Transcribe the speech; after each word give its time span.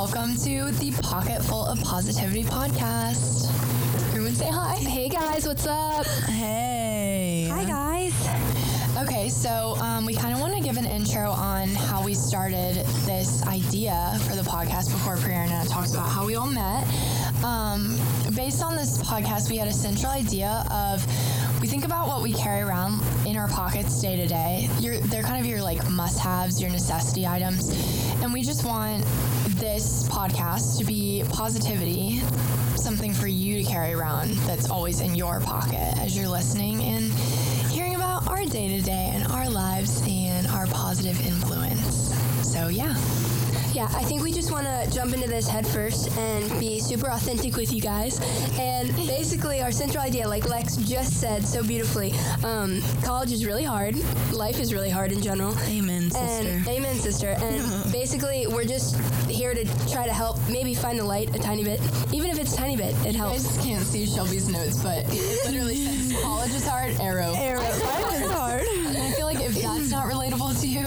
Welcome 0.00 0.36
to 0.44 0.70
the 0.78 0.92
Pocket 1.02 1.42
Full 1.42 1.66
of 1.66 1.82
Positivity 1.82 2.44
podcast. 2.44 3.50
Everyone 4.10 4.32
say 4.32 4.48
hi. 4.48 4.76
Hey 4.76 5.08
guys, 5.08 5.44
what's 5.44 5.66
up? 5.66 6.06
Hey. 6.06 7.48
Hi 7.50 7.64
guys. 7.64 8.14
Okay, 8.96 9.28
so 9.28 9.74
um, 9.80 10.06
we 10.06 10.14
kind 10.14 10.32
of 10.32 10.38
want 10.38 10.54
to 10.54 10.62
give 10.62 10.76
an 10.76 10.86
intro 10.86 11.32
on 11.32 11.70
how 11.70 12.04
we 12.04 12.14
started 12.14 12.76
this 13.06 13.44
idea 13.48 14.16
for 14.28 14.36
the 14.36 14.42
podcast 14.42 14.92
before 14.92 15.16
Prerna 15.16 15.68
talks 15.68 15.94
about 15.94 16.08
how 16.08 16.24
we 16.24 16.36
all 16.36 16.46
met. 16.46 16.86
Um, 17.42 17.98
based 18.36 18.62
on 18.62 18.76
this 18.76 18.98
podcast, 18.98 19.50
we 19.50 19.56
had 19.56 19.66
a 19.66 19.72
central 19.72 20.12
idea 20.12 20.64
of 20.70 21.04
we 21.60 21.66
think 21.66 21.84
about 21.84 22.06
what 22.06 22.22
we 22.22 22.32
carry 22.32 22.62
around 22.62 23.02
in 23.26 23.36
our 23.36 23.48
pockets 23.48 24.00
day 24.00 24.14
to 24.14 24.28
day. 24.28 24.70
You're, 24.78 24.98
they're 24.98 25.24
kind 25.24 25.40
of 25.40 25.46
your 25.50 25.60
like 25.60 25.90
must-haves, 25.90 26.60
your 26.60 26.70
necessity 26.70 27.26
items, 27.26 27.68
and 28.22 28.32
we 28.32 28.44
just 28.44 28.64
want 28.64 29.04
this 29.58 30.08
podcast 30.08 30.78
to 30.78 30.84
be 30.84 31.24
positivity, 31.30 32.20
something 32.76 33.12
for 33.12 33.26
you 33.26 33.62
to 33.62 33.68
carry 33.68 33.92
around 33.92 34.30
that's 34.46 34.70
always 34.70 35.00
in 35.00 35.14
your 35.14 35.40
pocket 35.40 35.96
as 35.98 36.16
you're 36.16 36.28
listening 36.28 36.82
and 36.82 37.12
hearing 37.70 37.96
about 37.96 38.26
our 38.28 38.44
day 38.44 38.68
to 38.68 38.80
day 38.82 39.10
and 39.12 39.30
our 39.32 39.48
lives 39.48 40.02
and 40.06 40.46
our 40.48 40.66
positive 40.68 41.20
influence. 41.26 42.14
So, 42.50 42.68
yeah. 42.68 42.94
Yeah, 43.74 43.84
I 43.94 44.02
think 44.02 44.22
we 44.22 44.32
just 44.32 44.50
want 44.50 44.66
to 44.66 44.90
jump 44.90 45.14
into 45.14 45.28
this 45.28 45.46
head 45.46 45.66
first 45.66 46.10
and 46.16 46.58
be 46.58 46.80
super 46.80 47.10
authentic 47.10 47.54
with 47.54 47.72
you 47.72 47.80
guys. 47.80 48.18
And 48.58 48.94
basically, 48.96 49.60
our 49.60 49.70
central 49.70 50.02
idea, 50.02 50.26
like 50.26 50.48
Lex 50.48 50.76
just 50.76 51.20
said 51.20 51.46
so 51.46 51.62
beautifully, 51.62 52.12
um, 52.42 52.80
college 53.04 53.30
is 53.30 53.44
really 53.44 53.62
hard. 53.62 53.94
Life 54.32 54.58
is 54.58 54.72
really 54.72 54.90
hard 54.90 55.12
in 55.12 55.20
general. 55.20 55.56
Amen, 55.68 56.10
sister. 56.10 56.48
And 56.48 56.66
amen, 56.66 56.96
sister. 56.96 57.36
And 57.38 57.87
basically, 58.10 58.46
we're 58.46 58.64
just 58.64 58.96
here 59.28 59.52
to 59.52 59.66
try 59.92 60.06
to 60.06 60.12
help, 60.12 60.38
maybe 60.48 60.72
find 60.72 60.98
the 60.98 61.04
light 61.04 61.28
a 61.36 61.38
tiny 61.38 61.62
bit, 61.62 61.78
even 62.10 62.30
if 62.30 62.38
it's 62.38 62.54
a 62.54 62.56
tiny 62.56 62.74
bit. 62.74 62.94
It 63.04 63.12
You 63.12 63.18
helps. 63.18 63.44
guys 63.56 63.66
can't 63.66 63.84
see 63.84 64.06
Shelby's 64.06 64.48
notes, 64.48 64.82
but 64.82 65.04
it 65.10 65.44
literally 65.46 65.76
says 65.76 66.18
college 66.22 66.54
is 66.54 66.66
hard, 66.66 66.98
arrow. 67.00 67.34
Arrow. 67.36 67.60
Life 67.60 68.22
is 68.22 68.30
hard. 68.30 68.62
And 68.62 68.96
I 68.96 69.10
feel 69.10 69.26
like 69.26 69.40
if 69.40 69.60
that's 69.60 69.90
not 69.90 70.06
relatable 70.10 70.58
to 70.58 70.66
you, 70.66 70.84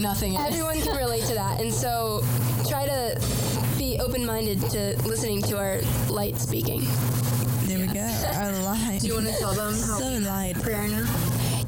nothing 0.00 0.34
is. 0.34 0.46
Everyone 0.46 0.80
can 0.80 0.96
relate 0.96 1.24
to 1.24 1.34
that, 1.34 1.60
and 1.60 1.74
so 1.74 2.22
try 2.68 2.86
to 2.86 3.20
be 3.76 3.98
open-minded 3.98 4.60
to 4.70 4.96
listening 5.04 5.42
to 5.42 5.58
our 5.58 5.80
light 6.10 6.38
speaking. 6.38 6.82
There 7.64 7.80
we 7.80 7.86
go. 7.88 8.06
Our 8.34 8.52
light. 8.62 8.98
Do 9.00 9.08
you 9.08 9.14
want 9.14 9.26
to 9.26 9.34
tell 9.36 9.52
them 9.54 9.72
how 9.74 9.98
so 9.98 10.04
light. 10.30 10.54
Prerna? 10.58 11.08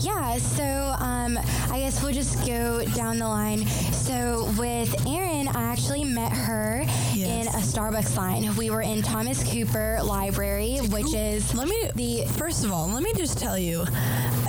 Yeah, 0.04 0.36
so 0.38 0.64
um, 1.00 1.36
I 1.74 1.80
guess 1.80 2.00
we'll 2.04 2.12
just 2.12 2.46
go 2.46 2.84
down 2.94 3.18
the 3.18 3.26
line. 3.26 3.66
So 3.66 4.48
with 4.56 4.94
Erin, 5.08 5.48
I 5.48 5.64
actually 5.72 6.04
met 6.04 6.30
her 6.32 6.84
Yes. 7.14 7.48
in 7.48 7.48
a 7.48 7.58
Starbucks 7.64 8.16
line. 8.16 8.54
We 8.54 8.70
were 8.70 8.82
in 8.82 9.02
Thomas 9.02 9.42
Cooper 9.42 9.98
Library, 10.04 10.76
which 10.90 11.12
is 11.12 11.52
Let 11.52 11.66
me 11.66 11.90
the 11.96 12.26
First 12.38 12.64
of 12.64 12.70
all, 12.72 12.86
let 12.86 13.02
me 13.02 13.12
just 13.16 13.38
tell 13.40 13.58
you, 13.58 13.84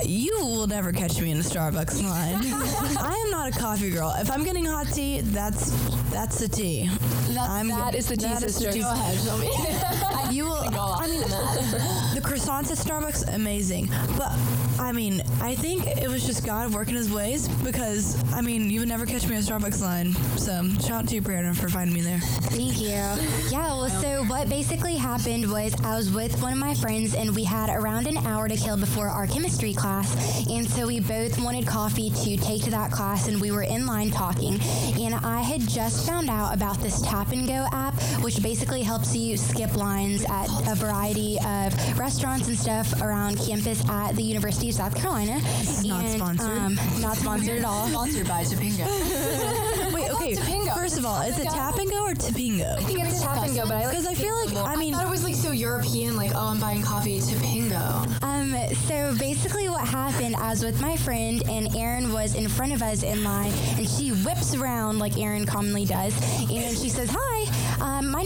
you 0.04 0.38
will 0.40 0.68
never 0.68 0.92
catch 0.92 1.20
me 1.20 1.32
in 1.32 1.38
a 1.40 1.44
Starbucks 1.44 2.04
line. 2.04 2.36
I 3.00 3.16
am 3.26 3.32
not 3.32 3.56
a 3.56 3.60
coffee 3.60 3.90
girl. 3.90 4.14
If 4.20 4.30
I'm 4.30 4.44
getting 4.44 4.66
hot 4.66 4.86
tea, 4.94 5.22
that's 5.22 5.72
that's 6.12 6.38
the 6.38 6.48
tea. 6.48 6.92
I'm 7.40 7.70
that 7.70 7.96
is 7.96 8.08
the 8.08 8.18
tea, 8.18 8.26
that 8.26 8.44
is 8.44 8.54
sister. 8.56 8.72
tea. 8.72 8.82
Go 8.82 8.92
ahead, 8.92 9.20
Shelby. 9.24 9.50
You 10.32 10.46
will. 10.46 10.56
I 11.00 11.08
mean, 11.08 11.22
the 11.22 12.15
croissants 12.26 12.72
at 12.72 12.78
Starbucks, 12.80 13.36
amazing. 13.36 13.88
But 14.18 14.32
I 14.80 14.92
mean, 14.92 15.22
I 15.42 15.54
think 15.54 15.86
it 15.86 16.08
was 16.08 16.26
just 16.26 16.44
God 16.44 16.74
working 16.74 16.96
His 16.96 17.12
ways 17.12 17.48
because 17.64 18.22
I 18.34 18.42
mean, 18.42 18.70
you 18.72 18.80
would 18.80 18.90
never 18.90 19.06
catch 19.06 19.28
me 19.28 19.36
in 19.36 19.42
a 19.42 19.46
Starbucks 19.46 19.80
line. 19.80 20.14
So 20.38 20.68
shout 20.82 21.04
out 21.04 21.08
to 21.10 21.16
you, 21.16 21.22
Brianna, 21.22 21.56
for 21.56 21.70
finding 21.70 21.94
me 21.94 22.02
there. 22.02 22.20
Thank 22.20 22.82
you. 22.82 22.88
Yeah, 22.88 23.68
well, 23.68 23.90
so 23.90 24.24
what 24.24 24.50
basically 24.50 24.96
happened 24.96 25.52
was 25.52 25.76
I 25.84 25.96
was 25.96 26.12
with 26.12 26.42
one 26.42 26.52
of 26.52 26.58
my 26.58 26.74
friends 26.74 27.14
and 27.14 27.36
we 27.36 27.44
had 27.44 27.70
around 27.70 28.08
an 28.08 28.18
hour 28.18 28.48
to 28.48 28.56
kill 28.56 28.78
before 28.78 29.08
our 29.08 29.28
chemistry 29.28 29.74
class. 29.74 30.50
And 30.50 30.68
so 30.68 30.88
we 30.88 31.00
both 31.02 31.40
wanted 31.40 31.68
coffee 31.68 32.10
to 32.10 32.38
take 32.38 32.64
to 32.64 32.72
that 32.72 32.92
class 32.92 33.28
and 33.28 33.40
we 33.40 33.52
were 33.52 33.64
in 33.64 33.86
line 33.86 34.10
talking. 34.10 34.60
And 35.00 35.14
I 35.14 35.42
had 35.42 35.62
just 35.62 36.08
found 36.08 36.30
out 36.30 36.56
about 36.56 36.80
this 36.80 37.02
Tap 37.02 37.32
and 37.32 37.48
Go 37.48 37.68
app, 37.72 37.94
which 38.24 38.42
basically 38.42 38.82
helps 38.82 39.16
you 39.16 39.38
skip 39.38 39.76
lines 39.76 40.26
at 40.28 40.48
a 40.68 40.76
variety 40.76 41.38
of 41.46 42.00
restaurants 42.00 42.15
and 42.24 42.58
stuff 42.58 43.02
around 43.02 43.38
campus 43.38 43.84
at 43.90 44.16
the 44.16 44.24
University 44.24 44.70
of 44.70 44.76
South 44.76 44.96
Carolina. 44.96 45.40
not 45.84 46.04
And, 46.06 46.18
sponsored. 46.18 46.58
Um, 46.58 46.76
not 47.02 47.18
sponsored 47.18 47.60
at 47.60 47.66
all. 47.66 47.88
Sponsored 47.96 48.28
by 48.28 48.44
Tapingo. 48.44 48.86
Wait, 49.94 50.10
okay. 50.12 50.36
Tapingo. 50.36 50.74
First 50.76 50.98
of 50.98 51.06
all, 51.06 51.22
is 51.22 51.38
it 51.38 51.44
tap 51.44 51.78
and 51.78 51.90
go 51.90 52.06
or 52.06 52.14
Tapingo? 52.14 52.78
I 52.78 52.84
think 52.84 53.00
it's 53.04 53.22
tap 53.22 53.46
and 53.46 53.56
go, 53.56 53.64
but 53.68 53.74
I 53.76 53.86
like 53.86 53.90
Because 53.92 54.08
I 54.08 54.14
feel 54.14 54.34
like 54.46 54.56
I 54.66 54.76
mean, 54.76 54.94
I 54.94 55.00
thought 55.00 55.08
it 55.08 55.12
was 55.12 55.24
like 55.24 55.36
so 55.36 55.52
European, 55.52 56.16
like, 56.16 56.32
oh, 56.34 56.48
I'm 56.48 56.60
buying 56.60 56.82
coffee 56.82 57.20
Tapingo. 57.20 58.24
Um, 58.24 58.56
so 58.88 59.16
basically 59.20 59.68
what 59.70 59.86
happened, 59.86 60.36
I 60.38 60.50
was 60.52 60.64
with 60.64 60.80
my 60.82 60.96
friend 60.98 61.44
and 61.50 61.76
Erin 61.76 62.14
was 62.14 62.36
in 62.36 62.48
front 62.48 62.74
of 62.74 62.82
us 62.82 63.04
in 63.04 63.24
line 63.24 63.52
and 63.78 63.88
she 63.88 64.10
whips 64.10 64.56
around 64.56 65.00
like 65.00 65.18
Erin 65.18 65.46
commonly 65.46 65.86
does 65.86 66.16
and 66.50 66.78
she 66.78 66.90
says, 66.90 67.10
hi, 67.12 67.46
um, 67.82 68.10
my 68.10 68.24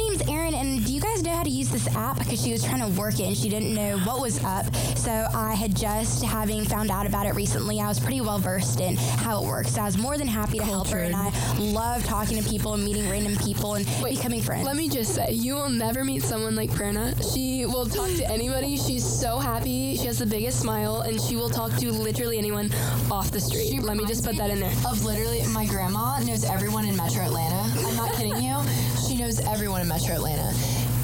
to 1.50 1.56
use 1.56 1.70
this 1.70 1.88
app? 1.96 2.20
Because 2.20 2.42
she 2.42 2.52
was 2.52 2.64
trying 2.64 2.82
to 2.82 3.00
work 3.00 3.20
it 3.20 3.24
and 3.24 3.36
she 3.36 3.50
didn't 3.50 3.74
know 3.74 3.98
what 4.00 4.22
was 4.22 4.44
up. 4.44 4.74
So 4.96 5.12
I 5.34 5.54
had 5.56 5.76
just, 5.76 6.24
having 6.24 6.64
found 6.64 6.92
out 6.92 7.06
about 7.08 7.26
it 7.26 7.34
recently, 7.34 7.80
I 7.80 7.88
was 7.88 8.00
pretty 8.00 8.22
well 8.22 8.38
versed 8.38 8.80
in 8.80 8.96
how 8.96 9.44
it 9.44 9.48
works. 9.48 9.72
So 9.72 9.82
I 9.82 9.86
was 9.86 9.98
more 9.98 10.18
than 10.18 10.28
happy 10.28 10.60
to 10.60 10.64
help 10.64 10.88
her 10.90 11.00
and 11.00 11.16
I 11.16 11.32
love 11.58 12.04
talking 12.06 12.42
to 12.42 12.48
people 12.48 12.74
and 12.74 12.84
meeting 12.84 13.10
random 13.10 13.36
people 13.38 13.76
and 13.76 13.86
becoming 14.04 14.42
friends. 14.42 14.66
Let 14.66 14.76
me 14.76 14.90
just 14.90 15.16
say, 15.16 15.32
you 15.32 15.56
will 15.56 15.70
never 15.70 16.04
meet 16.04 16.24
someone 16.24 16.56
like 16.56 16.70
Prerna. 16.72 17.16
She 17.34 17.66
will 17.66 17.86
talk 17.86 18.10
to 18.18 18.30
anybody. 18.30 18.78
She's 18.78 19.06
so 19.06 19.40
happy. 19.40 19.96
She 19.98 20.06
has 20.06 20.20
the 20.20 20.26
biggest 20.26 20.60
smile, 20.60 21.02
and 21.02 21.20
she 21.20 21.36
will 21.36 21.50
talk 21.50 21.76
to 21.78 21.92
literally 21.92 22.38
anyone 22.38 22.72
off 23.12 23.32
the 23.32 23.40
street. 23.40 23.70
She 23.70 23.80
Let 23.80 23.98
me 23.98 24.06
just 24.06 24.24
put 24.24 24.38
that 24.38 24.50
in 24.50 24.60
there. 24.60 24.72
Of 24.86 25.04
literally, 25.04 25.42
my 25.48 25.66
grandma 25.66 26.20
knows 26.20 26.44
everyone 26.44 26.86
in 26.86 26.96
Metro 26.96 27.24
Atlanta. 27.24 27.88
I'm 27.88 27.96
not 27.96 28.14
kidding 28.14 28.42
you. 28.42 28.62
She 29.08 29.18
knows 29.18 29.40
everyone 29.40 29.82
in 29.82 29.88
Metro 29.88 30.16
Atlanta. 30.16 30.54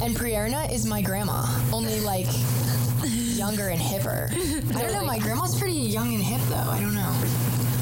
And 0.03 0.15
Prerna 0.15 0.71
is 0.71 0.85
my 0.85 1.01
grandma, 1.01 1.45
only 1.73 1.99
like 2.01 2.27
younger 3.03 3.69
and 3.69 3.79
hipper. 3.79 4.29
I 4.75 4.81
don't 4.81 4.93
know. 4.93 5.05
My 5.05 5.19
grandma's 5.19 5.57
pretty 5.57 5.77
young 5.77 6.13
and 6.13 6.23
hip 6.23 6.41
though. 6.49 6.69
I 6.69 6.79
don't 6.79 6.95
know. 6.95 7.13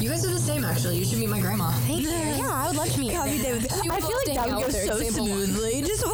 You 0.00 0.10
guys 0.10 0.24
are 0.26 0.30
the 0.32 0.38
same 0.38 0.64
actually. 0.64 0.98
You 0.98 1.04
should 1.04 1.18
meet 1.18 1.30
my 1.30 1.40
grandma. 1.40 1.70
Thank 1.86 2.02
you. 2.02 2.10
Yeah, 2.10 2.50
I 2.50 2.66
would 2.68 2.76
love 2.76 2.90
to 2.92 3.00
meet 3.00 3.12
her. 3.12 3.18
coffee 3.20 3.38
day 3.38 3.52
with. 3.52 3.82
She 3.82 3.90
I 3.90 4.00
feel 4.00 4.16
like 4.26 4.34
that 4.36 4.46
would 4.48 4.64
go 4.64 4.68
so 4.68 4.98
example 4.98 5.28
one. 5.28 5.44
smoothly. 5.46 5.82
Just 5.86 6.04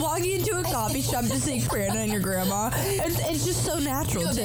walking 0.00 0.32
into 0.32 0.58
a 0.58 0.62
coffee 0.62 1.00
shop 1.02 1.24
to 1.24 1.40
see 1.40 1.60
Brianna 1.60 1.96
and 1.96 2.12
your 2.12 2.20
grandma. 2.20 2.70
It's, 2.74 3.18
it's 3.28 3.44
just 3.44 3.64
so 3.64 3.78
natural 3.78 4.32
too. 4.32 4.42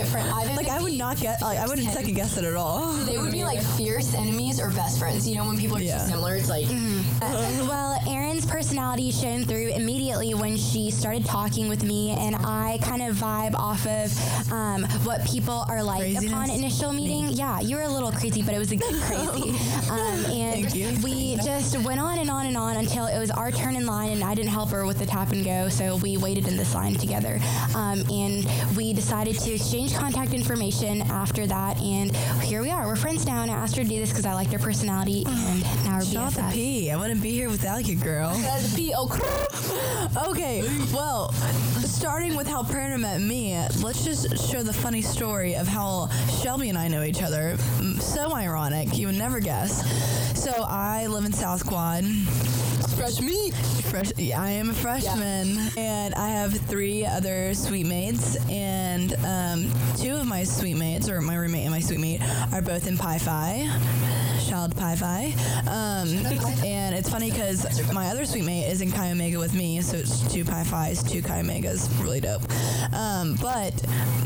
Immediate 0.00 0.12
friend. 0.12 0.30
I've 0.50 0.56
Like 0.56 0.68
I 0.68 0.80
would 0.82 0.94
not 0.94 1.18
get. 1.18 1.40
Like 1.42 1.58
I 1.58 1.66
wouldn't 1.66 1.88
second 1.90 2.14
guess 2.14 2.36
it 2.36 2.44
at 2.44 2.54
all. 2.54 2.92
They 2.92 3.18
would 3.18 3.32
be 3.32 3.44
like 3.44 3.60
fierce 3.62 4.14
enemies 4.14 4.60
or 4.60 4.70
best 4.70 4.98
friends. 4.98 5.28
You 5.28 5.36
know, 5.36 5.46
when 5.46 5.58
people 5.58 5.76
are 5.76 5.80
Yeah. 5.80 5.98
too 6.04 6.10
similar, 6.10 6.34
it's 6.36 6.48
like 6.48 6.66
Well, 7.20 7.98
Erin's 8.08 8.46
personality 8.46 9.10
shone 9.10 9.44
through 9.44 9.68
immediately 9.74 10.34
when 10.34 10.56
she 10.56 10.90
started 10.90 11.24
talking 11.24 11.68
with 11.68 11.82
me, 11.84 12.10
and 12.12 12.34
I 12.36 12.78
kind 12.82 13.02
of 13.02 13.16
vibe 13.16 13.54
off 13.54 13.86
of 13.86 14.52
um, 14.52 14.84
what 15.04 15.24
people 15.26 15.64
are 15.68 15.82
like 15.82 16.00
Craziness? 16.00 16.32
upon 16.32 16.50
initial 16.50 16.92
meeting. 16.92 17.28
Yeah, 17.30 17.60
you 17.60 17.76
were 17.76 17.82
a 17.82 17.88
little 17.88 18.10
crazy, 18.12 18.42
but 18.42 18.54
it 18.54 18.58
was 18.58 18.72
a 18.72 18.76
good 18.84 18.94
crazy. 19.02 19.50
Um, 19.90 20.24
and 20.26 20.70
Thank 20.70 20.74
you. 20.74 20.88
we 21.04 21.36
just 21.36 21.76
went 21.84 22.00
on 22.00 22.18
and 22.18 22.30
on 22.30 22.46
and 22.46 22.56
on 22.56 22.76
until 22.76 23.06
it 23.06 23.18
was 23.18 23.30
our 23.30 23.50
turn 23.50 23.76
in 23.76 23.86
line, 23.86 24.10
and 24.12 24.24
I 24.24 24.34
didn't 24.34 24.50
help 24.50 24.70
her 24.70 24.86
with 24.86 24.98
the 24.98 25.06
tap 25.06 25.32
and 25.32 25.44
go, 25.44 25.68
so 25.68 25.96
we 25.96 26.16
waited 26.16 26.48
in 26.48 26.56
this 26.56 26.74
line 26.74 26.94
together. 26.94 27.38
Um, 27.74 28.00
and 28.10 28.46
we 28.76 28.92
decided 28.92 29.38
to 29.40 29.52
exchange 29.52 29.89
contact 29.96 30.32
information 30.34 31.02
after 31.02 31.46
that, 31.46 31.78
and 31.80 32.14
here 32.42 32.62
we 32.62 32.70
are. 32.70 32.86
We're 32.86 32.96
friends 32.96 33.26
now, 33.26 33.42
and 33.42 33.50
I 33.50 33.54
asked 33.54 33.76
her 33.76 33.82
to 33.82 33.88
do 33.88 33.98
this 33.98 34.10
because 34.10 34.26
I 34.26 34.34
liked 34.34 34.52
her 34.52 34.58
personality, 34.58 35.24
and 35.28 35.62
now 35.84 35.98
we're 35.98 36.04
Shout 36.04 36.32
BFFs. 36.32 36.52
P. 36.52 36.90
I 36.90 36.96
wouldn't 36.96 37.22
be 37.22 37.30
here 37.30 37.48
without 37.50 37.86
you, 37.86 37.96
girl. 37.96 38.32
P 38.76 38.92
O. 38.96 39.08
Okay, 40.28 40.62
well, 40.92 41.30
starting 41.32 42.34
with 42.34 42.46
how 42.48 42.62
Prerna 42.64 42.98
met 42.98 43.20
me, 43.20 43.54
let's 43.80 44.04
just 44.04 44.50
share 44.50 44.64
the 44.64 44.72
funny 44.72 45.02
story 45.02 45.54
of 45.54 45.68
how 45.68 46.08
Shelby 46.42 46.68
and 46.68 46.76
I 46.76 46.88
know 46.88 47.04
each 47.04 47.22
other. 47.22 47.54
Mm, 47.78 48.00
So 48.00 48.34
ironic, 48.34 48.96
you 48.98 49.06
would 49.06 49.16
never 49.18 49.38
guess. 49.38 49.86
So 50.40 50.50
I 50.66 51.06
live 51.06 51.24
in 51.26 51.32
South 51.32 51.64
Quad. 51.64 52.04
Fresh 53.00 53.20
meat. 53.22 53.54
Fresh, 53.54 54.12
yeah, 54.18 54.42
I 54.42 54.50
am 54.50 54.68
a 54.68 54.74
freshman, 54.74 55.58
and 55.78 56.14
I 56.16 56.28
have 56.28 56.52
three 56.52 57.06
other 57.06 57.54
sweet 57.54 57.86
mates, 57.86 58.36
and 58.50 59.14
um, 59.24 59.72
two 59.96 60.14
of 60.16 60.26
my 60.26 60.44
sweet 60.44 60.74
mates, 60.74 61.08
or 61.08 61.22
my 61.22 61.34
roommate 61.34 61.62
and 61.62 61.70
my 61.70 61.80
suite 61.80 61.98
mate, 61.98 62.20
are 62.52 62.60
both 62.60 62.86
in 62.86 62.98
Pi 62.98 63.16
Phi. 63.16 63.70
Child 64.46 64.76
Pi 64.76 64.96
Phi. 64.96 65.24
Um, 65.66 66.08
and 66.64 66.94
it's 66.94 67.08
funny 67.08 67.30
because 67.30 67.90
my 67.92 68.08
other 68.08 68.24
suite 68.24 68.44
mate 68.44 68.68
is 68.68 68.80
in 68.82 68.90
Chi 68.92 69.10
Omega 69.10 69.38
with 69.38 69.54
me, 69.54 69.80
so 69.80 69.96
it's 69.96 70.30
two 70.30 70.44
Pi 70.44 70.64
Phis, 70.64 71.02
two 71.02 71.22
Chi 71.22 71.40
Omegas. 71.40 71.88
Really 72.02 72.20
dope. 72.20 72.42
Um, 72.92 73.36
but 73.40 73.72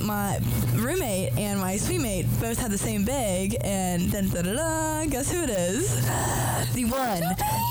my 0.01 0.41
roommate 0.75 1.39
and 1.39 1.61
my 1.61 1.77
suite 1.77 2.01
mate 2.01 2.27
both 2.41 2.59
had 2.59 2.71
the 2.71 2.79
same 2.79 3.05
big, 3.05 3.57
and 3.61 4.11
then 4.11 4.31
da 4.31 4.43
da 4.43 4.55
da, 4.55 5.07
guess 5.07 5.31
who 5.31 5.43
it 5.43 5.51
is? 5.51 5.95
The 6.75 6.87
one, 6.87 7.21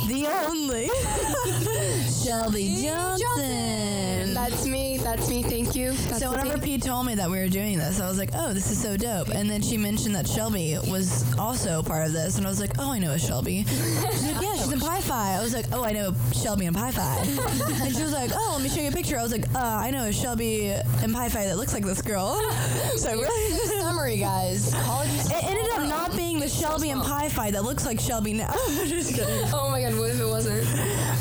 the 0.07 0.27
only. 0.47 0.89
Shelby 2.23 2.75
Johnson. 2.81 4.22
That's 4.33 4.65
me. 4.65 4.97
That's 4.97 5.29
me. 5.29 5.43
Thank 5.43 5.75
you. 5.75 5.91
That's 5.93 6.19
So 6.19 6.31
whenever 6.31 6.57
me. 6.57 6.63
Pete 6.63 6.83
told 6.83 7.05
me 7.05 7.15
that 7.15 7.29
we 7.29 7.37
were 7.37 7.47
doing 7.47 7.77
this, 7.77 7.99
I 7.99 8.07
was 8.07 8.17
like, 8.17 8.31
"Oh, 8.33 8.53
this 8.53 8.71
is 8.71 8.81
so 8.81 8.97
dope!" 8.97 9.29
And 9.29 9.49
then 9.49 9.61
she 9.61 9.77
mentioned 9.77 10.15
that 10.15 10.27
Shelby 10.27 10.77
was 10.89 11.23
also 11.37 11.81
part 11.83 12.07
of 12.07 12.13
this, 12.13 12.37
and 12.37 12.45
I 12.45 12.49
was 12.49 12.59
like, 12.59 12.71
"Oh, 12.79 12.91
I 12.91 12.99
know 12.99 13.11
a 13.11 13.19
Shelby." 13.19 13.63
She's 13.67 14.23
like, 14.25 14.41
"Yeah, 14.41 14.55
she's 14.55 14.71
in 14.71 14.79
Pi 14.79 15.01
Phi." 15.01 15.35
I 15.37 15.41
was 15.41 15.53
like, 15.53 15.65
"Oh, 15.71 15.83
I 15.83 15.91
know 15.91 16.13
Shelby 16.33 16.65
in 16.65 16.73
Pi 16.73 16.91
Phi." 16.91 17.17
and 17.83 17.95
she 17.95 18.01
was 18.03 18.13
like, 18.13 18.31
"Oh, 18.33 18.51
let 18.53 18.61
me 18.63 18.69
show 18.69 18.81
you 18.81 18.89
a 18.89 18.91
picture." 18.91 19.17
I 19.19 19.23
was 19.23 19.31
like, 19.31 19.45
uh, 19.55 19.59
"I 19.59 19.91
know 19.91 20.05
a 20.05 20.13
Shelby 20.13 20.67
in 21.03 21.13
Pi 21.13 21.29
Phi 21.29 21.45
that 21.45 21.57
looks 21.57 21.73
like 21.73 21.85
this 21.85 22.01
girl." 22.01 22.35
so 22.97 23.11
really, 23.13 23.57
Summary, 23.79 24.17
guys. 24.17 24.73
College 24.73 25.09
it 25.25 25.43
ended 25.43 25.69
up 25.73 25.87
not 25.87 26.15
being 26.15 26.39
the 26.39 26.49
Shelby 26.49 26.89
in 26.89 26.99
Pi 27.01 27.29
Phi 27.29 27.51
that 27.51 27.63
looks 27.63 27.85
like 27.85 27.99
Shelby 27.99 28.33
now. 28.33 28.53
Oh 29.53 29.69
my 29.69 29.81
god, 29.81 29.97
what 29.97 30.09
if 30.09 30.19
it 30.19 30.25
wasn't? 30.25 30.63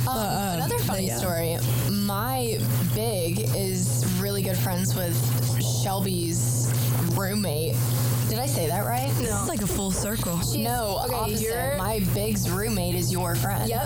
Um, 0.09 0.57
another 0.57 0.79
funny 0.81 1.07
yeah. 1.07 1.17
story. 1.19 1.57
My 1.91 2.59
big 2.95 3.41
is 3.55 4.05
really 4.21 4.43
good 4.43 4.57
friends 4.57 4.95
with 4.95 5.15
Shelby's 5.83 6.73
roommate. 7.17 7.77
Did 8.29 8.39
I 8.39 8.47
say 8.47 8.67
that 8.67 8.87
right? 8.87 9.13
No. 9.21 9.25
It's 9.41 9.49
like 9.49 9.61
a 9.63 9.67
full 9.67 9.91
circle. 9.91 10.41
No, 10.57 11.03
Okay, 11.05 11.35
you're- 11.35 11.77
My 11.77 12.01
big's 12.15 12.49
roommate 12.49 12.95
is 12.95 13.13
your 13.13 13.35
friend. 13.37 13.69
Yep, 13.69 13.83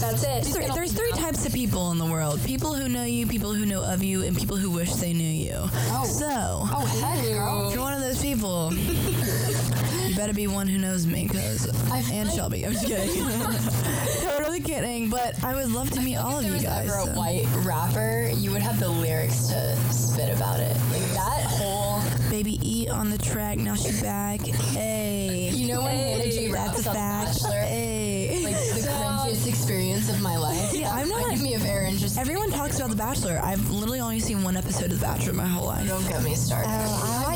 that's 0.00 0.22
it. 0.22 0.44
Three, 0.44 0.66
there's 0.74 0.92
three 0.92 1.10
types 1.12 1.46
of 1.46 1.52
people 1.54 1.90
in 1.92 1.98
the 1.98 2.04
world: 2.04 2.42
people 2.44 2.74
who 2.74 2.88
know 2.90 3.04
you, 3.04 3.26
people 3.26 3.54
who 3.54 3.64
know 3.64 3.82
of 3.82 4.02
you, 4.02 4.22
and 4.22 4.36
people 4.36 4.56
who 4.58 4.70
wish 4.70 4.92
they 4.94 5.14
knew 5.14 5.24
you. 5.24 5.54
Oh. 5.56 6.04
So, 6.04 6.26
Oh, 6.28 6.84
heck, 7.00 7.24
girl. 7.24 7.68
if 7.68 7.74
you're 7.74 7.82
one 7.82 7.94
of 7.94 8.00
those 8.00 8.20
people, 8.20 8.72
you 8.74 8.82
better 10.16 10.32
be 10.32 10.46
one 10.46 10.66
who 10.66 10.78
knows 10.78 11.06
me, 11.06 11.24
because 11.28 11.66
and 12.10 12.30
Shelby. 12.30 12.64
I'm 12.66 12.72
just 12.72 12.86
kidding. 12.86 13.24
totally 14.22 14.60
kidding, 14.60 15.08
but 15.10 15.42
I 15.44 15.54
would 15.54 15.70
love 15.70 15.90
to 15.92 16.00
meet 16.00 16.16
all 16.16 16.38
of 16.38 16.44
If 16.44 16.52
you 16.52 16.58
there 16.58 16.84
was 16.84 16.90
guys. 16.90 17.02
ever 17.04 17.10
a 17.10 17.14
white 17.14 17.46
rapper, 17.64 18.30
you 18.34 18.50
would 18.52 18.62
have 18.62 18.80
the 18.80 18.88
lyrics 18.88 19.48
to 19.48 19.76
spit 19.92 20.34
about 20.34 20.60
it. 20.60 20.76
Like 20.90 21.02
that 21.12 21.44
whole. 21.48 22.02
Baby 22.30 22.58
E 22.62 22.88
on 22.88 23.10
the 23.10 23.18
track, 23.18 23.58
now 23.58 23.74
she 23.76 23.92
back. 24.02 24.40
Hey, 24.40 25.50
You 25.54 25.68
know 25.68 25.82
when 25.82 26.18
that's 26.18 26.36
raps 26.50 26.86
a 26.86 26.88
on 26.90 26.94
The 26.94 27.00
fact. 27.00 27.42
Bachelor? 27.42 27.60
Hey. 27.60 28.40
Like 28.44 28.54
the 28.54 28.88
cringiest 28.88 29.46
experience 29.48 30.08
of 30.10 30.20
my 30.20 30.36
life. 30.36 30.72
Yeah, 30.74 30.92
I'm 30.92 31.08
not- 31.08 31.18
reminded 31.18 31.42
me 31.42 31.54
of 31.54 31.64
Erin 31.64 31.96
just. 31.98 32.18
Everyone 32.18 32.50
talks 32.50 32.76
about 32.78 32.90
The 32.90 32.96
Bachelor. 32.96 33.40
I've 33.42 33.70
literally 33.70 34.00
only 34.00 34.20
seen 34.20 34.42
one 34.42 34.56
episode 34.56 34.90
of 34.92 34.98
The 35.00 35.06
Bachelor 35.06 35.34
my 35.34 35.46
whole 35.46 35.66
life. 35.66 35.86
Don't 35.88 36.06
get 36.08 36.22
me 36.22 36.34
started. 36.34 36.68
Oh, 36.70 37.24
I 37.28 37.35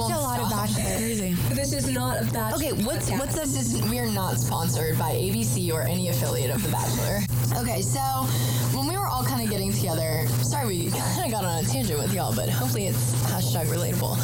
watch 0.60 0.70
won't 0.76 0.80
a 0.80 0.90
lot 0.90 0.92
of 0.92 0.92
stop. 0.92 0.92
Bachelor. 0.92 0.96
Crazy. 0.98 1.32
This 1.54 1.72
is 1.72 1.90
not 1.90 2.22
a 2.22 2.24
bad. 2.32 2.54
Okay, 2.54 2.72
what's 2.72 3.10
what's 3.10 3.34
the 3.34 3.40
This 3.40 3.74
is 3.74 3.82
we 3.88 3.98
are 3.98 4.06
not 4.06 4.38
sponsored 4.38 4.98
by 4.98 5.12
ABC 5.12 5.72
or 5.72 5.82
any 5.82 6.08
affiliate 6.08 6.50
of 6.50 6.62
The 6.62 6.68
Bachelor. 6.68 7.20
Okay, 7.60 7.82
so 7.82 8.00
when 8.76 8.86
we 8.86 8.96
were 8.96 9.06
all 9.06 9.24
kind 9.24 9.42
of 9.42 9.50
getting 9.50 9.72
together, 9.72 10.26
sorry 10.42 10.66
we 10.66 10.90
kind 11.14 11.26
of 11.26 11.30
got 11.30 11.44
on 11.44 11.64
a 11.64 11.66
tangent 11.66 11.98
with 11.98 12.12
y'all, 12.12 12.34
but 12.34 12.48
hopefully 12.48 12.86
it's 12.86 13.12
hashtag 13.24 13.66
relatable. 13.66 14.16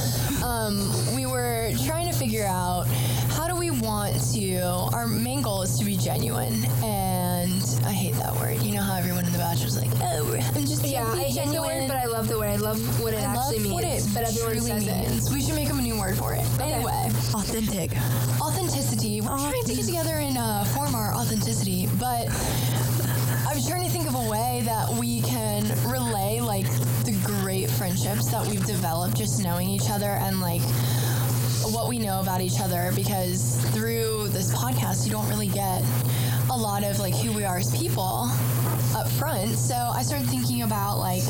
Um, 0.43 0.93
we 1.15 1.27
were 1.27 1.73
trying 1.87 2.11
to 2.11 2.17
figure 2.17 2.45
out 2.45 2.87
how 3.31 3.49
do 3.49 3.56
we 3.56 3.56
want 3.87 4.15
to. 4.35 4.59
Our 4.95 5.07
main 5.07 5.41
goal 5.43 5.63
is 5.63 5.79
to 5.79 5.85
be 5.85 5.97
genuine, 5.97 6.65
and 6.83 7.63
I 7.87 7.93
hate 7.93 8.15
that 8.17 8.35
word. 8.37 8.61
You 8.63 8.75
know 8.75 8.83
how 8.83 8.97
everyone 8.97 9.25
in 9.25 9.33
The 9.33 9.39
Bachelor 9.39 9.67
is 9.69 9.77
like, 9.81 9.91
oh, 10.03 10.35
I'm 10.55 10.67
just 10.67 10.85
Yeah, 10.85 11.05
being 11.15 11.25
I 11.25 11.29
hate 11.29 11.35
the 11.35 11.63
word, 11.63 11.69
genuine." 11.69 11.89
but 11.89 11.97
I 11.97 12.05
love 12.07 12.29
the 12.29 12.39
word. 12.39 12.49
I 12.49 12.57
love 12.57 12.79
what 13.01 13.15
it 13.15 13.23
I 13.23 13.35
love 13.35 13.53
actually 13.55 13.71
what 13.73 13.85
means. 13.85 14.07
it 14.07 14.15
but 14.15 14.29
everyone 14.29 14.53
truly 14.57 14.71
says 14.71 14.87
it. 14.89 15.09
means. 15.11 15.33
We 15.33 15.41
should 15.41 15.55
make 15.55 15.71
up 15.71 15.79
a 15.79 15.83
new 15.83 15.99
word 15.99 16.17
for 16.17 16.35
it. 16.35 16.45
Anyway 16.61 16.93
authentic? 17.35 17.93
authenticity. 18.41 19.21
We're 19.21 19.29
trying 19.39 19.63
to 19.65 19.75
get 19.75 19.85
together 19.85 20.17
and 20.17 20.37
uh, 20.39 20.65
form 20.65 20.95
our 20.95 21.15
authenticity, 21.15 21.89
but 21.99 22.27
I'm 23.49 23.63
trying 23.63 23.85
to 23.85 23.91
think 23.91 24.09
of 24.09 24.15
a 24.15 24.29
way 24.31 24.63
that 24.65 24.89
we 24.99 25.21
can 25.23 25.65
relay 25.91 26.41
like 26.41 26.67
the 27.05 27.17
great 27.25 27.71
friendships 27.71 28.29
that 28.31 28.47
we've 28.47 28.65
developed 28.67 29.17
just 29.17 29.43
knowing 29.43 29.69
each 29.69 29.91
other 29.91 30.07
and 30.11 30.41
like 30.41 30.63
what 31.73 31.89
we 31.89 31.99
know 31.99 32.21
about 32.21 32.41
each 32.41 32.61
other 32.61 32.93
because 32.95 33.57
through 33.73 34.29
this 34.29 34.55
podcast 34.55 35.05
you 35.07 35.13
don't 35.13 35.29
really 35.29 35.49
get 35.49 35.83
a 36.51 36.57
lot 36.57 36.85
of 36.85 36.99
like 36.99 37.15
who 37.15 37.33
we 37.33 37.45
are 37.45 37.59
as 37.59 37.77
people 37.77 38.29
up 38.95 39.09
front. 39.09 39.57
So 39.57 39.75
I 39.75 40.03
started 40.03 40.29
thinking 40.29 40.63
about 40.63 40.99
like 40.99 41.23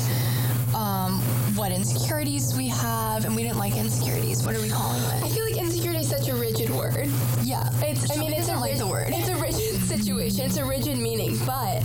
um, 0.74 1.20
what 1.56 1.72
insecurities 1.72 2.54
we 2.56 2.68
have, 2.68 3.24
and 3.24 3.34
we 3.34 3.42
didn't 3.42 3.58
like 3.58 3.76
insecurities. 3.76 4.44
What 4.44 4.54
are 4.54 4.60
we 4.60 4.68
calling 4.68 5.02
it? 5.02 5.22
I 5.24 5.28
feel 5.28 5.44
like 5.44 5.56
insecurity 5.56 6.00
is 6.00 6.08
such 6.10 6.28
a 6.28 6.34
rigid 6.34 6.70
word. 6.70 7.08
Yeah, 7.42 7.68
It's. 7.82 8.10
I 8.10 8.20
mean, 8.20 8.32
it's 8.32 8.48
a 8.48 8.56
like 8.56 8.76
the 8.78 8.86
word. 8.86 9.08
It's 9.08 9.28
a 9.28 9.36
rigid 9.36 9.80
situation. 9.88 10.44
It's 10.44 10.58
a 10.58 10.64
rigid 10.64 10.98
meaning, 10.98 11.38
but 11.46 11.82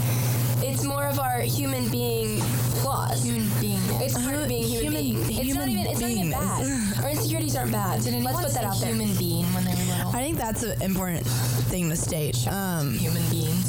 it's 0.63 0.83
more 0.83 1.06
of 1.06 1.19
our 1.19 1.39
human 1.42 1.89
being 1.89 2.42
flaws. 2.81 3.24
human 3.24 3.48
being. 3.60 3.80
It's 4.01 4.13
part 4.13 4.36
of 4.36 4.48
being 4.48 4.63
human, 4.68 4.92
Human- 4.94 5.01
being. 5.01 5.18
It's 5.22 5.30
not 5.30 5.45
human 5.45 5.69
even. 5.69 5.86
It's 5.88 6.00
not 6.01 6.10
even 6.10 6.31
bad. 6.31 7.04
Our 7.04 7.10
insecurities 7.12 7.56
aren't 7.56 7.72
bad. 7.72 8.01
Did 8.04 8.13
anyone 8.13 8.33
Let's 8.33 8.45
put 8.45 8.54
that 8.56 8.63
out 8.66 8.80
there. 8.80 8.89
human 8.94 9.16
being 9.18 9.45
when 9.54 9.63
they 9.66 9.72
were 9.74 9.86
little? 9.92 10.10
I 10.10 10.22
think 10.24 10.38
that's 10.38 10.63
an 10.63 10.81
important 10.81 11.25
thing 11.25 11.89
to 11.89 11.95
state. 11.95 12.48
Um, 12.48 12.94
human 12.98 13.24
beings. 13.30 13.66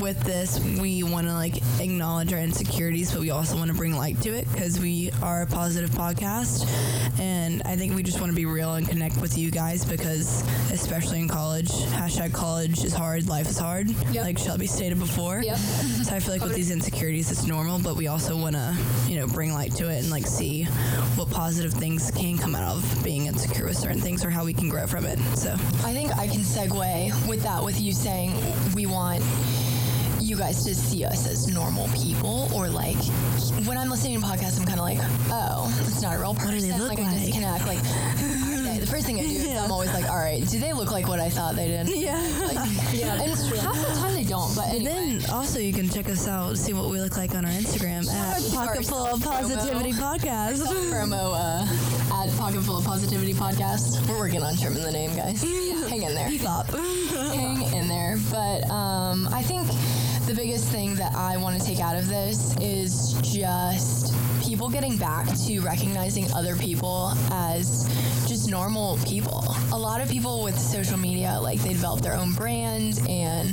With 0.00 0.20
this, 0.24 0.58
we 0.80 1.02
want 1.02 1.26
to 1.26 1.32
like 1.32 1.56
acknowledge 1.80 2.32
our 2.32 2.38
insecurities, 2.38 3.10
but 3.12 3.20
we 3.20 3.30
also 3.30 3.56
want 3.56 3.70
to 3.70 3.76
bring 3.76 3.96
light 3.96 4.20
to 4.22 4.30
it 4.30 4.50
because 4.52 4.78
we 4.80 5.10
are 5.22 5.42
a 5.42 5.46
positive 5.46 5.90
podcast, 5.90 6.66
and 7.20 7.62
I 7.64 7.76
think 7.76 7.94
we 7.94 8.02
just 8.02 8.20
want 8.20 8.30
to 8.32 8.36
be 8.36 8.46
real 8.46 8.74
and 8.74 8.88
connect 8.88 9.16
with 9.20 9.36
you 9.38 9.50
guys 9.50 9.84
because, 9.84 10.42
especially 10.70 11.20
in 11.20 11.28
college, 11.28 11.68
hashtag 11.70 12.32
college 12.32 12.84
is 12.84 12.92
hard, 12.94 13.28
life 13.28 13.48
is 13.48 13.58
hard, 13.58 13.88
Yep. 14.12 14.24
like 14.24 14.38
Shelby 14.38 14.66
stated 14.66 14.98
before. 14.98 15.42
Yep. 15.42 15.58
So 16.06 16.14
I 16.14 16.20
feel 16.20 16.34
like 16.34 16.42
with 16.44 16.54
these 16.54 16.70
insecurities, 16.70 17.32
it's 17.32 17.46
normal, 17.46 17.80
but 17.80 17.96
we 17.96 18.06
also 18.06 18.36
want 18.36 18.54
to, 18.54 18.76
you 19.08 19.16
know, 19.16 19.26
bring 19.26 19.52
light 19.52 19.72
to 19.74 19.90
it 19.90 19.98
and 20.02 20.08
like 20.10 20.24
see 20.24 20.62
what 21.16 21.28
positive 21.30 21.72
things 21.72 22.12
can 22.12 22.38
come 22.38 22.54
out 22.54 22.76
of 22.76 23.02
being 23.04 23.26
insecure 23.26 23.64
with 23.64 23.76
certain 23.76 24.00
things 24.00 24.24
or 24.24 24.30
how 24.30 24.44
we 24.44 24.52
can 24.54 24.68
grow 24.68 24.86
from 24.86 25.04
it. 25.04 25.18
So 25.36 25.50
I 25.84 25.92
think 25.92 26.16
I 26.16 26.28
can 26.28 26.42
segue 26.42 27.28
with 27.28 27.42
that 27.42 27.64
with 27.64 27.80
you 27.80 27.92
saying 27.92 28.32
we 28.76 28.86
want 28.86 29.20
you 30.36 30.42
guys 30.42 30.64
to 30.64 30.74
see 30.74 31.02
us 31.04 31.26
as 31.26 31.48
normal 31.48 31.88
people 31.96 32.50
or 32.54 32.68
like 32.68 32.96
when 33.64 33.78
I'm 33.78 33.88
listening 33.88 34.20
to 34.20 34.26
podcasts 34.26 34.60
I'm 34.60 34.66
kind 34.66 34.78
of 34.78 34.84
like 34.84 34.98
oh 35.30 35.74
it's 35.80 36.02
not 36.02 36.16
a 36.16 36.18
real 36.18 36.34
person 36.34 36.52
What 36.52 36.60
do 36.60 36.60
they 36.60 36.78
look 36.78 36.90
like, 36.90 36.98
I 36.98 37.14
disconnect 37.14 37.66
like 37.66 37.82
they? 37.82 38.78
the 38.80 38.86
first 38.86 39.06
thing 39.06 39.18
I 39.18 39.22
do 39.22 39.28
is 39.28 39.56
I'm 39.56 39.72
always 39.72 39.92
like 39.94 40.04
all 40.10 40.18
right 40.18 40.46
do 40.46 40.58
they 40.58 40.74
look 40.74 40.90
like 40.90 41.08
what 41.08 41.20
I 41.20 41.30
thought 41.30 41.56
they 41.56 41.68
did 41.68 41.88
yeah. 41.88 42.16
like, 42.44 42.68
yeah 42.92 43.14
and 43.14 43.32
half 43.32 43.76
the 43.80 43.94
time 43.98 44.12
they 44.12 44.24
don't 44.24 44.54
but 44.54 44.68
And 44.74 44.86
anyway 44.86 45.20
then 45.20 45.30
also 45.30 45.58
you 45.58 45.72
can 45.72 45.88
check 45.88 46.10
us 46.10 46.28
out, 46.28 46.58
see 46.58 46.74
what 46.74 46.90
we 46.90 47.00
look 47.00 47.16
like 47.16 47.34
on 47.34 47.46
our 47.46 47.50
Instagram 47.52 48.06
at 48.06 48.36
out 48.36 48.42
to 48.42 48.56
our 48.56 48.66
Pocket 48.66 48.84
Full 48.84 49.06
of. 49.06 49.22
Positivity 49.22 49.92
Podcast. 49.92 50.60
promo 50.92 51.32
uh, 51.34 52.24
at 52.24 52.36
Pocket 52.36 52.60
Full 52.60 52.78
of 52.78 52.84
Positivity 52.84 53.32
podcast 53.32 54.06
we're 54.06 54.18
working 54.18 54.42
on 54.42 54.56
trimming 54.56 54.82
the 54.82 54.92
name 54.92 55.16
guys 55.16 55.42
Yeah. 55.42 55.88
hang 55.88 56.02
in 56.02 56.14
there 56.14 56.28
hang 57.36 57.62
in 57.72 57.88
there. 57.88 58.18
But 58.30 58.68
um, 58.70 59.28
I 59.32 59.42
think 59.42 59.66
the 60.26 60.34
biggest 60.34 60.68
thing 60.68 60.96
that 60.96 61.14
I 61.14 61.36
want 61.36 61.60
to 61.60 61.64
take 61.64 61.78
out 61.78 61.96
of 61.96 62.08
this 62.08 62.56
is 62.60 63.12
just 63.22 64.12
people 64.42 64.68
getting 64.68 64.96
back 64.96 65.24
to 65.46 65.60
recognizing 65.60 66.30
other 66.32 66.56
people 66.56 67.12
as 67.30 67.86
just 68.26 68.50
normal 68.50 68.98
people. 69.06 69.44
A 69.72 69.78
lot 69.78 70.00
of 70.00 70.08
people 70.08 70.42
with 70.42 70.58
social 70.58 70.98
media, 70.98 71.38
like 71.40 71.60
they 71.60 71.68
develop 71.68 72.00
their 72.00 72.14
own 72.14 72.32
brand 72.32 72.98
and 73.08 73.50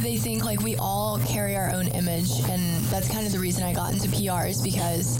they 0.00 0.16
think 0.16 0.46
like 0.46 0.62
we 0.62 0.76
all 0.76 1.18
carry 1.26 1.56
our 1.56 1.70
own 1.70 1.88
image 1.88 2.30
and 2.48 2.62
that's 2.86 3.12
kind 3.12 3.26
of 3.26 3.32
the 3.32 3.38
reason 3.38 3.62
I 3.62 3.74
got 3.74 3.92
into 3.92 4.08
PR 4.08 4.46
is 4.46 4.62
because 4.62 5.18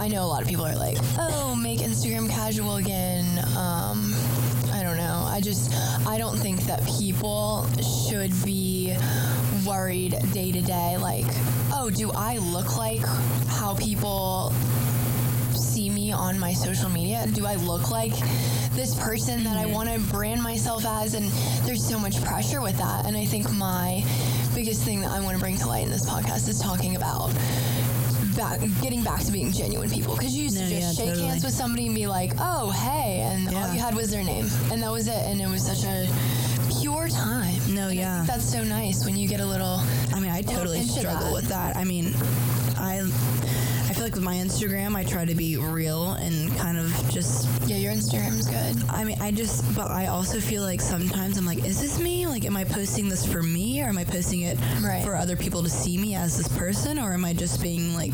I 0.00 0.08
know 0.08 0.24
a 0.24 0.26
lot 0.26 0.42
of 0.42 0.48
people 0.48 0.66
are 0.66 0.74
like, 0.74 0.98
oh, 1.16 1.54
make 1.54 1.78
Instagram 1.78 2.28
casual 2.28 2.76
again. 2.76 3.38
Um, 3.56 4.14
I 4.72 4.82
don't 4.82 4.96
know. 4.96 5.26
I 5.28 5.40
just, 5.40 5.72
I 6.08 6.18
don't 6.18 6.38
think 6.38 6.62
that 6.62 6.84
people 6.98 7.68
should 8.08 8.32
be 8.44 8.96
worried 9.66 10.16
day 10.32 10.52
to 10.52 10.60
day, 10.60 10.96
like, 10.98 11.26
oh, 11.72 11.90
do 11.94 12.10
I 12.12 12.38
look 12.38 12.76
like 12.76 13.00
how 13.48 13.74
people 13.74 14.52
see 15.54 15.90
me 15.90 16.12
on 16.12 16.38
my 16.38 16.52
social 16.52 16.88
media? 16.90 17.26
Do 17.32 17.46
I 17.46 17.56
look 17.56 17.90
like 17.90 18.12
this 18.72 18.94
person 19.00 19.44
that 19.44 19.56
I 19.56 19.64
mm-hmm. 19.64 19.72
want 19.72 19.88
to 19.88 19.98
brand 20.12 20.42
myself 20.42 20.84
as? 20.86 21.14
And 21.14 21.26
there's 21.66 21.84
so 21.84 21.98
much 21.98 22.22
pressure 22.24 22.60
with 22.60 22.76
that. 22.78 23.06
And 23.06 23.16
I 23.16 23.24
think 23.24 23.50
my 23.52 24.04
biggest 24.54 24.82
thing 24.82 25.00
that 25.00 25.10
I 25.10 25.20
want 25.20 25.36
to 25.36 25.40
bring 25.40 25.56
to 25.58 25.66
light 25.66 25.84
in 25.84 25.90
this 25.90 26.08
podcast 26.08 26.48
is 26.48 26.60
talking 26.60 26.96
about 26.96 27.32
back, 28.36 28.60
getting 28.80 29.02
back 29.02 29.20
to 29.24 29.32
being 29.32 29.52
genuine 29.52 29.90
people. 29.90 30.16
Because 30.16 30.34
you 30.34 30.44
used 30.44 30.56
No, 30.56 30.62
to 30.62 30.68
just 30.68 30.80
yeah, 30.80 30.92
shake 30.92 31.14
totally. 31.14 31.28
hands 31.28 31.44
with 31.44 31.54
somebody 31.54 31.86
and 31.86 31.94
be 31.94 32.06
like, 32.06 32.32
oh, 32.38 32.70
hey. 32.70 33.20
And 33.20 33.54
all 33.54 33.72
you 33.72 33.80
had 33.80 33.94
was 33.94 34.10
their 34.10 34.24
name. 34.24 34.48
And 34.72 34.82
that 34.82 34.90
was 34.90 35.08
it. 35.08 35.26
And 35.26 35.40
it 35.40 35.48
was 35.48 35.64
such 35.64 35.84
a 35.84 36.06
pure 36.92 37.08
time. 37.08 37.74
No, 37.74 37.82
And 37.88 37.90
I 37.90 37.92
yeah. 37.92 38.16
think 38.18 38.28
that's 38.28 38.50
so 38.50 38.62
nice 38.64 39.04
when 39.04 39.16
you 39.16 39.28
get 39.28 39.40
a 39.40 39.46
little. 39.46 39.80
I 40.14 40.20
mean, 40.20 40.30
I 40.30 40.42
totally 40.42 40.82
struggle 40.82 41.26
that. 41.26 41.32
with 41.32 41.48
that. 41.48 41.76
I 41.76 41.84
mean, 41.84 42.14
I 42.76 43.00
I 43.88 43.92
feel 43.92 44.04
like 44.04 44.14
with 44.14 44.22
my 44.22 44.36
Instagram, 44.36 44.94
I 44.96 45.04
try 45.04 45.24
to 45.24 45.34
be 45.34 45.56
real 45.56 46.12
and 46.12 46.54
kind 46.56 46.78
of 46.78 46.86
just. 47.10 47.48
Yeah, 47.66 47.76
your 47.76 47.92
Instagram's 47.92 48.46
good. 48.46 48.88
I 48.88 49.04
mean, 49.04 49.20
I 49.20 49.30
just, 49.30 49.62
but 49.74 49.90
I 49.90 50.06
also 50.06 50.40
feel 50.40 50.62
like 50.62 50.80
sometimes 50.80 51.36
I'm 51.38 51.44
like, 51.46 51.64
is 51.64 51.80
this 51.80 51.98
me? 51.98 52.26
Like, 52.26 52.44
am 52.44 52.56
I 52.56 52.64
posting 52.64 53.08
this 53.08 53.24
for 53.30 53.42
me 53.42 53.50
me, 53.50 53.82
or 53.82 53.86
am 53.86 53.98
I 53.98 54.04
posting 54.04 54.42
it 54.42 54.56
Right. 54.80 55.02
for 55.04 55.16
other 55.16 55.34
people 55.36 55.62
to 55.64 55.68
see 55.68 55.98
me 55.98 56.14
as 56.14 56.36
this 56.36 56.46
person, 56.48 56.98
or 57.00 57.12
am 57.12 57.24
I 57.24 57.32
just 57.32 57.60
being 57.60 57.94
like, 57.94 58.12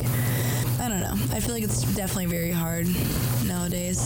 I 0.80 0.88
don't 0.88 1.00
know. 1.00 1.12
I 1.30 1.40
feel 1.40 1.52
like 1.54 1.62
it's 1.62 1.83
definitely 1.95 2.26
very 2.26 2.50
hard 2.52 2.87
nowadays. 3.45 4.00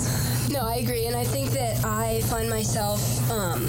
No, 0.51 0.61
I 0.67 0.77
agree, 0.77 1.07
and 1.07 1.15
I 1.15 1.23
think 1.25 1.51
that 1.51 1.85
I 1.85 2.21
find 2.23 2.51
myself, 2.51 3.01
um, 3.31 3.65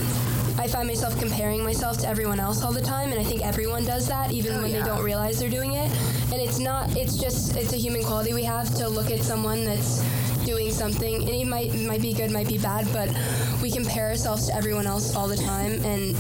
I 0.58 0.68
find 0.68 0.88
myself 0.88 1.18
comparing 1.20 1.64
myself 1.64 1.98
to 2.00 2.08
everyone 2.08 2.40
else 2.40 2.64
all 2.64 2.72
the 2.72 2.82
time, 2.82 3.12
and 3.12 3.20
I 3.20 3.24
think 3.24 3.44
everyone 3.46 3.84
does 3.86 4.08
that, 4.08 4.32
even 4.32 4.54
Oh, 4.56 4.62
when 4.62 4.72
yeah. 4.72 4.80
they 4.82 4.86
don't 4.86 5.04
realize 5.04 5.40
they're 5.40 5.50
doing 5.50 5.74
it. 5.74 5.90
And 6.32 6.42
it's 6.42 6.60
not, 6.60 6.96
it's 6.96 7.18
just, 7.18 7.56
it's 7.58 7.74
a 7.74 7.78
human 7.78 8.04
quality 8.04 8.34
we 8.34 8.44
have 8.44 8.74
to 8.76 8.88
look 8.88 9.10
at 9.12 9.22
someone 9.22 9.64
that's 9.66 10.02
doing 10.46 10.72
something, 10.72 11.16
and 11.22 11.30
it 11.30 11.46
might 11.46 11.74
might 11.76 12.02
be 12.02 12.14
good, 12.14 12.32
might 12.32 12.48
be 12.48 12.58
bad, 12.58 12.88
but 12.94 13.10
we 13.62 13.70
compare 13.72 14.08
ourselves 14.10 14.48
to 14.48 14.56
everyone 14.56 14.88
else 14.88 15.16
all 15.16 15.28
the 15.28 15.38
time, 15.38 15.74
and 15.86 16.16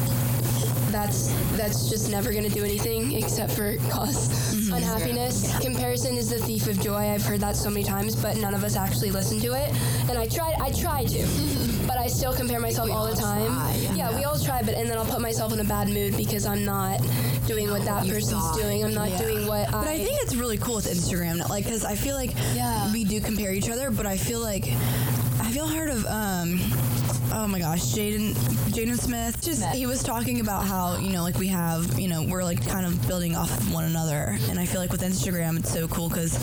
that's 0.91 1.27
that's 1.57 1.89
just 1.89 2.09
never 2.09 2.31
going 2.31 2.43
to 2.43 2.49
do 2.49 2.63
anything 2.63 3.13
except 3.13 3.51
for 3.53 3.73
because 3.73 4.29
Mm-hmm. 4.51 4.73
unhappiness. 4.73 5.57
Comparison 5.59 6.17
is 6.17 6.29
the 6.29 6.37
thief 6.37 6.67
of 6.67 6.79
joy. 6.81 6.97
I've 7.09 7.23
heard 7.23 7.39
that 7.39 7.55
so 7.55 7.69
many 7.69 7.83
times, 7.83 8.15
but 8.15 8.37
none 8.37 8.53
of 8.53 8.63
us 8.63 8.75
actually 8.75 9.11
listen 9.11 9.39
to 9.41 9.53
it. 9.53 9.73
And 10.09 10.17
I 10.17 10.27
tried, 10.27 10.55
I 10.61 10.71
try 10.71 11.03
to, 11.05 11.19
but 11.93 11.99
I 11.99 12.07
still 12.07 12.33
compare 12.33 12.59
myself 12.61 12.89
all 12.89 13.05
the 13.05 13.15
time. 13.15 13.47
try, 13.47 13.75
yeah. 13.95 14.15
we 14.15 14.23
all 14.23 14.39
try, 14.39 14.61
but 14.61 14.75
and 14.75 14.89
then 14.89 14.97
I'll 14.97 15.05
put 15.05 15.19
myself 15.19 15.51
in 15.51 15.59
a 15.59 15.63
bad 15.65 15.89
mood 15.89 16.15
because 16.15 16.45
I'm 16.45 16.63
not 16.63 17.01
doing 17.47 17.69
what 17.69 17.83
that 17.83 18.05
you 18.05 18.13
person's 18.13 18.41
thought. 18.41 18.55
doing. 18.57 18.85
I'm 18.85 18.93
not 18.93 19.09
Yeah. 19.09 19.17
doing 19.17 19.45
what 19.45 19.69
But 19.71 19.87
I 19.87 19.97
think 19.97 20.17
it's 20.21 20.33
really 20.35 20.57
cool 20.57 20.75
with 20.75 20.85
Instagram, 20.87 21.47
like, 21.49 21.65
because 21.65 21.83
I 21.83 21.95
feel 21.95 22.15
like 22.15 22.31
Yeah. 22.55 22.91
we 22.93 23.03
do 23.03 23.19
compare 23.19 23.51
each 23.51 23.69
other, 23.69 23.91
but 23.91 24.05
I 24.05 24.15
feel 24.15 24.39
like 24.39 24.65
have 24.65 25.53
y'all 25.53 25.67
heard 25.67 25.89
of 25.89 26.05
um, 26.05 26.59
oh 27.33 27.47
my 27.47 27.59
gosh, 27.59 27.81
Jaden 27.93 28.33
Jaden 28.71 28.97
Smith? 28.99 29.41
Just 29.41 29.63
he 29.73 29.85
was 29.85 30.03
talking 30.03 30.39
about 30.41 30.65
how 30.65 30.97
you 30.97 31.09
know, 31.11 31.23
like 31.23 31.37
we 31.37 31.47
have, 31.47 31.99
you 31.99 32.07
know, 32.07 32.23
we're 32.23 32.43
like 32.43 32.65
kind 32.67 32.85
of 32.85 33.07
building 33.07 33.35
off 33.35 33.49
of 33.57 33.73
one 33.73 33.85
another, 33.85 34.37
and 34.49 34.59
I 34.59 34.65
feel 34.65 34.81
like 34.81 34.91
with 34.91 35.01
Instagram, 35.01 35.57
it's 35.59 35.71
so 35.71 35.87
cool 35.87 36.09
because 36.09 36.37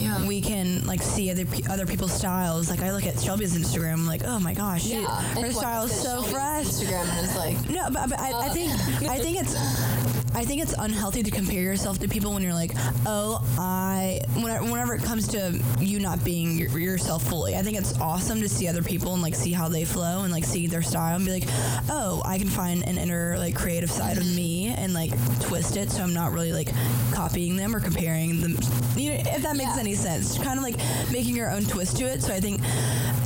Yeah. 0.00 0.26
we 0.26 0.40
can 0.40 0.86
like 0.86 1.02
see 1.02 1.30
other 1.30 1.44
other 1.68 1.86
people's 1.86 2.12
styles. 2.12 2.70
Like 2.70 2.80
I 2.82 2.92
look 2.92 3.06
at 3.06 3.18
Shelby's 3.20 3.56
Instagram, 3.56 3.94
I'm 3.94 4.06
like, 4.06 4.22
oh 4.24 4.38
my 4.40 4.54
gosh, 4.54 4.84
she, 4.84 5.02
her 5.02 5.52
style 5.52 5.84
is 5.84 5.92
is 5.92 6.02
so 6.02 6.22
Shelby's 6.22 6.30
fresh. 6.32 6.66
Instagram 6.66 7.22
it's 7.24 7.36
like 7.36 7.70
No, 7.70 7.88
but, 7.90 8.10
but 8.10 8.18
I, 8.20 8.46
I 8.46 8.48
think 8.50 8.72
uh, 8.72 9.12
I 9.12 9.18
think 9.18 9.38
it's 9.40 9.54
I 10.34 10.44
think 10.44 10.62
it's 10.62 10.74
unhealthy 10.78 11.22
to 11.22 11.30
compare 11.30 11.62
yourself 11.62 11.98
to 12.00 12.08
people 12.08 12.32
when 12.32 12.42
you're 12.42 12.54
like, 12.54 12.72
oh, 13.06 13.42
I 13.58 14.20
whenever, 14.34 14.64
whenever 14.64 14.94
it 14.94 15.02
comes 15.02 15.28
to 15.28 15.60
you 15.80 15.98
not 15.98 16.24
being 16.24 16.56
your, 16.56 16.78
yourself 16.78 17.22
fully. 17.24 17.56
I 17.56 17.62
think 17.62 17.76
it's 17.76 17.98
awesome 18.00 18.40
to 18.40 18.48
see 18.48 18.68
other 18.68 18.82
people 18.82 19.12
and 19.14 19.22
like 19.22 19.34
see 19.34 19.52
how 19.52 19.68
they 19.68 19.84
flow 19.84 20.22
and 20.22 20.32
like 20.32 20.44
see 20.44 20.66
their 20.66 20.82
style 20.82 21.16
and 21.16 21.24
be 21.24 21.32
like, 21.32 21.48
oh, 21.90 22.22
I 22.24 22.38
can 22.38 22.48
find 22.48 22.84
an 22.84 22.96
inner 22.96 23.36
like 23.38 23.54
creative 23.54 23.90
side 23.90 24.18
of 24.18 24.24
mm-hmm. 24.24 24.36
me 24.36 24.59
and 24.78 24.94
like 24.94 25.10
twist 25.40 25.76
it 25.76 25.90
so 25.90 26.02
I'm 26.02 26.14
not 26.14 26.32
really 26.32 26.52
like 26.52 26.68
copying 27.12 27.56
them 27.56 27.74
or 27.74 27.80
comparing 27.80 28.40
them. 28.40 28.56
You 28.96 29.10
know, 29.14 29.20
if 29.26 29.42
that 29.42 29.56
makes 29.56 29.74
Yeah. 29.74 29.80
any 29.80 29.94
sense, 29.94 30.38
kind 30.38 30.58
of 30.58 30.62
like 30.64 30.76
making 31.10 31.36
your 31.36 31.50
own 31.50 31.64
twist 31.64 31.96
to 31.98 32.04
it. 32.04 32.22
So 32.22 32.32
I 32.34 32.40
think 32.40 32.60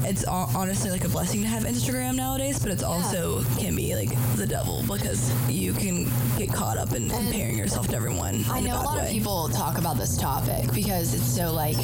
it's 0.07 0.25
honestly 0.25 0.91
like 0.91 1.05
a 1.05 1.09
blessing 1.09 1.41
to 1.43 1.47
have 1.49 1.65
Instagram 1.65 2.15
nowadays, 2.17 2.59
but 2.59 2.71
it's 2.71 2.83
also 2.83 3.43
can 3.59 3.75
be 3.75 3.95
like 3.95 4.11
the 4.37 4.47
devil 4.47 4.83
because 4.87 5.33
you 5.49 5.73
can 5.73 6.05
get 6.37 6.53
caught 6.53 6.77
up 6.77 6.93
in 6.95 7.09
comparing 7.09 7.57
yourself 7.57 7.89
to 7.89 7.97
everyone. 7.97 8.45
I 8.51 8.61
know 8.61 8.81
a 8.81 8.85
lot 8.85 9.03
of 9.03 9.09
people 9.09 9.49
talk 9.49 9.79
about 9.79 9.97
this 9.97 10.17
topic 10.17 10.73
because 10.75 11.15
it's 11.15 11.25
so 11.35 11.53
like 11.53 11.77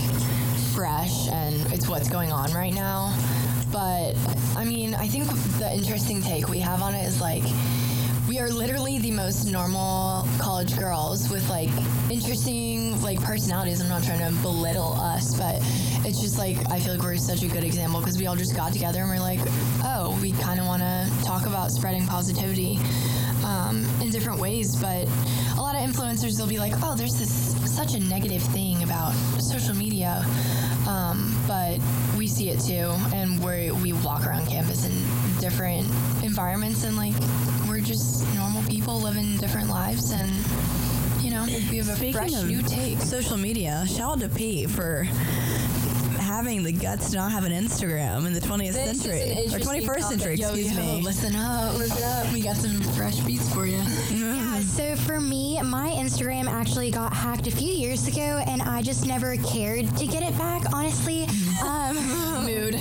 fresh 0.74 1.28
and 1.28 1.72
it's 1.72 1.88
what's 1.88 2.08
going 2.08 2.30
on 2.32 2.52
right 2.52 2.74
now. 2.74 3.14
But 3.72 4.14
I 4.56 4.64
mean, 4.64 4.94
I 4.94 5.06
think 5.06 5.26
the 5.58 5.72
interesting 5.72 6.20
take 6.22 6.48
we 6.48 6.58
have 6.58 6.82
on 6.82 6.94
it 6.94 7.04
is 7.06 7.20
like 7.20 7.42
we 8.30 8.38
are 8.38 8.48
literally 8.48 9.00
the 9.00 9.10
most 9.10 9.44
normal 9.44 10.24
college 10.38 10.78
girls 10.78 11.28
with 11.28 11.50
like 11.50 11.68
interesting 12.12 13.02
like 13.02 13.20
personalities. 13.20 13.80
I'm 13.80 13.88
not 13.88 14.04
trying 14.04 14.20
to 14.20 14.40
belittle 14.40 14.92
us, 14.92 15.36
but 15.36 15.56
it's 16.06 16.20
just 16.20 16.38
like 16.38 16.56
I 16.70 16.78
feel 16.78 16.94
like 16.94 17.02
we're 17.02 17.16
such 17.16 17.42
a 17.42 17.48
good 17.48 17.64
example 17.64 17.98
because 17.98 18.18
we 18.18 18.28
all 18.28 18.36
just 18.36 18.54
got 18.54 18.72
together 18.72 19.00
and 19.00 19.10
we're 19.10 19.18
like, 19.18 19.40
oh, 19.82 20.16
we 20.22 20.30
kind 20.30 20.60
of 20.60 20.66
want 20.66 20.80
to 20.80 21.10
talk 21.24 21.46
about 21.46 21.72
spreading 21.72 22.06
positivity 22.06 22.78
um, 23.44 23.84
in 24.00 24.10
different 24.10 24.38
ways. 24.38 24.76
But 24.76 25.08
a 25.56 25.60
lot 25.60 25.74
of 25.74 25.80
influencers 25.80 26.38
will 26.38 26.46
be 26.46 26.60
like, 26.60 26.74
oh, 26.84 26.94
there's 26.94 27.18
this 27.18 27.56
such 27.68 27.94
a 27.94 27.98
negative 27.98 28.42
thing 28.42 28.84
about 28.84 29.10
social 29.40 29.74
media, 29.74 30.24
um, 30.86 31.36
but 31.48 31.80
we 32.16 32.28
see 32.28 32.50
it 32.50 32.60
too, 32.60 32.94
and 33.12 33.42
we 33.44 33.72
we 33.72 33.92
walk 33.92 34.24
around 34.24 34.46
campus 34.46 34.86
in 34.86 35.40
different 35.40 35.84
environments, 36.22 36.84
and 36.84 36.96
like 36.96 37.16
we're 37.80 37.86
just 37.86 38.34
normal 38.34 38.62
people 38.64 39.00
living 39.00 39.36
different 39.38 39.68
lives, 39.70 40.12
and 40.12 40.30
you 41.24 41.30
know 41.30 41.44
we 41.70 41.78
have 41.78 41.88
a 41.88 41.96
Speaking 41.96 42.12
fresh 42.12 42.34
of 42.34 42.46
new 42.46 42.62
take. 42.62 42.98
social 42.98 43.38
media, 43.38 43.84
shout 43.88 44.12
out 44.12 44.20
to 44.20 44.28
Pete 44.28 44.68
for 44.68 45.04
having 46.18 46.62
the 46.62 46.72
guts 46.72 47.10
to 47.10 47.16
not 47.16 47.32
have 47.32 47.44
an 47.44 47.52
Instagram 47.52 48.26
in 48.26 48.34
the 48.34 48.40
20th 48.40 48.72
This 48.74 49.00
century 49.02 49.20
or 49.20 49.42
interesting 49.44 49.82
21st 49.82 50.02
century. 50.02 50.34
Yo, 50.34 50.48
excuse 50.48 50.76
yo, 50.76 50.82
me. 50.82 51.02
listen 51.02 51.34
up, 51.36 51.78
listen 51.78 52.02
up. 52.04 52.32
We 52.34 52.42
got 52.42 52.56
some 52.56 52.80
fresh 52.92 53.18
beats 53.20 53.52
for 53.54 53.66
you. 53.66 53.82
Yeah, 54.10 54.60
so 54.60 54.96
for 54.96 55.20
me, 55.20 55.60
my 55.62 55.90
Instagram 55.90 56.46
actually 56.48 56.90
got 56.90 57.14
hacked 57.14 57.46
a 57.46 57.50
few 57.50 57.70
years 57.72 58.06
ago, 58.06 58.42
and 58.46 58.60
I 58.60 58.82
just 58.82 59.06
never 59.06 59.36
cared 59.36 59.96
to 59.96 60.06
get 60.06 60.22
it 60.22 60.36
back, 60.36 60.62
honestly. 60.72 61.26
Um, 61.60 61.94
Mood. 62.46 62.74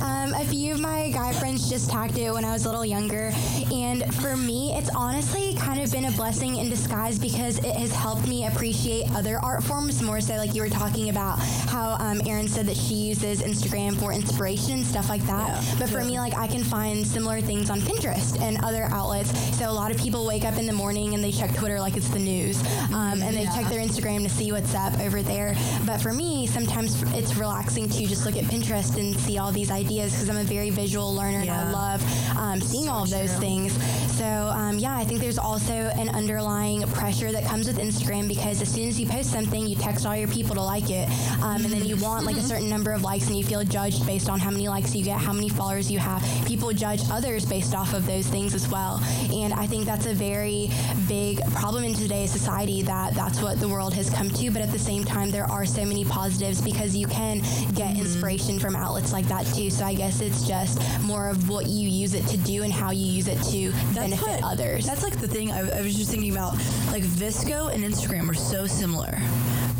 Um, 0.00 0.34
a 0.34 0.44
few 0.44 0.72
of 0.72 0.80
my 0.80 1.10
guy 1.10 1.32
friends 1.32 1.68
just 1.68 1.90
hacked 1.90 2.16
it 2.16 2.32
when 2.32 2.44
I 2.44 2.52
was 2.52 2.64
a 2.64 2.68
little 2.68 2.86
younger. 2.86 3.32
And 3.72 4.14
for 4.16 4.36
me, 4.36 4.72
it's 4.74 4.90
honestly 4.90 5.54
kind 5.54 5.80
of 5.80 5.92
been 5.92 6.06
a 6.06 6.10
blessing 6.12 6.56
in 6.56 6.70
disguise 6.70 7.18
because 7.18 7.58
it 7.58 7.76
has 7.76 7.92
helped 7.92 8.26
me 8.26 8.46
appreciate 8.46 9.10
other 9.12 9.38
art 9.38 9.62
forms 9.62 10.02
more 10.02 10.20
so, 10.20 10.34
like 10.36 10.54
you 10.54 10.62
were 10.62 10.68
talking 10.68 11.10
about 11.10 11.38
how 11.38 11.96
um, 12.00 12.20
Erin 12.26 12.48
said 12.48 12.66
that 12.66 12.76
she 12.76 12.94
uses 12.94 13.42
Instagram 13.42 13.98
for 13.98 14.12
inspiration 14.12 14.74
and 14.74 14.86
stuff 14.86 15.08
like 15.08 15.22
that. 15.26 15.62
But 15.78 15.90
for 15.90 16.02
me, 16.02 16.18
like 16.18 16.34
I 16.34 16.46
can 16.46 16.64
find 16.64 17.06
similar 17.06 17.40
things 17.40 17.68
on 17.68 17.80
Pinterest 17.80 18.40
and 18.40 18.62
other 18.64 18.84
outlets. 18.90 19.30
So 19.58 19.68
a 19.68 19.72
lot 19.72 19.90
of 19.90 19.98
people 19.98 20.26
wake 20.26 20.44
up 20.44 20.56
in 20.56 20.66
the 20.66 20.72
morning 20.72 21.14
and 21.14 21.22
they 21.22 21.32
check 21.32 21.54
Twitter 21.54 21.78
like 21.78 21.96
it's 21.96 22.08
the 22.08 22.18
news, 22.18 22.60
um, 22.92 23.22
and 23.22 23.36
they 23.36 23.44
check 23.44 23.68
their 23.68 23.80
Instagram 23.80 24.22
to 24.22 24.30
see 24.30 24.52
what's 24.52 24.74
up 24.74 24.98
over 25.00 25.22
there. 25.22 25.54
But 25.84 26.00
for 26.00 26.12
me, 26.12 26.46
sometimes 26.46 27.02
it's 27.14 27.36
relaxing 27.36 27.88
to 27.90 28.06
just 28.06 28.24
look 28.24 28.36
at 28.36 28.44
Pinterest 28.44 28.96
and 28.98 29.14
see 29.20 29.36
all 29.38 29.52
these 29.52 29.70
ideas 29.70 29.89
because 29.90 30.28
I'm 30.28 30.36
a 30.36 30.44
very 30.44 30.70
visual 30.70 31.12
learner 31.12 31.40
and 31.40 31.50
I 31.50 31.72
love 31.72 32.36
um, 32.36 32.60
seeing 32.60 32.88
all 32.88 33.02
of 33.02 33.10
those 33.10 33.34
things. 33.34 33.76
So 34.20 34.26
um, 34.26 34.78
yeah, 34.78 34.94
I 34.98 35.02
think 35.02 35.18
there's 35.18 35.38
also 35.38 35.72
an 35.72 36.10
underlying 36.10 36.82
pressure 36.88 37.32
that 37.32 37.42
comes 37.46 37.66
with 37.66 37.78
Instagram 37.78 38.28
because 38.28 38.60
as 38.60 38.68
soon 38.70 38.86
as 38.86 39.00
you 39.00 39.06
post 39.06 39.30
something, 39.30 39.66
you 39.66 39.74
text 39.74 40.04
all 40.04 40.14
your 40.14 40.28
people 40.28 40.54
to 40.56 40.60
like 40.60 40.90
it, 40.90 41.08
um, 41.40 41.64
and 41.64 41.72
then 41.72 41.86
you 41.86 41.96
want 41.96 42.26
like 42.26 42.36
a 42.36 42.42
certain 42.42 42.68
number 42.68 42.92
of 42.92 43.00
likes, 43.00 43.28
and 43.28 43.36
you 43.38 43.42
feel 43.42 43.64
judged 43.64 44.04
based 44.04 44.28
on 44.28 44.38
how 44.38 44.50
many 44.50 44.68
likes 44.68 44.94
you 44.94 45.02
get, 45.02 45.18
how 45.18 45.32
many 45.32 45.48
followers 45.48 45.90
you 45.90 45.98
have. 45.98 46.22
People 46.46 46.70
judge 46.74 47.00
others 47.10 47.46
based 47.46 47.74
off 47.74 47.94
of 47.94 48.04
those 48.04 48.26
things 48.26 48.54
as 48.54 48.68
well, 48.68 49.02
and 49.32 49.54
I 49.54 49.66
think 49.66 49.86
that's 49.86 50.04
a 50.04 50.12
very 50.12 50.68
big 51.08 51.40
problem 51.52 51.84
in 51.84 51.94
today's 51.94 52.30
society 52.30 52.82
that 52.82 53.14
that's 53.14 53.40
what 53.40 53.58
the 53.58 53.70
world 53.70 53.94
has 53.94 54.10
come 54.10 54.28
to. 54.28 54.50
But 54.50 54.60
at 54.60 54.70
the 54.70 54.78
same 54.78 55.02
time, 55.02 55.30
there 55.30 55.50
are 55.50 55.64
so 55.64 55.82
many 55.86 56.04
positives 56.04 56.60
because 56.60 56.94
you 56.94 57.06
can 57.06 57.40
get 57.72 57.96
inspiration 57.96 58.58
from 58.58 58.76
outlets 58.76 59.14
like 59.14 59.28
that 59.28 59.46
too. 59.54 59.70
So 59.70 59.86
I 59.86 59.94
guess 59.94 60.20
it's 60.20 60.46
just 60.46 60.78
more 61.00 61.30
of 61.30 61.48
what 61.48 61.68
you 61.68 61.88
use 61.88 62.12
it 62.12 62.26
to 62.26 62.36
do 62.36 62.64
and 62.64 62.72
how 62.72 62.90
you 62.90 63.06
use 63.06 63.26
it 63.26 63.40
to 63.50 63.72
benefit 64.10 64.44
others. 64.44 64.86
That's 64.86 65.02
like 65.02 65.18
the 65.20 65.28
thing 65.28 65.50
I, 65.50 65.78
I 65.78 65.82
was 65.82 65.96
just 65.96 66.10
thinking 66.10 66.32
about. 66.32 66.54
Like 66.90 67.02
VSCO 67.02 67.72
and 67.72 67.84
Instagram 67.84 68.28
are 68.28 68.34
so 68.34 68.66
similar, 68.66 69.18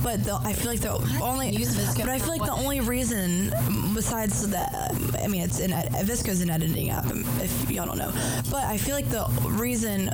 but 0.03 0.25
the, 0.25 0.39
I 0.43 0.53
feel 0.53 0.71
like 0.71 0.81
the 0.81 0.93
only 1.23 1.51
but 1.97 2.09
I 2.09 2.19
feel 2.19 2.29
like 2.29 2.45
the 2.45 2.53
only 2.53 2.81
reason 2.81 3.53
besides 3.95 4.49
that, 4.51 4.95
I 5.23 5.27
mean, 5.27 5.43
it's 5.43 5.61
an 5.61 5.73
ed- 5.73 5.91
VSCO's 5.93 6.41
an 6.41 6.51
editing 6.51 6.91
app 6.91 7.07
if 7.07 7.71
y'all 7.71 7.87
don't 7.87 7.99
know, 7.99 8.13
but 8.51 8.65
I 8.65 8.77
feel 8.77 8.95
like 8.95 9.09
the 9.09 9.27
reason 9.49 10.09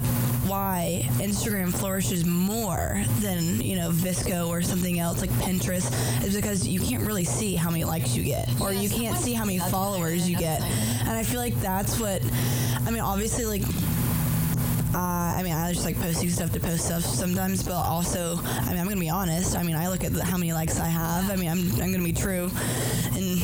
why 0.47 1.03
Instagram 1.19 1.73
flourishes 1.73 2.25
more 2.25 3.03
than 3.21 3.61
you 3.61 3.77
know 3.77 3.91
VSCO 3.91 4.49
or 4.49 4.63
something 4.63 4.99
else 5.01 5.21
like 5.21 5.31
Pinterest 5.31 5.93
is 6.25 6.35
because 6.35 6.67
you 6.67 6.81
can't 6.81 7.05
really 7.05 7.25
see 7.25 7.57
how 7.57 7.71
many 7.71 7.85
likes 7.85 8.17
you 8.17 8.23
get 8.23 8.49
or 8.61 8.73
you 8.73 8.89
can't 8.89 9.17
see 9.17 9.33
how 9.33 9.45
many 9.45 9.59
followers 9.59 10.29
you 10.29 10.37
get, 10.37 10.63
and 10.63 11.11
I 11.11 11.23
feel 11.23 11.41
like 11.41 11.59
that's 11.61 11.99
what 12.01 12.23
I 12.87 12.91
mean. 12.91 13.01
Obviously, 13.01 13.45
like 13.45 13.63
uh, 14.97 15.35
I 15.37 15.43
mean, 15.43 15.53
I 15.53 15.73
just 15.75 15.85
like 15.85 16.01
posting 16.01 16.31
stuff 16.31 16.53
to 16.53 16.61
post 16.61 16.87
stuff 16.87 17.03
sometimes, 17.03 17.63
but 17.63 17.75
also, 17.75 18.39
I 18.43 18.71
mean, 18.71 18.79
I'm 18.79 18.89
gonna 18.89 18.99
be 18.99 19.11
honest. 19.11 19.55
I 19.55 19.63
mean, 19.63 19.77
I 19.77 19.89
look 19.89 20.05
at 20.05 20.13
the, 20.15 20.25
how 20.25 20.39
many 20.39 20.55
likes 20.55 20.81
I 20.81 20.87
have. 20.89 21.31
I 21.31 21.37
mean, 21.37 21.51
I'm, 21.51 21.71
I'm 21.83 21.93
gonna 21.93 22.03
be 22.03 22.15
true 22.15 22.51
and 23.17 23.36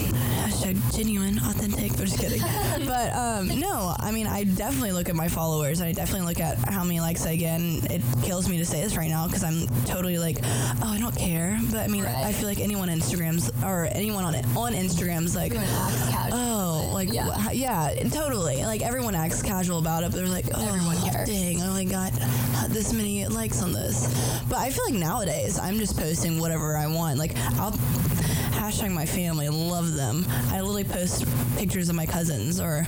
hashtag 0.62 0.96
genuine, 0.96 1.38
authentic. 1.38 1.90
But 1.92 2.06
just 2.06 2.18
kidding. 2.18 2.40
but 2.86 3.12
um, 3.14 3.60
no, 3.60 3.94
I 3.98 4.10
mean, 4.12 4.26
I 4.26 4.44
definitely 4.44 4.92
look 4.92 5.08
at 5.08 5.14
my 5.14 5.28
followers 5.28 5.80
and 5.80 5.88
I 5.88 5.92
definitely 5.92 6.26
look 6.26 6.40
at 6.40 6.58
how 6.68 6.84
many 6.84 7.00
likes 7.00 7.26
I 7.26 7.36
get. 7.36 7.60
And 7.60 7.84
it 7.90 8.02
kills 8.22 8.48
me 8.48 8.58
to 8.58 8.66
say 8.66 8.82
this 8.82 8.96
right 8.96 9.10
now 9.10 9.26
because 9.26 9.44
I'm 9.44 9.66
totally 9.84 10.18
like, 10.18 10.38
oh, 10.42 10.92
I 10.92 10.98
don't 10.98 11.16
care. 11.16 11.58
But 11.70 11.80
I 11.80 11.88
mean, 11.88 12.04
I 12.04 12.32
feel 12.32 12.48
like 12.48 12.60
anyone 12.60 12.88
on 12.88 12.98
Instagram's 12.98 13.50
or 13.64 13.88
anyone 13.92 14.24
on 14.24 14.34
it 14.34 14.44
on 14.56 14.72
Instagram's 14.72 15.34
like, 15.34 15.52
oh, 16.32 16.90
like 16.94 17.12
Yeah. 17.12 17.50
yeah, 17.52 17.92
yeah 17.92 18.08
totally. 18.08 18.64
Like 18.64 18.82
everyone 18.82 19.14
acts 19.14 19.42
casual 19.42 19.78
about 19.78 20.04
it, 20.04 20.12
but 20.12 20.18
they're 20.18 20.28
like, 20.28 20.46
oh, 20.54 20.68
Everyone 20.68 20.96
cares. 21.10 21.28
Dang, 21.28 21.58
dang, 21.58 21.62
I 21.62 21.68
only 21.68 21.84
got 21.84 22.12
this 22.68 22.92
many 22.92 23.26
likes 23.26 23.62
on 23.62 23.72
this. 23.72 24.06
But 24.48 24.58
I 24.58 24.70
feel 24.70 24.84
like 24.84 24.94
nowadays 24.94 25.58
I'm 25.58 25.78
just 25.78 25.96
posting 25.98 26.38
whatever 26.38 26.76
I 26.76 26.86
want. 26.86 27.18
Like 27.18 27.36
I'll 27.58 27.72
hashtag 28.62 28.92
my 28.92 29.04
family, 29.04 29.48
love 29.48 29.94
them. 29.94 30.24
I 30.50 30.60
literally 30.60 30.84
post 30.84 31.26
pictures 31.56 31.88
of 31.88 31.96
my 31.96 32.06
cousins 32.06 32.60
or 32.60 32.86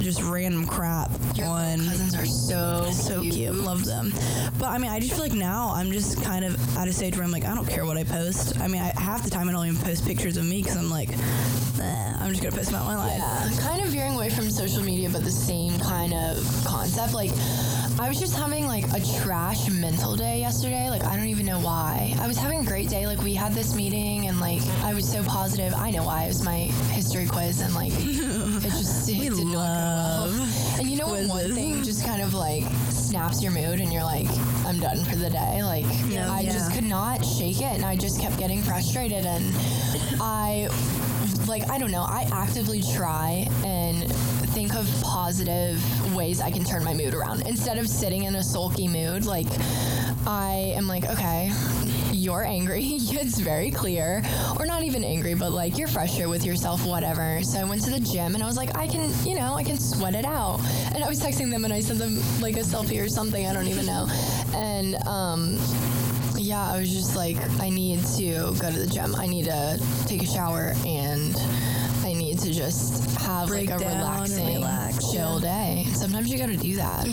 just 0.00 0.20
random 0.20 0.66
crap 0.66 1.12
Your 1.36 1.46
on 1.46 1.78
cousins 1.78 2.14
are 2.16 2.26
so 2.26 2.90
so 2.90 3.20
cute. 3.20 3.54
Love 3.54 3.84
them. 3.84 4.12
But 4.58 4.70
I 4.70 4.78
mean, 4.78 4.90
I 4.90 4.98
just 4.98 5.12
feel 5.12 5.22
like 5.22 5.32
now 5.32 5.70
I'm 5.72 5.92
just 5.92 6.20
kind 6.24 6.44
of 6.44 6.76
at 6.76 6.88
a 6.88 6.92
stage 6.92 7.14
where 7.14 7.24
I'm 7.24 7.30
like, 7.30 7.44
I 7.44 7.54
don't 7.54 7.68
care 7.68 7.86
what 7.86 7.96
I 7.96 8.02
post. 8.02 8.58
I 8.58 8.66
mean, 8.66 8.82
I, 8.82 8.92
half 9.00 9.22
the 9.22 9.30
time 9.30 9.48
I 9.48 9.52
don't 9.52 9.64
even 9.64 9.80
post 9.80 10.04
pictures 10.04 10.36
of 10.36 10.44
me 10.44 10.60
because 10.60 10.76
I'm 10.76 10.90
like, 10.90 11.10
eh, 11.10 12.14
I'm 12.18 12.30
just 12.30 12.42
gonna 12.42 12.56
post 12.56 12.70
about 12.70 12.86
my 12.86 12.96
life. 12.96 13.18
Yeah, 13.18 13.50
kind 13.60 13.80
of 13.80 13.90
veering 13.90 14.14
away 14.14 14.28
from 14.28 14.50
social 14.50 14.82
media, 14.82 15.08
but 15.08 15.22
the 15.22 15.30
same 15.30 15.78
kind 15.78 16.12
of 16.14 16.64
concept. 16.66 17.14
Like, 17.14 17.30
I 17.98 18.08
was 18.08 18.18
just 18.18 18.36
having 18.36 18.66
like 18.66 18.84
a 18.92 19.00
trash 19.22 19.68
mental 19.70 20.16
day 20.16 20.40
yesterday. 20.40 20.88
Like, 20.90 21.04
I 21.04 21.16
don't 21.16 21.28
even 21.28 21.46
know 21.46 21.60
why. 21.60 22.14
I 22.20 22.26
was 22.26 22.36
having 22.36 22.60
a 22.60 22.64
great 22.64 22.88
day. 22.88 23.06
Like, 23.06 23.22
we 23.22 23.34
had 23.34 23.52
this 23.52 23.74
meeting, 23.74 24.26
and 24.28 24.40
like, 24.40 24.62
I 24.82 24.94
was 24.94 25.10
so 25.10 25.22
positive. 25.24 25.72
I 25.74 25.90
know 25.90 26.04
why. 26.04 26.24
It 26.24 26.28
was 26.28 26.42
my 26.42 26.58
history 26.92 27.26
quiz, 27.26 27.60
and 27.60 27.74
like, 27.74 27.92
it 27.94 28.62
just 28.62 29.08
it 29.08 29.18
We 29.18 29.28
did 29.28 29.38
not 29.38 29.44
go 29.46 29.52
well. 29.58 30.48
And 30.80 30.90
you 30.90 30.96
know 30.96 31.10
when 31.10 31.28
one 31.28 31.54
thing 31.54 31.82
just 31.84 32.04
kind 32.04 32.22
of 32.22 32.34
like 32.34 32.64
snaps 32.90 33.42
your 33.42 33.52
mood, 33.52 33.80
and 33.80 33.92
you're 33.92 34.04
like, 34.04 34.28
I'm 34.66 34.80
done 34.80 35.04
for 35.04 35.16
the 35.16 35.30
day. 35.30 35.62
Like, 35.62 35.86
Yeah. 36.08 36.32
I 36.32 36.44
just 36.44 36.72
could 36.72 36.84
not 36.84 37.24
shake 37.24 37.58
it, 37.60 37.72
and 37.74 37.84
I 37.84 37.96
just 37.96 38.20
kept 38.20 38.38
getting 38.38 38.62
frustrated, 38.62 39.26
and 39.26 39.54
I 40.20 40.68
like 41.46 41.68
I 41.70 41.78
don't 41.78 41.90
know. 41.90 42.02
I 42.08 42.28
actively 42.32 42.82
try 42.94 43.46
and 43.64 44.02
think 44.52 44.74
of 44.74 44.86
positive 45.02 45.80
ways 46.14 46.42
I 46.42 46.50
can 46.50 46.62
turn 46.62 46.84
my 46.84 46.92
mood 46.92 47.14
around 47.14 47.46
instead 47.46 47.78
of 47.78 47.88
sitting 47.88 48.24
in 48.24 48.34
a 48.34 48.42
sulky 48.42 48.86
mood. 48.86 49.24
Like 49.24 49.46
I 50.26 50.74
am 50.76 50.86
like, 50.86 51.06
okay, 51.06 51.50
you're 52.12 52.44
angry. 52.44 52.84
it's 52.92 53.38
very 53.38 53.70
clear, 53.70 54.22
or 54.58 54.66
not 54.66 54.82
even 54.82 55.04
angry, 55.04 55.34
but 55.34 55.52
like 55.52 55.78
you're 55.78 55.88
frustrated 55.88 56.28
with 56.28 56.44
yourself, 56.44 56.84
whatever. 56.84 57.42
So 57.42 57.60
I 57.60 57.64
went 57.64 57.82
to 57.84 57.90
the 57.90 58.00
gym 58.00 58.34
and 58.34 58.42
I 58.42 58.46
was 58.46 58.58
like, 58.58 58.76
I 58.76 58.86
can, 58.86 59.10
you 59.26 59.34
know, 59.34 59.54
I 59.54 59.64
can 59.64 59.78
sweat 59.78 60.14
it 60.14 60.26
out. 60.26 60.60
And 60.94 61.02
I 61.02 61.08
was 61.08 61.18
texting 61.18 61.50
them 61.50 61.64
and 61.64 61.72
I 61.72 61.80
sent 61.80 61.98
them 61.98 62.16
like 62.40 62.56
a 62.56 62.60
selfie 62.60 63.02
or 63.02 63.08
something. 63.08 63.46
I 63.46 63.54
don't 63.54 63.68
even 63.68 63.86
know. 63.86 64.06
And 64.54 64.96
um, 65.06 65.58
yeah, 66.36 66.70
I 66.70 66.78
was 66.78 66.92
just 66.92 67.16
like, 67.16 67.38
I 67.60 67.70
need 67.70 68.04
to 68.16 68.54
go 68.60 68.70
to 68.70 68.78
the 68.78 68.86
gym. 68.86 69.14
I 69.16 69.26
need 69.26 69.46
to 69.46 69.80
take 70.06 70.22
a 70.22 70.26
shower 70.26 70.74
and 70.84 71.34
to 72.42 72.52
just 72.52 73.20
have 73.20 73.48
Break 73.48 73.70
like 73.70 73.80
a 73.80 73.84
relaxing, 73.84 74.54
relax, 74.56 75.12
chill 75.12 75.38
day. 75.38 75.86
Sometimes 75.94 76.30
you 76.30 76.38
got 76.38 76.48
to 76.48 76.56
do 76.56 76.76
that. 76.76 77.06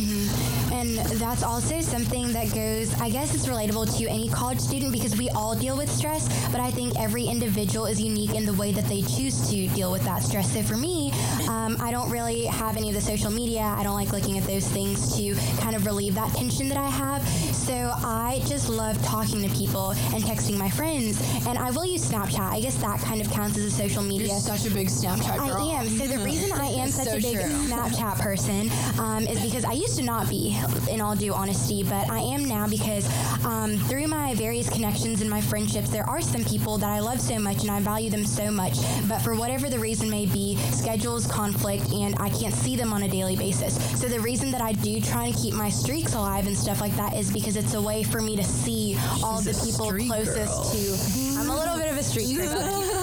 And 0.72 0.98
that's 1.20 1.44
also 1.44 1.82
something 1.82 2.32
that 2.34 2.54
goes, 2.54 2.94
I 3.02 3.10
guess 3.10 3.34
it's 3.36 3.48
relatable 3.48 3.98
to 3.98 4.08
any 4.08 4.30
college 4.30 4.60
student 4.60 4.92
because 4.92 5.18
we 5.18 5.30
all 5.32 5.56
deal 5.56 5.76
with 5.76 5.90
stress, 5.90 6.28
but 6.52 6.62
I 6.62 6.72
think 6.72 6.98
every 7.00 7.26
individual 7.26 7.86
is 7.86 8.02
unique 8.02 8.34
in 8.34 8.46
the 8.46 8.54
way 8.54 8.72
that 8.72 8.86
they 8.86 9.02
choose 9.02 9.50
to 9.50 9.68
deal 9.70 9.92
with 9.92 10.04
that 10.04 10.24
stress. 10.24 10.54
So 10.54 10.64
for 10.64 10.78
me, 10.78 11.12
um, 11.50 11.78
I 11.80 11.92
don't 11.92 12.10
really 12.10 12.46
have 12.46 12.78
any 12.78 12.90
of 12.90 12.96
the 12.96 13.02
social 13.02 13.32
media. 13.32 13.62
I 13.62 13.84
don't 13.84 13.96
like 13.96 14.12
looking 14.12 14.38
at 14.38 14.46
those 14.46 14.68
things 14.68 15.16
to 15.18 15.36
kind 15.62 15.76
of 15.76 15.86
relieve 15.86 16.16
that 16.16 16.34
tension 16.36 16.70
that 16.70 16.78
I 16.78 16.90
have. 16.90 17.22
So 17.70 17.94
I 18.04 18.42
just 18.48 18.68
love 18.68 19.00
talking 19.04 19.48
to 19.48 19.56
people 19.56 19.92
and 19.92 20.24
texting 20.24 20.58
my 20.58 20.72
friends. 20.72 21.22
And 21.46 21.56
I 21.56 21.70
will 21.70 21.86
use 21.86 22.10
Snapchat. 22.10 22.40
I 22.40 22.62
guess 22.62 22.76
that 22.78 23.00
kind 23.02 23.22
of 23.22 23.30
counts 23.30 23.60
as 23.60 23.66
a 23.66 23.70
social 23.70 24.02
media. 24.02 24.30
You're 24.30 24.40
such 24.40 24.66
a 24.66 24.72
big 24.72 24.88
Snapchat 24.88 25.38
girl. 25.38 25.70
I 25.70 25.76
am. 25.76 25.88
So 25.88 26.08
the 26.08 26.18
reason 26.26 26.52
I 26.52 26.66
am 26.66 26.90
such 26.90 27.06
So 27.06 27.18
a 27.18 27.22
big 27.22 27.36
true. 27.36 27.44
Snapchat 27.44 28.18
person 28.18 28.72
um, 29.00 29.28
is 29.28 29.40
because 29.44 29.66
I 29.66 29.74
used 29.74 29.96
to 30.00 30.04
not 30.04 30.28
be, 30.28 30.60
in 30.90 31.00
all 31.00 31.16
due 31.16 31.32
honesty, 31.32 31.84
but 31.84 32.10
I 32.10 32.22
am 32.22 32.46
now 32.46 32.68
because 32.68 33.06
um, 33.46 33.78
through 33.78 34.08
my 34.08 34.34
various 34.34 34.68
connections 34.68 35.22
and 35.22 35.30
my 35.30 35.40
friendships, 35.40 35.90
there 35.90 36.10
are 36.10 36.22
some 36.22 36.44
people 36.46 36.80
that 36.80 36.90
I 36.90 37.02
love 37.02 37.22
so 37.22 37.38
much 37.38 37.62
and 37.62 37.70
I 37.70 37.82
value 37.82 38.10
them 38.10 38.26
so 38.26 38.50
much. 38.50 38.80
But 39.08 39.20
for 39.20 39.36
whatever 39.36 39.70
the 39.70 39.78
reason 39.78 40.10
may 40.10 40.26
be, 40.26 40.56
schedules 40.72 41.28
conflict 41.28 41.88
and 41.92 42.16
I 42.20 42.32
can't 42.32 42.56
see 42.56 42.76
them 42.76 42.94
on 42.94 43.04
a 43.04 43.08
daily 43.08 43.36
basis. 43.36 43.78
So 44.02 44.08
the 44.08 44.22
reason 44.22 44.50
that 44.54 44.62
I 44.62 44.72
do 44.72 45.00
try 45.02 45.26
and 45.26 45.36
keep 45.36 45.54
my 45.54 45.70
streaks 45.70 46.16
alive 46.16 46.48
and 46.48 46.58
stuff 46.58 46.82
like 46.82 46.96
that 46.96 47.14
is 47.16 47.32
because 47.32 47.59
it's 47.60 47.74
a 47.74 47.82
way 47.82 48.04
for 48.04 48.22
me 48.22 48.38
to 48.38 48.44
see 48.44 48.98
all 49.22 49.42
the 49.42 49.52
people 49.66 49.92
closest 50.08 50.36
girl. 50.36 50.64
to. 50.72 51.40
I'm 51.40 51.50
a 51.50 51.56
little 51.56 51.76
bit 51.78 51.92
of 51.92 51.98
a 51.98 52.04
street 52.04 52.38
person. 52.40 52.99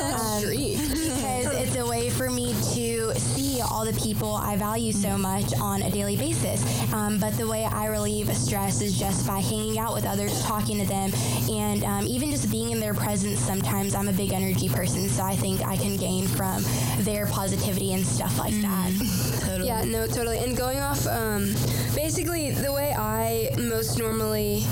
Way 2.07 2.13
for 2.13 2.31
me 2.31 2.55
to 2.75 3.13
see 3.15 3.61
all 3.61 3.85
the 3.85 3.93
people 4.01 4.35
I 4.35 4.57
value 4.57 4.93
so 4.93 5.19
much 5.19 5.53
on 5.61 5.83
a 5.83 5.91
daily 5.91 6.17
basis. 6.17 6.63
Um, 6.93 7.19
but 7.19 7.37
the 7.37 7.49
way 7.49 7.65
I 7.65 7.87
relieve 7.87 8.33
stress 8.37 8.81
is 8.81 8.99
just 8.99 9.27
by 9.27 9.41
hanging 9.41 9.79
out 9.79 9.93
with 9.93 10.05
others, 10.05 10.41
talking 10.43 10.79
to 10.79 10.87
them, 10.87 11.11
and 11.51 11.83
um, 11.85 12.07
even 12.07 12.31
just 12.31 12.51
being 12.51 12.71
in 12.71 12.81
their 12.81 12.95
presence. 12.95 13.41
Sometimes 13.41 13.95
I'm 13.95 14.09
a 14.09 14.13
big 14.13 14.33
energy 14.33 14.69
person, 14.69 15.09
so 15.09 15.23
I 15.25 15.35
think 15.35 15.63
I 15.63 15.77
can 15.77 15.97
gain 15.97 16.27
from 16.29 16.63
their 16.99 17.27
positivity 17.27 17.93
and 17.93 18.07
stuff 18.07 18.39
like 18.39 18.55
that. 18.63 18.93
Totally. 19.41 19.69
Yeah, 19.69 19.85
no, 19.85 20.07
totally. 20.07 20.39
And 20.39 20.57
going 20.57 20.81
off, 20.81 21.07
um, 21.07 21.55
basically, 21.95 22.51
the 22.51 22.73
way 22.73 22.95
I 22.97 23.51
most 23.59 23.99
normally 23.99 24.67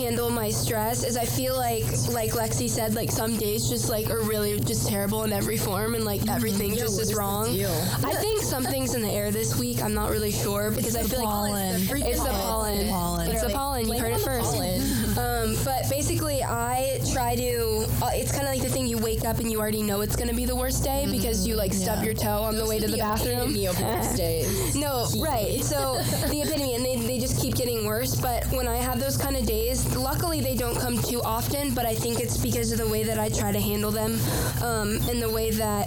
handle 0.00 0.30
my 0.30 0.50
stress 0.50 1.04
is 1.04 1.16
I 1.16 1.24
feel 1.24 1.56
like, 1.56 1.84
like 2.08 2.32
Lexi 2.32 2.68
said, 2.68 2.94
like 2.94 3.10
some 3.10 3.36
days 3.36 3.68
just 3.68 3.90
like 3.90 4.10
are 4.10 4.22
really 4.22 4.58
just 4.60 4.88
terrible 4.88 5.24
in 5.24 5.32
every 5.32 5.56
form 5.56 5.94
and 5.94 6.04
like 6.04 6.26
everything 6.28 6.74
just 6.74 7.00
is 7.00 7.14
wrong. 7.14 7.48
I 7.48 8.12
think 8.14 8.42
something's 8.42 8.94
in 8.94 9.02
the 9.02 9.10
air 9.10 9.30
this 9.30 9.58
week. 9.58 9.82
I'm 9.82 9.94
not 9.94 10.10
really 10.10 10.32
sure 10.32 10.70
because 10.70 10.96
I 10.96 11.02
feel 11.02 11.22
pollen. 11.22 11.86
like 11.88 12.04
it's 12.04 12.19
up 19.30 19.38
and 19.38 19.50
you 19.50 19.60
already 19.60 19.82
know 19.82 20.00
it's 20.00 20.16
going 20.16 20.28
to 20.28 20.34
be 20.34 20.44
the 20.44 20.56
worst 20.56 20.82
day 20.82 21.06
because 21.08 21.46
you 21.46 21.54
like 21.54 21.72
stub 21.72 21.98
Yeah. 21.98 22.06
your 22.06 22.14
toe 22.14 22.42
on 22.42 22.56
the 22.56 22.66
way 22.66 22.80
to 22.80 22.88
the 22.88 22.96
bathroom. 22.98 23.54
No, 24.74 25.06
right. 25.18 25.62
So 25.62 25.98
the 26.28 26.40
epitome, 26.42 26.74
and 26.74 26.84
they, 26.84 26.96
they 26.96 27.18
just 27.18 27.40
keep 27.40 27.54
getting 27.54 27.86
worse. 27.86 28.14
But 28.20 28.44
when 28.52 28.66
I 28.66 28.76
have 28.76 28.98
those 28.98 29.16
kind 29.16 29.36
of 29.36 29.46
days, 29.46 29.94
luckily 29.96 30.40
they 30.40 30.56
don't 30.56 30.76
come 30.76 30.98
too 31.02 31.22
often. 31.22 31.74
But 31.74 31.86
I 31.86 31.94
think 31.94 32.18
it's 32.18 32.36
because 32.36 32.72
of 32.72 32.78
the 32.78 32.88
way 32.88 33.04
that 33.04 33.18
I 33.18 33.28
try 33.28 33.52
to 33.52 33.60
handle 33.60 33.90
them, 33.92 34.18
um, 34.62 34.98
and 35.08 35.22
the 35.22 35.30
way 35.30 35.50
that 35.52 35.86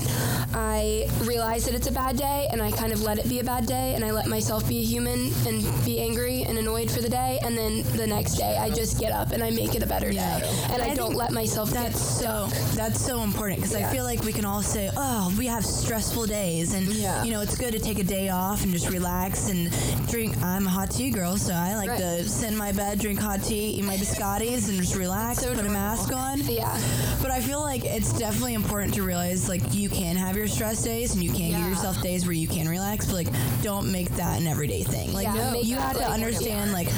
I 0.54 1.08
realize 1.24 1.66
that 1.66 1.74
it's 1.76 1.88
a 1.88 1.92
bad 1.92 2.18
day, 2.18 2.48
and 2.52 2.62
I 2.62 2.72
kind 2.72 2.92
of 2.94 3.02
let 3.02 3.18
it 3.18 3.28
be 3.28 3.40
a 3.40 3.44
bad 3.44 3.66
day, 3.66 3.94
and 3.96 4.04
I 4.04 4.12
let 4.12 4.28
myself 4.28 4.68
be 4.68 4.80
a 4.80 4.84
human 4.84 5.32
and 5.48 5.64
be 5.86 6.00
angry 6.00 6.44
and 6.44 6.58
annoyed 6.58 6.92
for 6.92 7.02
the 7.02 7.10
day, 7.10 7.40
and 7.44 7.58
then 7.58 7.84
the 7.98 8.06
next 8.08 8.36
day 8.36 8.58
I 8.58 8.70
just 8.70 9.00
get 9.00 9.12
up 9.12 9.32
and 9.32 9.44
I 9.44 9.50
make 9.50 9.76
it 9.76 9.84
a 9.84 9.88
better 9.88 10.12
Yeah. 10.12 10.40
day, 10.40 10.50
and 10.72 10.82
I, 10.82 10.92
I 10.92 10.96
don't 10.96 11.16
let 11.16 11.32
myself 11.32 11.72
get 11.74 11.84
That's 11.94 12.02
so 12.20 12.48
that's 12.76 13.04
so 13.04 13.24
important 13.24 13.62
because 13.62 13.76
I 13.76 13.84
feel 13.92 14.04
like 14.04 14.24
we 14.24 14.32
can 14.34 14.46
all 14.46 14.62
say, 14.62 14.90
"Oh, 14.96 15.34
we 15.38 15.48
have 15.48 15.66
stressful 15.66 16.26
days," 16.28 16.74
and 16.74 16.88
Yeah. 16.88 17.24
you 17.24 17.32
know 17.32 17.42
it's 17.42 17.58
good 17.58 17.72
to 17.74 17.80
take 17.80 18.00
a 18.00 18.04
day 18.04 18.30
off 18.30 18.64
and 18.64 18.72
just 18.72 18.90
relax 18.90 19.50
and 19.50 19.72
drink. 20.08 20.36
I'm 20.44 20.68
a 20.68 20.70
hot 20.70 20.92
tea 20.92 21.10
girl, 21.10 21.38
so 21.38 21.54
I 21.54 21.76
like 21.76 21.90
Right. 21.90 22.00
to 22.00 22.30
sit 22.30 22.50
in 22.52 22.58
my 22.58 22.72
bed, 22.72 23.00
drink 23.00 23.20
hot 23.20 23.44
tea, 23.44 23.72
eat 23.78 23.84
my 23.84 23.98
biscottis, 23.98 24.70
and 24.70 24.80
just 24.80 24.96
relax, 24.96 25.40
So 25.40 25.54
put 25.56 25.66
a 25.66 25.70
mask 25.70 26.14
on. 26.14 26.40
Yeah. 26.42 26.78
But 27.22 27.32
I 27.32 27.42
feel 27.42 27.62
like 27.62 27.84
it's 27.86 28.14
definitely 28.14 28.54
important 28.54 28.94
to 28.96 29.04
realize 29.04 29.50
like 29.50 29.62
you 29.74 29.90
can 29.90 30.16
have 30.16 30.36
your 30.38 30.43
stress 30.48 30.84
days 30.84 31.14
and 31.14 31.24
you 31.24 31.32
can 31.32 31.52
give 31.52 31.70
yourself 31.70 32.02
days 32.02 32.26
where 32.26 32.34
you 32.34 32.48
can 32.48 32.68
relax, 32.68 33.06
but 33.06 33.14
like 33.16 33.28
don't 33.62 33.92
make 33.92 34.10
that 34.16 34.40
an 34.40 34.48
everyday 34.48 34.84
thing. 34.84 35.14
Like 35.14 35.26
Yeah, 35.28 35.52
make 35.52 35.66
you 35.66 35.76
have 35.78 35.98
to 35.98 36.06
understand 36.10 36.72
like 36.74 36.90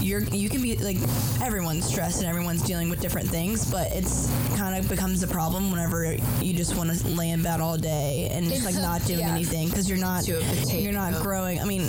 you're 0.00 0.20
you 0.22 0.48
can 0.48 0.62
be 0.62 0.76
like 0.76 0.96
everyone's 1.42 1.84
stressed 1.86 2.18
and 2.20 2.26
everyone's 2.28 2.62
dealing 2.62 2.88
with 2.88 3.00
different 3.00 3.28
things, 3.28 3.70
but 3.70 3.90
it's 3.92 4.30
kind 4.56 4.76
of 4.76 4.88
becomes 4.88 5.22
a 5.22 5.26
problem 5.28 5.70
whenever 5.70 6.14
you 6.40 6.52
just 6.54 6.76
want 6.76 6.90
to 6.96 7.08
lay 7.08 7.30
in 7.30 7.42
bed 7.42 7.60
all 7.60 7.76
day 7.76 8.28
and 8.32 8.48
just 8.48 8.64
like 8.64 8.74
not 8.76 9.04
doing 9.04 9.20
Yeah. 9.20 9.30
anything 9.32 9.68
because 9.68 9.88
you're 9.88 9.98
not 9.98 10.24
To 10.24 10.38
a 10.38 10.40
potato. 10.42 10.78
you're 10.78 10.92
not 10.92 11.20
growing. 11.22 11.60
I 11.60 11.64
mean. 11.64 11.88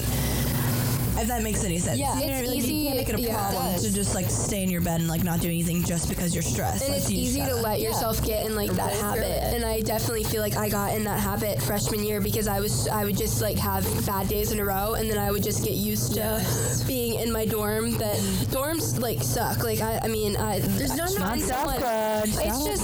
If 1.22 1.28
that 1.28 1.44
makes 1.44 1.64
any 1.64 1.80
sense, 1.80 2.00
Yeah. 2.00 2.18
you, 2.20 2.28
know, 2.28 2.34
It's 2.38 2.48
like, 2.48 2.58
easy- 2.58 2.74
you 2.74 2.84
can't 2.86 2.98
make 2.98 3.10
it 3.10 3.16
a 3.16 3.22
yeah, 3.22 3.38
problem 3.50 3.74
does. 3.74 3.84
to 3.84 3.94
just 3.94 4.16
like 4.16 4.30
stay 4.30 4.64
in 4.64 4.70
your 4.70 4.82
bed 4.82 5.00
and 5.02 5.10
like 5.10 5.24
not 5.24 5.42
do 5.42 5.48
anything 5.48 5.84
just 5.84 6.08
because 6.08 6.34
you're 6.34 6.42
stressed. 6.44 6.84
And 6.84 6.94
Like, 6.94 7.02
it's 7.02 7.12
easy 7.12 7.42
to 7.42 7.56
let 7.56 7.82
yourself 7.82 8.24
get 8.24 8.46
in 8.46 8.56
like 8.56 8.72
that 8.72 8.94
habit. 8.94 9.44
And 9.54 9.66
I 9.66 9.82
definitely 9.82 10.24
feel 10.24 10.42
like 10.42 10.56
I 10.56 10.70
got 10.70 10.96
in 10.96 11.04
that 11.04 11.20
habit 11.20 11.62
freshman 11.62 12.04
year 12.04 12.22
because 12.22 12.48
I 12.48 12.60
was 12.60 12.88
I 12.88 13.04
would 13.06 13.18
just 13.18 13.42
like 13.42 13.58
have 13.58 13.84
bad 14.06 14.28
days 14.30 14.52
in 14.52 14.60
a 14.60 14.66
row 14.66 14.94
and 14.94 15.10
then 15.10 15.18
I 15.18 15.32
would 15.32 15.44
just 15.44 15.64
get 15.64 15.74
used 15.74 16.14
to 16.16 16.42
being 16.88 17.20
in 17.20 17.32
my 17.32 17.46
dorm 17.46 17.98
that 17.98 18.16
dorms 18.52 19.00
like 19.00 19.22
suck. 19.22 19.64
Like 19.64 19.82
I, 19.82 20.00
I 20.04 20.08
mean 20.08 20.38
I, 20.38 20.60
there's 20.60 20.96
no 20.96 21.06
Not 21.20 21.38
Southbridge. 21.40 22.24
It's 22.28 22.36
Shout 22.36 22.56
out 22.56 22.66
just 22.66 22.84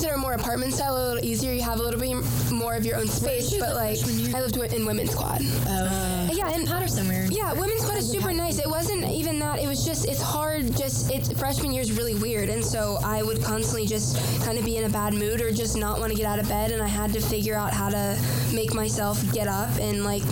dorms 0.00 0.02
that 0.02 0.12
are 0.12 0.18
more 0.18 0.32
apartment 0.34 0.72
style 0.74 0.96
are 0.96 1.00
a 1.00 1.06
little 1.14 1.24
easier. 1.24 1.52
You 1.52 1.62
have 1.62 1.78
a 1.78 1.82
little 1.82 2.00
bit 2.00 2.52
more 2.52 2.74
of 2.74 2.84
your 2.86 2.96
own 2.96 3.08
space. 3.08 3.56
But 3.58 3.74
like, 3.74 3.98
I 4.34 4.40
lived 4.40 4.56
in 4.72 4.86
women's 4.86 5.14
quad. 5.14 5.42
Uh, 5.66 6.28
yeah, 6.32 6.52
and 6.52 6.66
Patterson, 6.66 7.06
yeah, 7.30 7.52
women's 7.52 7.84
quad 7.84 7.98
is 7.98 8.10
super 8.10 8.32
nice. 8.32 8.58
It 8.58 8.68
wasn't 8.68 9.04
even 9.04 9.38
that. 9.40 9.58
It 9.62 9.66
was 9.66 9.84
just 9.84 10.06
it's 10.06 10.22
hard. 10.22 10.76
Just 10.76 11.10
it's 11.10 11.32
freshman 11.32 11.72
year 11.72 11.82
is 11.82 11.92
really 11.92 12.14
weird, 12.14 12.48
and 12.48 12.64
so 12.64 12.98
I 13.04 13.22
would 13.22 13.42
constantly 13.42 13.86
just 13.86 14.16
kind 14.44 14.58
of 14.58 14.64
be 14.64 14.76
in 14.76 14.84
a 14.84 14.88
bad 14.88 15.14
mood 15.14 15.40
or 15.40 15.52
just 15.52 15.76
not 15.76 15.98
want 15.98 16.12
to 16.12 16.16
get 16.16 16.26
out 16.26 16.38
of 16.38 16.48
bed, 16.48 16.70
and 16.70 16.82
I 16.82 16.88
had 16.88 17.12
to 17.12 17.20
figure 17.20 17.54
out 17.54 17.72
how 17.72 17.90
to 17.90 18.18
make 18.52 18.74
myself 18.74 19.20
get 19.32 19.48
up 19.48 19.70
and 19.78 20.04
like 20.04 20.22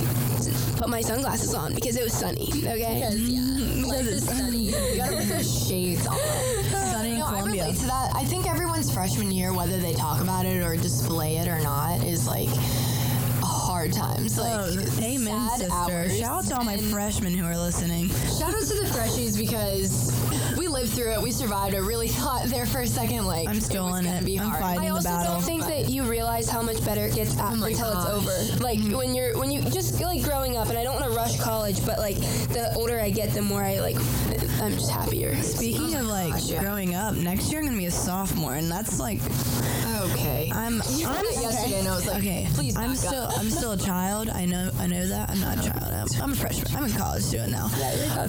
put 0.77 0.89
my 0.89 1.01
sunglasses 1.01 1.55
on 1.55 1.75
because 1.75 1.97
it 1.97 2.05
was 2.05 2.13
sunny. 2.13 2.49
Okay. 2.49 2.95
Because 2.95 3.21
yeah, 3.29 3.87
life 3.87 4.07
is 4.07 4.25
sunny. 4.25 4.69
You 4.69 4.97
gotta 4.97 5.17
put 5.17 5.45
shades 5.45 6.07
on. 6.07 6.19
No, 7.31 7.39
I 7.39 7.43
relate 7.43 7.77
to 7.77 7.87
that. 7.87 8.11
I 8.15 8.25
think 8.25 8.47
everyone's 8.47 8.93
freshman 8.93 9.31
year, 9.31 9.53
whether 9.53 9.79
they 9.79 9.93
talk 9.93 10.21
about 10.21 10.47
it 10.47 10.63
or 10.63 10.77
display 10.77 11.37
it 11.37 11.49
or 11.49 11.61
not, 11.61 12.03
is 12.05 12.27
like 12.27 12.49
hard 13.79 13.93
times. 13.93 14.37
Oh, 14.39 14.43
like 14.43 14.59
Oh, 14.59 15.05
amen, 15.05 15.51
sister. 15.51 15.73
hours. 15.73 16.19
Shout 16.19 16.39
out 16.39 16.45
to 16.47 16.57
all 16.57 16.65
my 16.65 16.77
freshmen 16.77 17.33
who 17.33 17.47
are 17.47 17.57
listening. 17.57 18.09
Shout 18.09 18.55
out 18.55 18.61
to 18.61 18.75
the 18.75 18.89
freshies 18.93 19.39
because 19.39 20.13
we 20.59 20.67
lived 20.67 20.91
through 20.91 21.13
it. 21.13 21.23
We 21.23 21.31
survived. 21.31 21.77
I 21.77 21.79
really 21.79 22.09
thought 22.09 22.47
there 22.47 22.67
for 22.67 22.81
a 22.81 22.87
second, 22.89 23.25
like 23.25 23.47
I'm 23.47 23.61
still 23.61 23.95
it 23.95 24.01
in 24.01 24.07
it. 24.07 24.25
Be 24.25 24.41
I'm 24.41 24.49
hard. 24.49 24.63
fighting 24.63 24.83
I 24.83 24.89
the 24.89 24.95
also 24.95 25.09
battle. 25.09 25.35
don't 25.35 25.43
think 25.43 25.63
that 25.67 25.89
you 25.89 26.03
realize 26.03 26.49
how 26.49 26.61
much 26.61 26.85
better 26.85 27.07
it 27.07 27.15
gets 27.15 27.37
oh 27.39 27.43
after 27.43 27.57
my 27.57 27.69
until 27.69 27.93
it's 27.93 28.11
over. 28.11 28.65
Like 28.65 28.81
mm-hmm. 28.81 28.97
when 28.97 29.15
you're 29.15 29.39
when 29.39 29.53
you 29.53 29.63
just 29.63 30.01
like 30.01 30.25
growing 30.25 30.57
up, 30.57 30.71
and 30.71 30.77
I 30.77 30.83
don't 30.83 30.95
want 31.01 31.07
to 31.07 31.17
rush 31.17 31.39
college, 31.41 31.85
but 31.87 31.99
like 31.99 32.17
the 32.17 32.73
older 32.75 32.99
I 32.99 33.11
get, 33.11 33.31
the 33.31 33.43
more 33.43 33.63
I 33.63 33.79
like 33.79 33.97
I'm 34.61 34.73
just 34.73 34.91
happier. 34.91 35.37
Speaking 35.37 35.95
of 35.95 36.07
like 36.07 36.33
gosh, 36.33 36.51
yeah. 36.51 36.61
growing 36.61 36.97
up, 36.97 37.15
next 37.15 37.53
year 37.53 37.61
I'm 37.61 37.67
gonna 37.67 37.79
be 37.79 37.87
a 37.87 37.93
sophomore, 37.93 38.55
and 38.55 38.69
that's 38.69 38.99
like 38.99 39.21
Okay. 40.13 40.51
I'm. 40.55 40.81
I'm 40.81 41.25
yesterday, 41.25 41.79
and 41.81 41.89
I 41.89 41.95
was 41.95 42.07
like, 42.07 42.19
okay. 42.19 42.47
please 42.55 42.77
I'm 42.77 42.95
still. 42.95 43.25
up. 43.25 43.39
I'm 43.39 43.51
still 43.51 43.68
a 43.73 43.77
child. 43.77 44.29
I 44.31 44.45
know. 44.47 44.71
I 44.79 44.87
know 44.87 45.07
that. 45.07 45.31
I'm 45.31 45.41
not 45.41 45.59
a 45.59 45.71
child. 45.71 45.93
I'm, 45.93 46.23
I'm 46.23 46.33
a 46.33 46.37
freshman. 46.37 46.75
I'm 46.77 46.85
in 46.85 46.93
college 46.93 47.29
doing 47.31 47.51
now. 47.51 47.69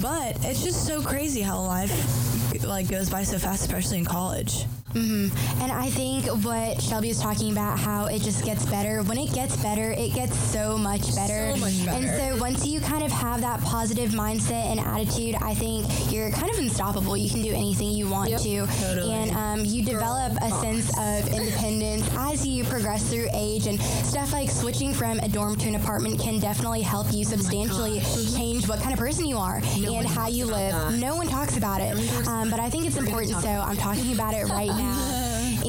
But 0.01 0.37
it's 0.45 0.63
just 0.63 0.85
so 0.85 1.01
crazy 1.01 1.41
how 1.41 1.61
life 1.61 2.63
like 2.63 2.89
goes 2.89 3.09
by 3.09 3.23
so 3.23 3.37
fast, 3.37 3.61
especially 3.61 3.99
in 3.99 4.05
college. 4.05 4.65
And 4.95 5.71
I 5.71 5.89
think 5.89 6.25
what 6.43 6.81
Shelby 6.81 7.09
was 7.09 7.19
talking 7.19 7.51
about, 7.51 7.77
how 7.79 8.05
it 8.07 8.21
just 8.21 8.43
gets 8.43 8.65
better. 8.65 9.03
When 9.03 9.17
it 9.17 9.31
gets 9.33 9.55
better, 9.61 9.91
it 9.91 10.13
gets 10.13 10.35
so 10.37 10.77
much 10.77 11.13
better. 11.15 11.53
So 11.53 11.57
much 11.59 11.85
better. 11.85 12.05
And 12.07 12.35
so 12.35 12.41
once 12.41 12.65
you 12.65 12.79
kind 12.79 13.03
of 13.03 13.11
have 13.11 13.41
that 13.41 13.61
positive 13.61 14.11
mindset 14.11 14.65
and 14.71 14.79
attitude, 14.79 15.35
I 15.41 15.53
think 15.53 15.87
you're 16.11 16.31
kind 16.31 16.51
of 16.51 16.57
unstoppable. 16.59 17.15
You 17.15 17.29
can 17.29 17.41
do 17.41 17.53
anything 17.53 17.91
you 17.91 18.07
want 18.07 18.29
Yep. 18.31 18.41
to. 18.41 18.65
Totally. 18.67 19.11
And 19.13 19.31
um, 19.31 19.65
you 19.65 19.83
develop 19.83 20.33
a 20.41 20.49
sense 20.61 20.89
of 20.97 21.27
independence 21.33 22.07
as 22.17 22.45
you 22.45 22.63
progress 22.63 23.07
through 23.09 23.27
age. 23.33 23.67
And 23.67 23.79
stuff 23.81 24.33
like 24.33 24.49
switching 24.49 24.93
from 24.93 25.19
a 25.19 25.27
dorm 25.27 25.55
to 25.57 25.67
an 25.67 25.75
apartment 25.75 26.19
can 26.19 26.39
definitely 26.39 26.81
help 26.81 27.07
you 27.13 27.23
substantially 27.25 28.01
change 28.35 28.67
what 28.67 28.79
kind 28.79 28.93
of 28.93 28.99
person 28.99 29.25
you 29.25 29.37
are 29.37 29.57
and 29.57 30.05
how 30.07 30.27
you 30.27 30.45
live. 30.45 30.71
that. 30.73 30.93
No 30.93 31.15
one 31.15 31.27
talks 31.27 31.57
about 31.57 31.81
it. 31.81 31.95
Um, 32.27 32.49
but 32.49 32.59
I 32.59 32.69
think 32.69 32.85
it's 32.85 32.97
important, 32.97 33.35
so 33.37 33.49
I'm 33.49 33.77
talking 33.77 34.13
about 34.13 34.33
it 34.33 34.45
right 34.49 34.69
now. 34.79 35.18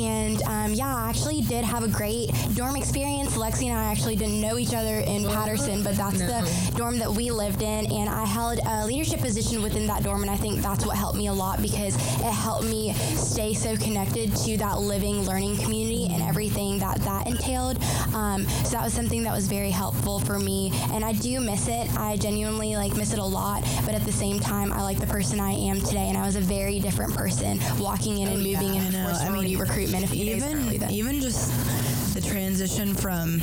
And 0.00 0.42
um, 0.44 0.72
yeah, 0.72 0.96
I 0.96 1.08
actually 1.10 1.42
did 1.42 1.64
have 1.64 1.84
a 1.84 1.88
great 1.88 2.30
dorm 2.54 2.76
experience. 2.76 3.36
Lexi 3.36 3.66
and 3.66 3.78
I 3.78 3.90
actually 3.90 4.16
didn't 4.16 4.40
know 4.40 4.56
each 4.58 4.72
other 4.72 4.96
in 5.00 5.24
Patterson, 5.24 5.82
but 5.82 5.94
that's 5.96 6.18
the 6.18 6.72
dorm 6.76 6.98
that 6.98 7.10
we 7.10 7.30
lived 7.30 7.62
in. 7.62 7.86
And 7.92 8.08
I 8.08 8.24
held 8.24 8.60
a 8.66 8.86
leadership 8.86 9.20
position 9.20 9.62
within 9.62 9.86
that 9.88 10.02
dorm, 10.02 10.22
and 10.22 10.30
I 10.30 10.36
think 10.36 10.62
that's 10.62 10.86
what 10.86 10.96
helped 10.96 11.18
me 11.18 11.26
a 11.26 11.32
lot 11.32 11.60
because 11.60 11.94
it 11.96 12.32
helped 12.32 12.64
me 12.64 12.94
stay 12.94 13.52
so 13.52 13.76
connected 13.76 14.34
to 14.36 14.56
that 14.58 14.80
living, 14.80 15.22
learning 15.22 15.58
community 15.58 16.08
and 16.10 16.22
everything 16.22 16.78
that 16.78 16.98
that 17.02 17.26
entailed. 17.26 17.82
Um, 18.14 18.48
so 18.64 18.70
that 18.70 18.84
was 18.84 18.94
something 18.94 19.22
that 19.24 19.34
was 19.34 19.48
very 19.48 19.70
helpful 19.70 20.18
for 20.20 20.38
me, 20.38 20.72
and 20.92 21.04
I 21.04 21.12
do 21.12 21.40
miss 21.40 21.68
it. 21.68 21.94
I 21.96 22.16
genuinely 22.16 22.76
like 22.76 22.96
miss 22.96 23.12
it 23.12 23.18
a 23.18 23.24
lot, 23.24 23.62
but 23.84 23.94
at 23.94 24.04
the 24.04 24.12
same 24.12 24.40
time, 24.40 24.72
I 24.72 24.82
like 24.82 24.98
the 24.98 25.06
person 25.06 25.40
I 25.40 25.52
am 25.52 25.80
today, 25.80 26.08
and 26.08 26.16
I 26.16 26.24
was 26.24 26.36
a 26.36 26.40
very 26.40 26.80
different 26.80 27.14
person 27.14 27.60
walking 27.78 28.18
in 28.18 28.28
and 28.28 28.38
moving 28.38 28.76
in 28.76 28.82
I 28.82 28.88
know. 28.90 29.08
I 29.10 29.28
mean, 29.30 29.58
recruitment 29.58 29.89
a 29.89 29.89
days 29.92 30.12
even 30.14 30.90
even 30.90 31.20
just 31.20 32.14
the 32.14 32.20
transition 32.20 32.94
from 32.94 33.40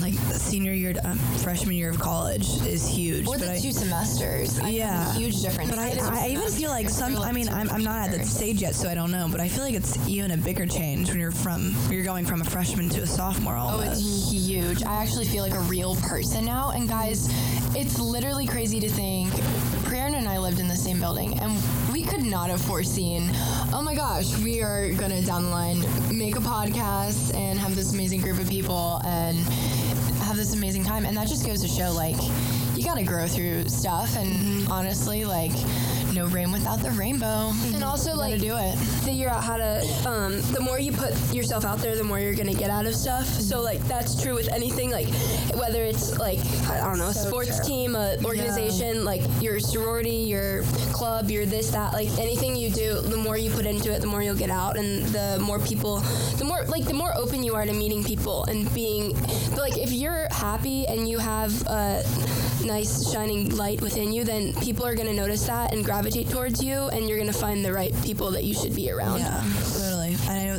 like 0.00 0.14
senior 0.32 0.72
year 0.72 0.92
to 0.92 1.08
um, 1.10 1.18
freshman 1.42 1.74
year 1.74 1.90
of 1.90 1.98
college 1.98 2.48
is 2.66 2.86
huge. 2.86 3.26
Or 3.26 3.36
but 3.38 3.46
the 3.46 3.52
I- 3.54 3.58
two 3.60 3.72
semesters. 3.72 4.58
I 4.60 4.68
Yeah. 4.68 5.10
a 5.10 5.18
huge 5.18 5.42
difference. 5.42 5.70
But 5.70 5.78
I, 5.78 5.88
is 5.88 5.98
I 5.98 6.28
even 6.28 6.48
feel 6.50 6.70
like 6.70 6.88
some. 6.88 7.16
I 7.18 7.32
mean, 7.32 7.48
I'm, 7.48 7.68
I'm 7.70 7.82
not 7.82 8.08
at 8.08 8.16
that 8.18 8.26
stage 8.26 8.62
yet, 8.62 8.74
so 8.74 8.88
I 8.88 8.94
don't 8.94 9.10
know. 9.10 9.26
But 9.30 9.40
I 9.40 9.48
feel 9.48 9.64
like 9.64 9.74
it's 9.74 9.96
even 10.06 10.30
a 10.30 10.36
bigger 10.36 10.66
change 10.66 11.08
when 11.10 11.18
you're 11.18 11.32
from 11.32 11.74
you're 11.90 12.04
going 12.04 12.24
from 12.24 12.40
a 12.40 12.44
freshman 12.44 12.88
to 12.90 13.00
a 13.02 13.06
sophomore 13.06 13.56
Oh, 13.58 13.80
it's 13.80 14.30
huge. 14.30 14.82
I 14.84 15.02
actually 15.02 15.24
feel 15.26 15.42
like 15.42 15.54
a 15.54 15.60
real 15.60 15.96
person 15.96 16.44
now. 16.44 16.70
And 16.70 16.88
guys, 16.88 17.28
it's 17.74 17.98
literally 17.98 18.46
crazy 18.46 18.78
to 18.80 18.88
think. 18.88 19.32
Prerna 19.86 20.16
and 20.18 20.28
I 20.28 20.38
lived 20.38 20.60
in 20.60 20.68
the 20.68 20.76
same 20.76 21.00
building, 21.00 21.38
and 21.40 21.52
could 22.06 22.24
not 22.24 22.50
have 22.50 22.60
foreseen. 22.60 23.30
Oh 23.72 23.82
my 23.82 23.94
gosh, 23.94 24.36
we 24.38 24.62
are 24.62 24.92
gonna 24.94 25.22
down 25.22 25.44
the 25.44 25.50
line 25.50 25.80
make 26.16 26.36
a 26.36 26.40
podcast 26.40 27.34
and 27.34 27.58
have 27.58 27.74
this 27.74 27.92
amazing 27.92 28.20
group 28.20 28.38
of 28.38 28.48
people 28.48 29.00
and 29.04 29.38
have 30.22 30.36
this 30.36 30.54
amazing 30.54 30.84
time. 30.84 31.04
And 31.04 31.16
that 31.16 31.28
just 31.28 31.44
goes 31.46 31.60
to 31.62 31.68
show, 31.68 31.92
like, 31.92 32.16
you 32.76 32.84
gotta 32.84 33.04
grow 33.04 33.26
through 33.26 33.68
stuff. 33.68 34.16
And 34.16 34.68
honestly, 34.68 35.24
like, 35.24 35.52
no 36.16 36.26
rain 36.28 36.50
without 36.50 36.80
the 36.80 36.90
rainbow. 36.92 37.52
And 37.74 37.84
also, 37.84 38.12
You 38.12 38.16
like, 38.16 38.40
do 38.40 38.56
it. 38.56 38.74
figure 39.04 39.28
out 39.28 39.44
how 39.44 39.58
to 39.58 39.80
um, 40.08 40.40
the 40.52 40.60
more 40.60 40.78
you 40.78 40.92
put 40.92 41.12
yourself 41.32 41.64
out 41.64 41.78
there 41.78 41.94
the 41.94 42.02
more 42.04 42.18
you're 42.18 42.34
gonna 42.34 42.54
get 42.54 42.70
out 42.70 42.86
of 42.86 42.94
stuff. 42.96 43.26
So 43.26 43.60
like 43.60 43.80
that's 43.86 44.20
true 44.20 44.34
with 44.34 44.50
anything 44.52 44.90
like 44.90 45.08
whether 45.54 45.82
it's 45.82 46.18
like 46.18 46.38
i 46.70 46.78
don't 46.80 46.98
know 46.98 47.08
a 47.08 47.14
sports 47.14 47.64
team 47.66 47.94
a 47.94 48.16
organization 48.24 49.04
like 49.04 49.22
your 49.40 49.60
sorority 49.60 50.16
your 50.34 50.62
club 50.92 51.30
your 51.30 51.46
this 51.46 51.70
that 51.70 51.92
like 51.92 52.08
anything 52.18 52.56
you 52.56 52.70
do 52.70 53.00
the 53.00 53.16
more 53.16 53.36
you 53.36 53.50
put 53.50 53.66
into 53.66 53.92
it 53.92 54.00
the 54.00 54.06
more 54.06 54.22
you'll 54.22 54.34
get 54.36 54.50
out. 54.50 54.76
And 54.76 55.04
the 55.06 55.38
more 55.40 55.58
people 55.58 55.98
the 56.38 56.44
more 56.44 56.64
like 56.64 56.84
the 56.84 56.94
more 56.94 57.12
open 57.16 57.42
you 57.42 57.54
are 57.54 57.66
to 57.66 57.72
meeting 57.72 58.02
people 58.02 58.44
and 58.44 58.72
being 58.74 59.12
but, 59.50 59.58
like 59.58 59.76
if 59.78 59.92
you're 59.92 60.26
happy 60.30 60.86
and 60.86 61.08
you 61.08 61.18
have 61.18 61.52
a 61.66 62.02
nice 62.66 63.10
shining 63.12 63.56
light 63.56 63.80
within 63.80 64.12
you 64.12 64.24
then 64.24 64.52
people 64.54 64.84
are 64.84 64.94
going 64.94 65.06
to 65.06 65.14
notice 65.14 65.46
that 65.46 65.72
and 65.72 65.84
gravitate 65.84 66.28
towards 66.28 66.62
you 66.62 66.88
and 66.88 67.08
you're 67.08 67.18
going 67.18 67.32
to 67.32 67.38
find 67.38 67.64
the 67.64 67.72
right 67.72 67.94
people 68.02 68.30
that 68.32 68.44
you 68.44 68.54
should 68.54 68.74
be 68.74 68.90
around. 68.90 69.20
Yeah, 69.20 69.42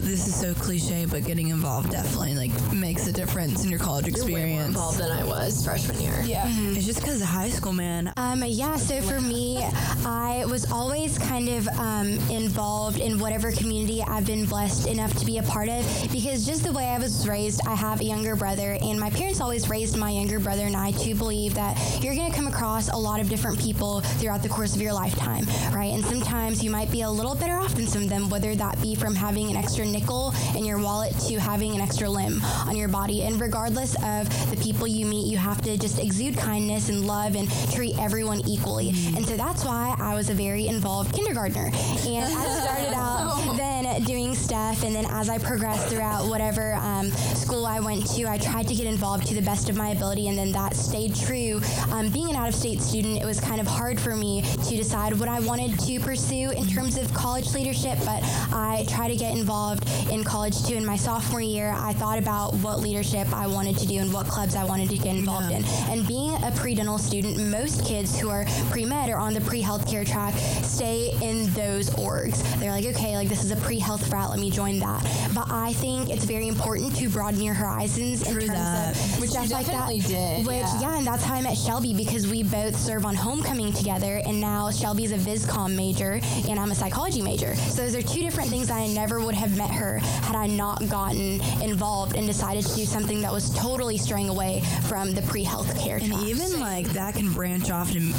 know 0.02 0.08
this 0.08 0.28
is 0.28 0.36
so 0.36 0.54
cliche, 0.54 1.06
but 1.06 1.24
getting 1.24 1.50
involved 1.50 1.92
definitely 1.92 2.36
like 2.36 2.74
makes 2.74 3.08
a 3.08 3.12
difference 3.12 3.64
in 3.64 3.70
your 3.70 3.80
college 3.80 4.08
You're 4.08 4.26
way 4.26 4.54
more 4.54 4.64
involved 4.64 5.00
than 5.00 5.12
I 5.12 5.24
was 5.24 5.64
freshman 5.64 6.00
year. 6.00 6.22
yeah 6.26 6.44
It's 6.48 6.86
just 6.86 7.00
because 7.00 7.22
of 7.22 7.28
high 7.28 7.50
school, 7.50 7.74
man. 7.74 8.12
Um, 8.18 8.44
yeah, 8.46 8.76
so 8.78 9.02
for 9.02 9.20
me, 9.20 9.64
I 10.06 10.46
was 10.50 10.72
always 10.72 11.18
kind 11.18 11.50
of 11.50 11.68
um, 11.80 12.08
involved 12.30 13.00
in 13.00 13.20
whatever 13.20 13.52
community 13.52 14.04
I've 14.04 14.26
been 14.26 14.46
blessed 14.46 14.88
enough 14.88 15.14
to 15.16 15.26
be 15.26 15.38
a 15.38 15.44
part 15.44 15.70
of 15.70 15.86
because 16.12 16.46
just 16.46 16.64
the 16.64 16.72
way 16.72 16.86
I 16.86 16.98
was 16.98 17.28
raised, 17.28 17.62
I 17.68 17.76
have 17.76 18.02
a 18.02 18.06
younger 18.06 18.36
brother, 18.36 18.78
and 18.82 19.00
my 19.00 19.10
parents 19.10 19.42
always 19.42 19.70
raised 19.70 19.98
my 19.98 20.12
younger 20.12 20.40
brother 20.40 20.66
and 20.66 20.76
I 20.76 20.92
to 20.92 21.16
believe 21.16 21.54
that 21.56 21.78
you're 22.04 22.16
going 22.16 22.30
to 22.30 22.36
come 22.36 22.48
across 22.48 22.90
a 22.90 22.96
lot 22.98 23.20
of 23.20 23.30
different 23.30 23.60
people 23.60 24.02
throughout 24.02 24.44
the 24.44 24.50
course 24.50 24.76
of 24.76 24.82
your 24.82 24.94
lifetime, 24.94 25.46
right? 25.74 25.94
And 25.94 26.04
sometimes 26.06 26.64
you 26.64 26.70
might 26.70 26.92
be 26.92 27.02
a 27.02 27.10
little 27.10 27.36
better 27.36 27.58
off 27.58 27.76
than 27.76 27.88
some 27.88 28.04
of 28.04 28.10
them, 28.10 28.30
whether 28.30 28.56
that 28.56 28.82
be 28.82 28.96
from 28.96 29.16
having 29.16 29.50
an 29.50 29.56
extra 29.56 29.86
nickel 29.92 30.34
in 30.56 30.66
your 30.66 30.80
wallet 30.80 31.14
to 31.28 31.40
having 31.40 31.74
an 31.76 31.82
extra 31.82 32.10
limb 32.10 32.42
on 32.66 32.76
your 32.76 32.88
body. 32.88 33.24
And 33.24 33.40
regardless 33.40 33.96
of 34.04 34.52
the 34.52 34.58
people 34.62 34.88
you 34.88 35.06
meet, 35.06 35.28
you 35.28 35.38
have 35.38 35.62
to 35.62 35.78
just 35.78 36.00
exude 36.00 36.38
kindness 36.38 36.90
and 36.90 37.06
love 37.06 37.36
and 37.36 37.50
treat 37.72 37.98
everyone 38.00 38.42
equally. 38.48 38.90
And 39.16 39.26
so 39.26 39.38
that's 39.38 39.64
why 39.64 39.96
I 40.00 40.16
was 40.16 40.30
a 40.30 40.34
very 40.34 40.68
involved 40.68 41.14
kindergartner. 41.14 41.66
And 41.66 42.26
I 42.26 42.60
started 42.62 42.94
out 42.94 43.32
oh. 43.50 43.54
then 43.58 43.77
doing 44.06 44.36
stuff, 44.36 44.84
and 44.84 44.96
then 44.96 45.06
as 45.10 45.30
I 45.30 45.38
progressed 45.38 45.88
throughout 45.88 46.28
whatever 46.28 46.76
um, 46.76 47.10
school 47.12 47.66
I 47.66 47.80
went 47.80 48.08
to, 48.16 48.28
I 48.28 48.38
tried 48.38 48.68
to 48.68 48.76
get 48.76 48.86
involved 48.86 49.28
to 49.28 49.36
the 49.36 49.42
best 49.42 49.70
of 49.70 49.76
my 49.76 49.90
ability, 49.90 50.28
and 50.28 50.38
then 50.38 50.52
that 50.52 50.76
stayed 50.76 51.16
true. 51.16 51.62
Um, 51.92 52.10
being 52.10 52.30
an 52.30 52.36
out 52.36 52.48
of 52.48 52.56
state 52.56 52.82
student, 52.82 53.22
it 53.22 53.26
was 53.26 53.40
kind 53.40 53.60
of 53.60 53.68
hard 53.68 54.00
for 54.00 54.16
me 54.16 54.42
to 54.42 54.76
decide 54.76 55.18
what 55.20 55.30
I 55.30 55.40
wanted 55.40 55.80
to 55.80 56.00
pursue 56.00 56.52
in 56.52 56.68
terms 56.68 56.98
of 56.98 57.14
college 57.14 57.54
leadership, 57.54 57.98
but 58.00 58.22
I 58.54 58.86
tried 58.90 59.10
to 59.10 59.16
get 59.16 59.36
involved 59.36 59.88
in 60.12 60.24
college 60.24 60.64
too. 60.66 60.76
In 60.76 60.86
my 60.86 60.96
sophomore 60.96 61.42
year, 61.42 61.74
I 61.76 61.94
thought 61.94 62.20
about 62.20 62.54
what 62.56 62.80
leadership 62.80 63.32
I 63.34 63.48
wanted 63.48 63.78
to 63.78 63.88
do 63.88 64.00
and 64.00 64.12
what 64.14 64.28
clubs 64.28 64.56
I 64.56 64.64
wanted 64.64 64.90
to 64.90 64.98
get 64.98 65.16
involved 65.16 65.52
in. 65.52 65.64
And 65.90 66.08
being 66.08 66.34
a 66.44 66.52
pre-dental 66.56 66.98
student, 66.98 67.38
most 67.50 67.86
kids 67.86 68.20
who 68.20 68.30
are 68.30 68.46
pre-med 68.70 69.10
or 69.10 69.18
on 69.18 69.34
the 69.34 69.42
pre-healthcare 69.42 70.08
track 70.08 70.34
stay 70.64 71.12
in 71.22 71.52
those 71.54 71.90
orgs. 71.92 72.44
They're 72.60 72.72
like, 72.72 72.86
okay, 72.86 73.16
like 73.16 73.30
this 73.30 73.44
is 73.44 73.52
a 73.52 73.56
pre-health 73.88 74.10
frat, 74.10 74.30
Let 74.30 74.40
me 74.40 74.52
join 74.52 74.80
that. 74.80 75.02
But 75.34 75.50
I 75.50 75.72
think 75.74 76.10
it's 76.10 76.26
very 76.26 76.50
important 76.50 76.94
to 76.98 77.08
broaden 77.08 77.42
your 77.42 77.54
horizons 77.54 78.28
in 78.28 78.34
terms 78.34 78.48
that. 78.48 78.92
of 78.98 79.22
Which 79.22 79.30
stuff 79.30 79.50
like 79.50 79.66
that. 79.68 79.72
definitely 79.72 80.00
did, 80.02 80.46
Which 80.46 80.56
yeah. 80.82 80.98
and 80.98 81.08
that's 81.08 81.24
how 81.24 81.36
I 81.36 81.42
met 81.42 81.58
Shelby 81.58 81.94
because 81.94 82.28
we 82.28 82.44
both 82.44 82.76
serve 82.78 83.06
on 83.06 83.16
homecoming 83.16 83.72
together, 83.72 84.22
and 84.26 84.42
now 84.42 84.72
Shelby's 84.72 85.14
a 85.14 85.18
viscom 85.18 85.74
major 85.76 86.20
and 86.50 86.60
I'm 86.60 86.72
a 86.72 86.76
psychology 86.76 87.22
major. 87.22 87.56
So 87.56 87.84
those 87.84 87.96
are 87.96 88.02
two 88.02 88.22
different 88.22 88.50
things 88.50 88.68
that 88.68 88.78
I 88.78 88.88
never 88.88 89.22
would 89.22 89.36
have 89.36 89.58
met 89.58 89.72
her 89.72 90.00
had 90.00 90.36
I 90.36 90.48
not 90.48 90.86
gotten 90.90 91.40
involved 91.62 92.18
and 92.18 92.28
decided 92.28 92.66
to 92.66 92.76
do 92.76 92.84
something 92.86 93.22
that 93.22 93.32
was 93.32 93.50
totally 93.52 93.98
straying 93.98 94.28
away 94.28 94.64
from 94.90 95.14
the 95.14 95.22
pre-health 95.22 95.80
care. 95.80 95.98
And 95.98 96.12
track. 96.12 96.24
even 96.24 96.60
like 96.60 96.88
that 96.90 97.16
can 97.16 97.32
branch 97.32 97.72
off 97.72 97.96
and 97.96 98.14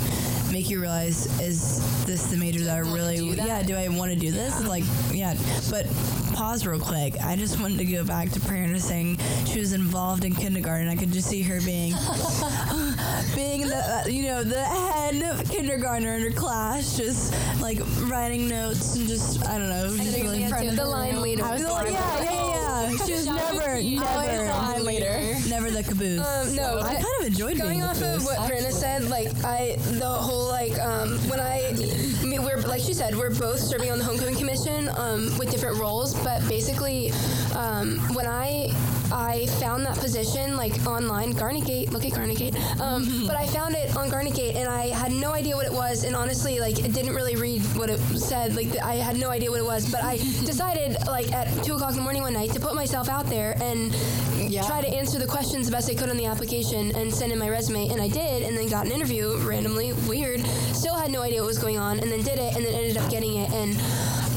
make 0.53 0.71
you 0.71 0.81
realize 0.81 1.27
is 1.41 2.05
this 2.07 2.27
the 2.27 2.37
major 2.37 2.61
that 2.65 2.77
I 2.77 2.81
really 2.81 3.17
do 3.17 3.35
that? 3.37 3.47
yeah 3.47 3.63
do 3.63 3.75
I 3.77 3.89
want 3.89 4.13
to 4.13 4.19
do 4.19 4.31
this 4.31 4.67
like 4.67 4.85
yeah 5.13 5.35
but 5.71 5.87
pause 6.35 6.67
real 6.67 6.81
quick 6.81 7.15
I 7.23 7.37
just 7.37 7.61
wanted 7.61 7.79
to 7.79 7.85
go 7.85 8.05
back 8.05 8.31
to 8.31 8.41
Prerna 8.41 8.81
saying 8.81 9.19
she 9.47 9.61
was 9.61 9.73
involved 9.73 10.25
in 10.25 10.35
kindergarten 10.35 10.89
I 10.89 10.97
could 10.97 11.13
just 11.13 11.29
see 11.29 11.43
her 11.43 11.61
being 11.61 11.93
being 13.35 13.63
the 13.69 14.03
uh, 14.07 14.09
you 14.09 14.23
know 14.25 14.43
the 14.45 14.63
head 14.63 15.23
of 15.23 15.51
kindergartner 15.51 16.15
in 16.15 16.23
her 16.23 16.31
class 16.31 16.97
just 16.97 17.35
like 17.61 17.79
writing 18.11 18.49
notes 18.49 18.97
and 18.97 19.07
just 19.07 19.45
I 19.47 19.59
don't 19.59 19.69
know 19.69 19.97
just 19.97 20.17
really 20.23 20.43
in 20.45 20.49
front 20.49 20.69
of 20.69 20.77
the 20.77 20.85
line 20.85 21.21
leader. 21.21 21.45
I 21.45 21.55
was 21.55 21.65
like, 21.65 21.91
yeah, 21.91 22.23
yeah, 22.23 22.49
yeah. 22.51 22.58
She 23.05 23.13
was 23.13 23.27
never, 23.27 23.81
never, 23.83 24.81
leader. 24.83 25.21
never 25.49 25.71
the 25.71 25.83
caboose. 25.83 26.21
Um, 26.27 26.55
no, 26.57 26.79
I 26.79 26.89
I- 26.91 26.95
kind 26.95 27.07
of 27.21 27.27
enjoyed 27.27 27.57
Going 27.59 27.69
being 27.71 27.81
the 27.81 27.87
off 27.87 27.97
of 27.97 28.03
caboose. 28.03 28.25
what 28.25 28.39
Brenna 28.51 28.73
said, 28.73 29.05
like 29.09 29.29
I, 29.45 29.77
the 29.79 30.07
whole 30.09 30.47
like 30.49 30.79
um, 30.79 31.19
when 31.29 31.41
I, 31.41 31.69
I 31.69 32.25
mean, 32.25 32.43
we're 32.45 32.59
like 32.63 32.83
she 32.83 32.95
said, 32.95 33.17
we're 33.17 33.35
both 33.35 33.59
serving 33.61 33.91
on 33.91 33.99
the 33.99 34.05
homecoming 34.05 34.37
commission 34.37 34.89
um, 34.97 35.37
with 35.39 35.51
different 35.51 35.79
roles, 35.81 36.15
but 36.25 36.47
basically, 36.49 37.13
um, 37.55 37.99
when 38.15 38.27
I 38.27 38.69
I 39.13 39.47
found 39.61 39.85
that 39.87 39.97
position 39.99 40.57
like 40.57 40.87
online, 40.87 41.33
Garnet 41.33 41.65
Gate, 41.65 41.91
look 41.93 42.05
at 42.05 42.13
Garnet 42.13 42.37
Gate, 42.39 42.55
um, 42.81 43.25
but 43.27 43.37
I 43.37 43.47
found 43.47 43.75
it 43.75 43.97
on 43.97 44.09
Garnet 44.09 44.35
Gate 44.35 44.57
and 44.57 44.69
I 44.69 44.89
had 44.89 45.13
no 45.13 45.33
idea 45.33 45.57
what 45.57 45.67
it 45.67 45.73
was, 45.73 46.05
and 46.05 46.15
honestly, 46.15 46.61
like 46.61 46.79
it 46.79 46.93
didn't 46.93 47.15
really 47.15 47.37
read 47.37 47.63
what 47.77 47.91
it 47.91 47.99
said, 48.19 48.55
like 48.55 48.77
I 48.79 48.95
had 48.97 49.17
no 49.17 49.31
idea 49.31 49.51
what 49.51 49.61
it 49.61 49.65
was, 49.67 49.91
but 49.91 50.03
I 50.03 50.17
decided 50.45 50.97
like 51.07 51.33
at 51.33 51.47
two 51.65 51.75
o'clock 51.75 51.91
in 51.91 51.97
the 51.97 52.03
morning 52.03 52.23
one 52.23 52.33
night 52.35 52.51
to 52.53 52.61
put 52.61 52.75
myself 52.75 53.09
out 53.09 53.27
there 53.27 53.57
and 53.63 53.93
Yeah. 54.37 54.63
try 54.67 54.81
to 54.81 54.89
answer 54.89 55.19
the 55.19 55.27
questions 55.27 55.67
the 55.67 55.73
best 55.73 55.91
I 55.91 55.95
could 55.95 56.09
on 56.11 56.17
the 56.17 56.27
application 56.27 56.95
and 56.97 57.13
send 57.13 57.33
in 57.33 57.39
my 57.39 57.49
resume, 57.49 57.89
and 57.89 58.01
I 58.01 58.09
did, 58.09 58.43
and 58.43 58.57
then 58.57 58.69
got 58.69 58.87
an 58.87 58.93
interview 58.93 59.37
randomly, 59.47 59.93
weird. 60.09 60.41
Still 60.73 60.95
had 60.95 61.11
no 61.11 61.23
idea 61.23 61.41
what 61.41 61.49
was 61.49 61.59
going 61.59 61.79
on, 61.79 61.99
and 62.01 62.11
then 62.11 62.23
did 62.23 62.39
it, 62.39 62.57
and 62.57 62.65
then 62.65 62.75
ended 62.75 62.97
up 62.97 63.11
getting 63.11 63.35
it. 63.37 63.51
And 63.51 63.77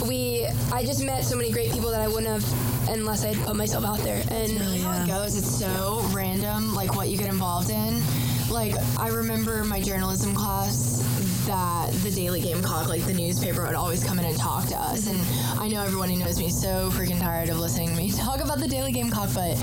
we, 0.08 0.48
I 0.72 0.84
just 0.84 1.04
met 1.04 1.24
so 1.24 1.36
many 1.36 1.52
great 1.52 1.72
people 1.72 1.92
that 1.92 2.02
I 2.02 2.08
wouldn't 2.08 2.28
have 2.28 2.90
unless 2.90 3.24
I 3.24 3.34
had 3.34 3.46
put 3.46 3.56
myself 3.56 3.86
out 3.86 4.00
there. 4.00 4.24
And 4.30 4.52
really 4.60 4.80
how 4.80 5.04
it 5.04 5.08
goes. 5.08 5.36
It's 5.36 5.60
so 5.60 6.02
random, 6.12 6.74
like 6.74 6.96
what 6.96 7.10
you 7.10 7.18
get 7.18 7.30
involved 7.30 7.70
in. 7.70 8.02
Like 8.50 8.76
I 9.00 9.10
remember 9.10 9.64
my 9.64 9.82
journalism 9.82 10.34
class 10.34 11.00
that 11.48 11.92
the 12.04 12.12
Daily 12.12 12.42
Gamecock, 12.42 12.88
like 12.88 13.06
the 13.06 13.14
newspaper, 13.14 13.66
would 13.66 13.76
always 13.76 14.04
come 14.04 14.20
in 14.20 14.26
and 14.26 14.38
talk 14.38 14.68
to 14.68 14.76
us. 14.76 15.08
And 15.08 15.20
I 15.60 15.68
know 15.68 15.84
everyone 15.84 16.10
who 16.10 16.18
knows 16.18 16.38
me 16.40 16.48
is 16.48 16.60
so 16.60 16.90
freaking 16.92 17.20
tired 17.20 17.50
of 17.50 17.60
listening 17.60 17.90
to 17.90 17.96
me 17.96 18.12
talk 18.18 18.42
about 18.42 18.60
the 18.60 18.68
Daily 18.68 18.92
Gamecock, 18.92 19.30
but 19.34 19.58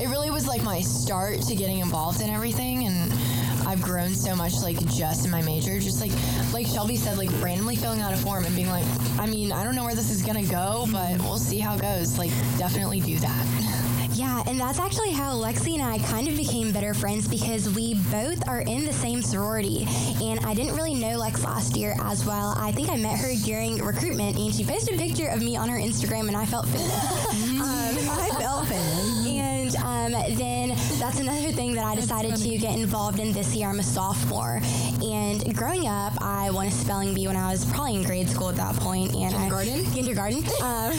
it 0.00 0.08
really 0.08 0.30
was 0.30 0.46
like 0.46 0.62
my 0.62 0.80
start 0.80 1.40
to 1.42 1.54
getting 1.54 1.78
involved 1.78 2.20
in 2.20 2.30
everything 2.30 2.86
and. 2.86 3.12
I've 3.66 3.82
grown 3.82 4.14
so 4.14 4.34
much, 4.36 4.54
like 4.62 4.78
just 4.86 5.24
in 5.24 5.30
my 5.30 5.42
major, 5.42 5.78
just 5.80 6.00
like 6.00 6.12
like 6.52 6.66
Shelby 6.66 6.96
said, 6.96 7.18
like 7.18 7.30
randomly 7.42 7.76
filling 7.76 8.00
out 8.00 8.12
a 8.12 8.16
form 8.16 8.44
and 8.44 8.54
being 8.54 8.68
like, 8.68 8.86
I 9.18 9.26
mean, 9.26 9.52
I 9.52 9.64
don't 9.64 9.74
know 9.74 9.84
where 9.84 9.94
this 9.94 10.10
is 10.10 10.22
gonna 10.22 10.44
go, 10.44 10.86
but 10.92 11.18
we'll 11.20 11.38
see 11.38 11.58
how 11.58 11.76
it 11.76 11.82
goes. 11.82 12.18
Like, 12.18 12.30
definitely 12.58 13.00
do 13.00 13.18
that. 13.18 13.74
Yeah, 14.14 14.44
and 14.46 14.60
that's 14.60 14.78
actually 14.78 15.10
how 15.10 15.34
Lexi 15.34 15.74
and 15.74 15.82
I 15.82 15.98
kind 16.06 16.28
of 16.28 16.36
became 16.36 16.70
better 16.70 16.94
friends 16.94 17.26
because 17.26 17.68
we 17.74 17.94
both 18.12 18.48
are 18.48 18.60
in 18.60 18.84
the 18.84 18.92
same 18.92 19.22
sorority. 19.22 19.88
And 20.22 20.38
I 20.46 20.54
didn't 20.54 20.76
really 20.76 20.94
know 20.94 21.16
Lex 21.16 21.42
last 21.42 21.76
year 21.76 21.96
as 22.00 22.24
well. 22.24 22.54
I 22.56 22.70
think 22.70 22.90
I 22.90 22.96
met 22.96 23.18
her 23.18 23.34
during 23.44 23.78
recruitment, 23.84 24.36
and 24.36 24.54
she 24.54 24.62
posted 24.62 24.94
a 24.94 24.98
picture 24.98 25.26
of 25.26 25.42
me 25.42 25.56
on 25.56 25.68
her 25.68 25.78
Instagram, 25.78 26.28
and 26.28 26.36
I 26.36 26.46
felt 26.46 26.68
famous. 26.68 26.94
um, 27.60 27.64
I 28.08 28.30
felt 28.38 28.68
famous. 28.68 29.03
Um, 30.04 30.12
then 30.36 30.70
that's 30.98 31.20
another 31.20 31.50
thing 31.50 31.74
that 31.74 31.84
I 31.84 31.94
decided 31.94 32.36
to 32.36 32.58
get 32.58 32.76
involved 32.76 33.20
in 33.20 33.32
this 33.32 33.54
year. 33.54 33.68
I'm 33.68 33.78
a 33.78 33.82
sophomore, 33.82 34.60
and 35.02 35.56
growing 35.56 35.86
up, 35.86 36.12
I 36.20 36.50
won 36.50 36.66
a 36.66 36.70
spelling 36.70 37.14
bee 37.14 37.26
when 37.26 37.36
I 37.36 37.50
was 37.50 37.64
probably 37.64 37.96
in 37.96 38.02
grade 38.02 38.28
school 38.28 38.50
at 38.50 38.56
that 38.56 38.76
point. 38.76 39.14
And 39.14 39.32
Kindergarten? 39.32 39.86
I, 39.86 39.94
kindergarten. 39.94 40.44
Um, 40.64 40.92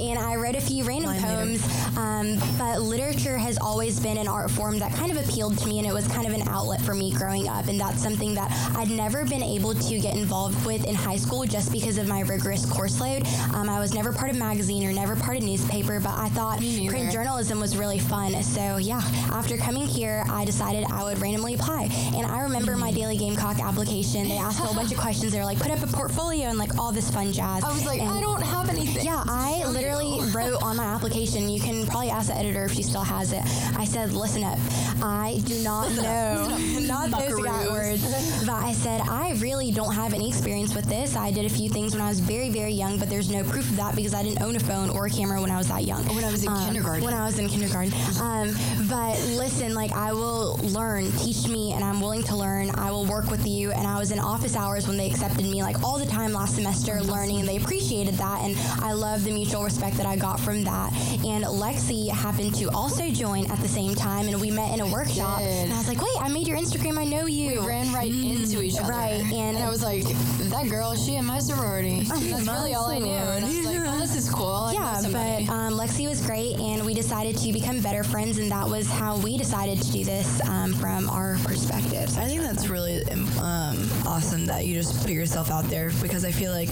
and 0.00 0.18
I 0.18 0.36
wrote 0.36 0.54
a 0.54 0.60
few 0.60 0.84
random 0.84 1.16
poems. 1.16 1.64
Um, 1.96 2.38
but 2.58 2.80
literature 2.80 3.36
has 3.36 3.58
always 3.58 3.98
been 3.98 4.18
an 4.18 4.28
art 4.28 4.50
form 4.50 4.78
that 4.78 4.92
kind 4.92 5.10
of 5.10 5.16
appealed 5.28 5.58
to 5.58 5.68
me, 5.68 5.78
and 5.78 5.86
it 5.86 5.92
was 5.92 6.06
kind 6.08 6.26
of 6.26 6.32
an 6.32 6.46
outlet 6.48 6.80
for 6.80 6.94
me 6.94 7.12
growing 7.12 7.48
up. 7.48 7.66
And 7.66 7.80
that's 7.80 8.02
something 8.02 8.34
that 8.34 8.50
I'd 8.76 8.90
never 8.90 9.24
been 9.24 9.42
able 9.42 9.74
to 9.74 9.98
get 9.98 10.14
involved 10.16 10.64
with 10.64 10.84
in 10.84 10.94
high 10.94 11.16
school 11.16 11.44
just 11.44 11.72
because 11.72 11.98
of 11.98 12.06
my 12.06 12.20
rigorous 12.20 12.66
course 12.66 13.00
load. 13.00 13.26
Um, 13.52 13.68
I 13.68 13.80
was 13.80 13.94
never 13.94 14.12
part 14.12 14.30
of 14.30 14.36
magazine 14.36 14.86
or 14.86 14.92
never 14.92 15.16
part 15.16 15.36
of 15.36 15.42
newspaper, 15.42 15.98
but 16.00 16.16
I 16.16 16.28
thought 16.30 16.58
print 16.58 17.12
journalism 17.12 17.60
was 17.60 17.76
really 17.76 17.98
fun. 17.98 18.23
So 18.34 18.78
yeah, 18.78 19.02
after 19.32 19.56
coming 19.58 19.86
here, 19.86 20.24
I 20.30 20.44
decided 20.46 20.84
I 20.90 21.04
would 21.04 21.18
randomly 21.20 21.54
apply. 21.54 21.88
And 22.16 22.26
I 22.26 22.40
remember 22.42 22.74
my 22.76 22.90
Daily 22.90 23.18
Gamecock 23.18 23.60
application. 23.60 24.28
They 24.28 24.38
asked 24.38 24.60
a 24.60 24.62
whole 24.62 24.74
bunch 24.74 24.92
of 24.92 24.98
questions. 24.98 25.32
They 25.32 25.38
were 25.38 25.44
like, 25.44 25.58
put 25.58 25.70
up 25.70 25.82
a 25.82 25.86
portfolio 25.86 26.46
and 26.48 26.58
like 26.58 26.78
all 26.78 26.90
this 26.90 27.10
fun 27.10 27.32
jazz. 27.32 27.62
I 27.62 27.70
was 27.72 27.84
like, 27.84 28.00
And- 28.00 28.10
I 28.10 28.20
don't 28.22 28.40
have 28.42 28.70
anything. 28.70 29.04
yeah, 29.04 29.22
I 29.26 29.62
literally 29.68 30.20
wrote 30.32 30.62
on 30.62 30.76
my 30.76 30.84
application. 30.84 31.50
You 31.50 31.60
can 31.60 31.86
probably 31.86 32.08
ask 32.10 32.28
the 32.28 32.36
editor 32.36 32.64
if 32.64 32.72
she 32.72 32.82
still 32.82 33.02
has 33.02 33.32
it. 33.32 33.42
I 33.76 33.84
said, 33.84 34.12
"Listen 34.12 34.42
up, 34.42 34.58
I 35.02 35.40
do 35.44 35.62
not 35.62 35.90
know, 35.92 36.56
not 36.80 37.10
those 37.10 37.38
exact 37.38 37.70
words, 37.70 38.44
but 38.46 38.54
I 38.54 38.72
said 38.72 39.02
I 39.02 39.32
really 39.34 39.70
don't 39.70 39.94
have 39.94 40.14
any 40.14 40.28
experience 40.28 40.74
with 40.74 40.86
this. 40.86 41.14
I 41.16 41.30
did 41.30 41.44
a 41.44 41.48
few 41.50 41.68
things 41.68 41.92
when 41.92 42.00
I 42.00 42.08
was 42.08 42.20
very, 42.20 42.48
very 42.48 42.72
young, 42.72 42.98
but 42.98 43.10
there's 43.10 43.30
no 43.30 43.44
proof 43.44 43.68
of 43.68 43.76
that 43.76 43.94
because 43.96 44.14
I 44.14 44.22
didn't 44.22 44.40
own 44.42 44.56
a 44.56 44.60
phone 44.60 44.88
or 44.90 45.06
a 45.06 45.10
camera 45.10 45.40
when 45.42 45.50
I 45.50 45.58
was 45.58 45.68
that 45.68 45.84
young. 45.84 46.04
when 46.14 46.24
I 46.24 46.30
was 46.30 46.42
in 46.42 46.48
Um, 46.48 46.64
kindergarten. 46.64 47.04
When 47.04 47.14
I 47.14 47.26
was 47.26 47.38
in 47.38 47.48
kindergarten. 47.48 47.92
Um, 48.20 48.54
but 48.88 49.18
listen, 49.36 49.74
like 49.74 49.92
I 49.92 50.12
will 50.12 50.56
learn. 50.62 51.10
Teach 51.12 51.48
me, 51.48 51.72
and 51.72 51.82
I'm 51.84 52.00
willing 52.00 52.22
to 52.24 52.36
learn. 52.36 52.70
I 52.70 52.90
will 52.90 53.04
work 53.06 53.30
with 53.30 53.46
you. 53.46 53.72
And 53.72 53.86
I 53.86 53.98
was 53.98 54.10
in 54.10 54.18
office 54.18 54.56
hours 54.56 54.86
when 54.86 54.96
they 54.96 55.08
accepted 55.10 55.44
me, 55.44 55.62
like 55.62 55.82
all 55.82 55.98
the 55.98 56.06
time 56.06 56.32
last 56.32 56.54
semester, 56.56 57.00
learning, 57.02 57.40
and 57.40 57.48
they 57.48 57.56
appreciated 57.56 58.14
that. 58.14 58.42
And 58.42 58.56
I 58.82 58.92
love 58.92 59.24
the 59.24 59.32
mutual 59.32 59.62
respect 59.64 59.96
that 59.96 60.06
I 60.06 60.16
got 60.16 60.38
from 60.40 60.64
that. 60.64 60.92
And 61.24 61.44
Lexi 61.44 62.10
happened 62.10 62.54
to 62.56 62.70
also 62.70 63.10
join 63.10 63.50
at 63.50 63.58
the 63.60 63.68
same 63.68 63.94
time, 63.94 64.28
and 64.28 64.40
we 64.40 64.50
met 64.50 64.72
in 64.74 64.80
a 64.80 64.86
workshop. 64.86 65.40
And 65.40 65.72
I 65.72 65.78
was 65.78 65.88
like, 65.88 66.00
wait, 66.00 66.16
I 66.20 66.28
made 66.28 66.46
your 66.46 66.58
Instagram. 66.58 66.98
I 66.98 67.04
know 67.04 67.26
you. 67.26 67.60
We 67.60 67.66
ran 67.66 67.92
right 67.92 68.10
into 68.10 68.62
each 68.62 68.78
other. 68.78 68.90
Right, 68.90 69.20
and- 69.32 69.58
I 69.64 69.70
was 69.70 69.82
like, 69.82 70.04
that 70.50 70.68
girl, 70.68 70.94
she 70.94 71.16
in 71.16 71.24
my 71.24 71.38
sorority? 71.38 72.00
That's 72.02 72.46
really 72.46 72.74
all 72.74 72.90
I 72.90 72.98
knew. 72.98 73.10
And 73.10 73.44
I 73.44 73.48
was 73.48 73.64
like, 73.64 73.78
well, 73.78 73.98
this 73.98 74.14
is 74.14 74.28
cool. 74.30 74.46
I 74.46 74.72
Yeah, 74.74 75.00
but 75.04 75.48
um, 75.52 75.74
Lexi 75.74 76.06
was 76.08 76.20
great, 76.26 76.58
and 76.58 76.84
we 76.84 76.92
decided 76.94 77.36
to 77.38 77.52
become 77.52 77.80
better 77.80 78.03
friends, 78.04 78.38
and 78.38 78.50
that 78.50 78.68
was 78.68 78.88
how 78.88 79.18
we 79.18 79.36
decided 79.36 79.80
to 79.80 79.92
do 79.92 80.04
this 80.04 80.40
um, 80.48 80.72
from 80.74 81.08
our 81.10 81.36
perspectives. 81.44 82.16
I 82.16 82.26
think 82.26 82.40
that's 82.42 82.68
really 82.68 83.02
um, 83.40 83.88
awesome 84.06 84.46
that 84.46 84.66
you 84.66 84.74
just 84.74 85.02
put 85.02 85.10
yourself 85.10 85.50
out 85.50 85.64
there 85.64 85.90
because 86.02 86.24
I 86.24 86.30
feel 86.30 86.52
like 86.52 86.70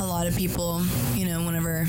a 0.00 0.06
lot 0.06 0.26
of 0.26 0.36
people, 0.36 0.82
you 1.14 1.26
know, 1.26 1.42
whenever 1.44 1.86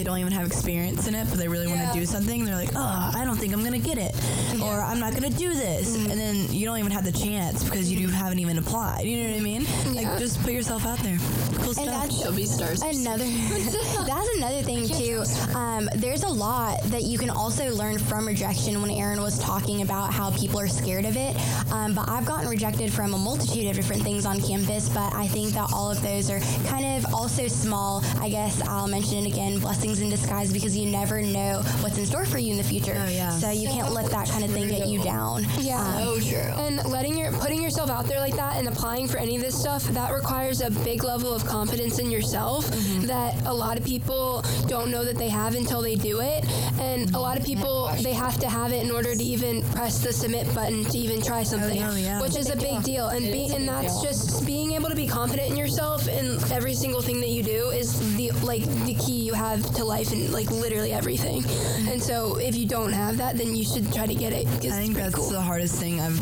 they 0.00 0.04
don't 0.04 0.18
even 0.18 0.32
have 0.32 0.46
experience 0.46 1.06
in 1.08 1.14
it, 1.14 1.26
but 1.28 1.38
they 1.38 1.46
really 1.46 1.66
want 1.66 1.86
to 1.86 1.92
do 1.92 2.06
something, 2.06 2.46
they're 2.46 2.54
like, 2.54 2.70
oh, 2.74 3.10
I 3.14 3.22
don't 3.26 3.36
think 3.36 3.52
I'm 3.52 3.60
going 3.60 3.78
to 3.78 3.78
get 3.78 3.98
it. 3.98 4.14
Or 4.62 4.80
I'm 4.80 4.98
not 4.98 5.12
going 5.12 5.30
to 5.30 5.38
do 5.38 5.52
this. 5.52 5.94
Mm-hmm. 5.94 6.10
And 6.10 6.18
then 6.18 6.46
you 6.50 6.64
don't 6.64 6.78
even 6.78 6.90
have 6.90 7.04
the 7.04 7.12
chance 7.12 7.62
because 7.62 7.92
you 7.92 8.08
haven't 8.08 8.38
even 8.38 8.56
applied. 8.56 9.04
You 9.04 9.24
know 9.24 9.30
what 9.30 9.38
I 9.38 9.42
mean? 9.42 9.66
Like, 9.94 10.18
just 10.18 10.40
put 10.42 10.54
yourself 10.54 10.86
out 10.86 10.98
there. 11.00 11.18
Cool 11.56 11.74
stuff. 11.74 11.84
that's- 11.84 12.20
Shelby 12.22 12.46
stars. 12.46 12.80
Another, 12.82 13.24
that's 14.06 14.36
another 14.36 14.62
thing 14.62 14.88
too. 14.88 15.22
Um, 15.54 15.88
there's 15.96 16.22
a 16.22 16.28
lot 16.28 16.82
that 16.84 17.02
you 17.02 17.18
can 17.18 17.28
also 17.28 17.70
learn 17.70 17.98
from 17.98 18.26
rejection. 18.26 18.80
When 18.80 18.90
Erin 18.90 19.20
was 19.20 19.38
talking 19.38 19.82
about 19.82 20.12
how 20.12 20.30
people 20.30 20.58
are 20.60 20.68
scared 20.68 21.04
of 21.04 21.16
it, 21.16 21.36
um, 21.72 21.94
but 21.94 22.08
I've 22.08 22.24
gotten 22.24 22.48
rejected 22.48 22.92
from 22.92 23.12
a 23.12 23.18
multitude 23.18 23.66
of 23.66 23.76
different 23.76 24.02
things 24.02 24.24
on 24.24 24.40
campus. 24.40 24.88
But 24.88 25.12
I 25.14 25.26
think 25.26 25.52
that 25.52 25.70
all 25.74 25.90
of 25.90 26.02
those 26.02 26.30
are 26.30 26.40
kind 26.66 27.04
of 27.04 27.12
also 27.12 27.48
small. 27.48 28.02
I 28.18 28.28
guess 28.30 28.62
I'll 28.62 28.88
mention 28.88 29.26
it 29.26 29.32
again: 29.32 29.58
blessings 29.58 29.89
in 29.98 30.10
disguise, 30.10 30.52
because 30.52 30.76
you 30.76 30.88
never 30.88 31.20
know 31.20 31.62
what's 31.80 31.98
in 31.98 32.06
store 32.06 32.24
for 32.24 32.38
you 32.38 32.52
in 32.52 32.56
the 32.56 32.62
future. 32.62 32.94
Oh, 32.96 33.08
yeah. 33.08 33.30
So 33.30 33.50
you 33.50 33.66
can't 33.66 33.92
let 33.92 34.08
that 34.12 34.28
kind 34.28 34.44
of 34.44 34.50
thing 34.50 34.68
get 34.68 34.86
you 34.86 35.02
down. 35.02 35.44
Yeah. 35.58 35.80
Um, 35.80 36.20
so 36.20 36.20
true. 36.20 36.38
And 36.38 36.84
letting 36.84 37.18
your 37.18 37.32
putting 37.32 37.60
yourself 37.60 37.90
out 37.90 38.06
there 38.06 38.20
like 38.20 38.36
that 38.36 38.56
and 38.56 38.68
applying 38.68 39.08
for 39.08 39.18
any 39.18 39.34
of 39.34 39.42
this 39.42 39.58
stuff 39.58 39.82
that 39.84 40.12
requires 40.12 40.60
a 40.60 40.70
big 40.70 41.02
level 41.02 41.34
of 41.34 41.44
confidence 41.44 41.98
in 41.98 42.10
yourself 42.10 42.70
mm-hmm. 42.70 43.06
that 43.06 43.34
a 43.46 43.52
lot 43.52 43.76
of 43.76 43.84
people 43.84 44.42
don't 44.70 44.90
know 44.90 45.04
that 45.04 45.16
they 45.18 45.28
have 45.28 45.56
until 45.56 45.82
they 45.82 45.96
do 45.96 46.20
it. 46.20 46.44
And 46.80 47.12
a 47.14 47.18
lot 47.18 47.36
of 47.36 47.44
people 47.44 47.90
they 48.02 48.12
have 48.12 48.38
to 48.38 48.48
have 48.48 48.72
it 48.72 48.82
in 48.84 48.90
order 48.92 49.14
to 49.16 49.22
even 49.22 49.62
press 49.74 49.98
the 49.98 50.12
submit 50.12 50.46
button 50.54 50.84
to 50.84 50.96
even 50.96 51.20
try 51.20 51.42
something, 51.42 51.82
Oh, 51.82 51.96
yeah. 51.96 52.22
which 52.22 52.36
is 52.36 52.48
a 52.50 52.56
big 52.56 52.82
deal. 52.84 53.08
And 53.08 53.24
be, 53.32 53.52
and 53.52 53.68
that's 53.68 54.00
just 54.00 54.46
being 54.46 54.72
able 54.72 54.88
to 54.88 54.94
be 54.94 55.08
confident 55.08 55.50
in 55.50 55.56
yourself 55.56 56.06
in 56.06 56.38
every 56.52 56.74
single 56.74 57.02
thing 57.02 57.18
that 57.20 57.30
you 57.30 57.42
do 57.42 57.70
is 57.70 58.16
the 58.16 58.30
like 58.42 58.64
the 58.86 58.94
key 58.94 59.20
you 59.28 59.34
have 59.34 59.60
to 59.74 59.84
life 59.84 60.12
and 60.12 60.32
like 60.32 60.48
literally 60.52 60.92
everything. 60.92 61.44
And 61.90 62.00
so 62.00 62.36
if 62.36 62.54
you 62.54 62.66
don't 62.66 62.92
have 62.92 63.16
that, 63.18 63.36
then 63.36 63.56
you 63.56 63.64
should 63.64 63.92
try 63.92 64.06
to 64.06 64.14
get 64.14 64.32
it. 64.32 64.46
'cause 64.46 64.66
I 64.72 64.80
think 64.82 64.94
pretty 64.94 65.10
that's 65.10 65.14
cool. 65.16 65.30
the 65.30 65.40
hardest 65.40 65.74
thing 65.76 66.00
I've 66.00 66.18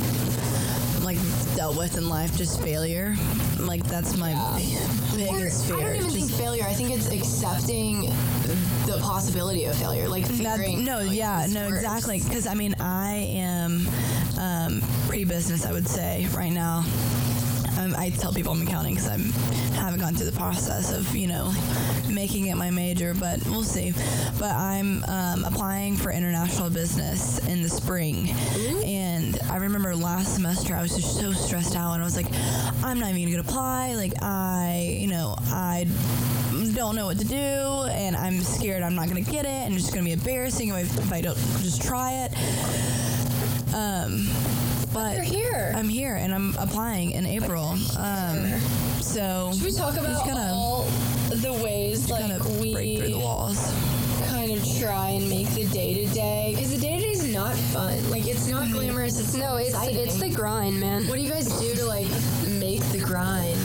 like 1.09 1.57
dealt 1.57 1.75
with 1.75 1.97
in 1.97 2.07
life, 2.11 2.37
just 2.37 2.61
failure. 2.61 3.17
Like 3.59 3.83
that's 3.85 4.15
my 4.19 4.33
biggest 5.17 5.65
I 5.65 5.69
fear. 5.69 5.77
don't 5.79 5.97
even 5.97 6.11
think 6.11 6.31
failure. 6.31 6.65
I 6.65 6.75
think 6.75 6.91
it's 6.91 7.11
accepting 7.11 8.03
the 8.87 8.99
possibility 9.01 9.65
of 9.65 9.75
failure. 9.77 10.07
Like 10.07 10.27
That- 10.29 10.61
no, 10.79 10.99
like, 11.01 11.17
yeah, 11.17 11.47
no, 11.49 11.63
works. 11.63 11.77
exactly. 11.77 12.21
Because 12.21 12.47
I 12.47 12.53
mean, 12.53 12.75
I 12.79 13.15
am 13.33 13.89
um, 14.39 14.83
pre-business. 15.09 15.65
I 15.65 15.73
would 15.73 15.89
say 15.89 16.27
right 16.35 16.53
now. 16.53 16.85
Um, 17.79 17.95
I 17.97 18.11
tell 18.11 18.33
people 18.33 18.53
I'm 18.53 18.63
accounting 18.63 18.97
because 18.97 19.09
I 19.09 19.19
haven't 19.77 20.01
gone 20.01 20.15
through 20.15 20.31
the 20.31 20.37
process 20.37 20.93
of 20.93 21.15
you 21.15 21.29
know 21.29 21.53
making 22.11 22.49
it 22.49 22.57
my 22.57 22.71
major, 22.71 23.15
but 23.15 23.45
we'll 23.47 23.63
see. 23.63 23.93
But 24.39 24.51
I'm 24.51 25.05
um, 25.05 25.45
applying 25.45 25.97
for 25.97 26.11
international 26.11 26.71
business 26.71 27.39
in 27.47 27.63
the 27.63 27.69
spring, 27.69 28.31
and 28.85 29.39
I 29.49 29.57
remember 29.57 29.95
last 29.95 30.35
semester 30.35 30.75
I 30.75 30.83
was 30.83 30.97
just 30.97 31.21
so 31.21 31.33
stressed 31.33 31.77
out, 31.77 31.93
and 31.93 32.03
I 32.03 32.05
was 32.05 32.17
like, 32.17 32.27
I'm 32.83 32.99
not 32.99 33.11
even 33.15 33.33
gonna 33.33 33.49
apply. 33.49 33.95
Like 33.95 34.15
I, 34.23 34.97
you 34.99 35.07
know, 35.07 35.37
I 35.47 35.87
don't 36.75 36.97
know 36.97 37.07
what 37.07 37.19
to 37.19 37.25
do 37.25 37.35
and 37.35 38.17
I'm 38.17 38.41
scared 38.41 38.83
I'm 38.83 38.95
not 38.95 39.09
going 39.09 39.23
to 39.23 39.31
get 39.31 39.45
it 39.45 39.49
and 39.49 39.75
it's 39.75 39.91
going 39.91 40.05
to 40.05 40.05
be 40.05 40.13
embarrassing 40.13 40.69
if 40.69 40.75
I, 40.75 40.81
if 40.81 41.13
I 41.13 41.21
don't 41.21 41.37
just 41.61 41.83
try 41.83 42.13
it. 42.25 42.33
Um, 43.75 44.29
but 44.93 45.17
You're 45.17 45.25
here. 45.25 45.73
I'm 45.75 45.89
here 45.89 46.15
and 46.15 46.35
I'm 46.35 46.57
applying 46.59 47.13
in 47.13 47.27
April. 47.27 47.77
Um, 47.99 48.61
so 49.01 49.51
Should 49.55 49.65
we 49.65 49.73
talk 49.73 49.97
about 49.97 50.25
gonna, 50.27 50.51
all 50.53 50.85
the 51.31 51.53
ways 51.65 52.11
like 52.11 52.21
gonna 52.21 52.61
we 52.61 52.73
break 52.73 52.99
through 52.99 53.09
the 53.11 53.19
walls. 53.19 53.59
kind 54.27 54.53
of 54.53 54.65
try 54.79 55.11
and 55.11 55.29
make 55.29 55.49
the 55.51 55.67
day 55.67 55.95
to 55.95 56.15
day? 56.15 56.53
Because 56.55 56.71
the 56.71 56.81
day 56.81 56.97
to 56.97 57.03
day 57.03 57.11
is 57.11 57.33
not 57.33 57.55
fun. 57.55 58.11
Like 58.11 58.27
it's 58.27 58.47
not 58.47 58.71
glamorous. 58.71 59.19
It's 59.19 59.35
no, 59.35 59.57
it's 59.57 59.71
exciting. 59.71 59.97
it's 59.99 60.17
the 60.21 60.31
grind, 60.31 60.79
man. 60.81 61.07
What 61.07 61.17
do 61.17 61.23
you 61.23 61.31
guys 61.31 61.49
do 61.61 61.75
to 61.75 61.85
like 61.85 62.09
make 62.49 62.83
the 62.91 63.01
grind? 63.01 63.59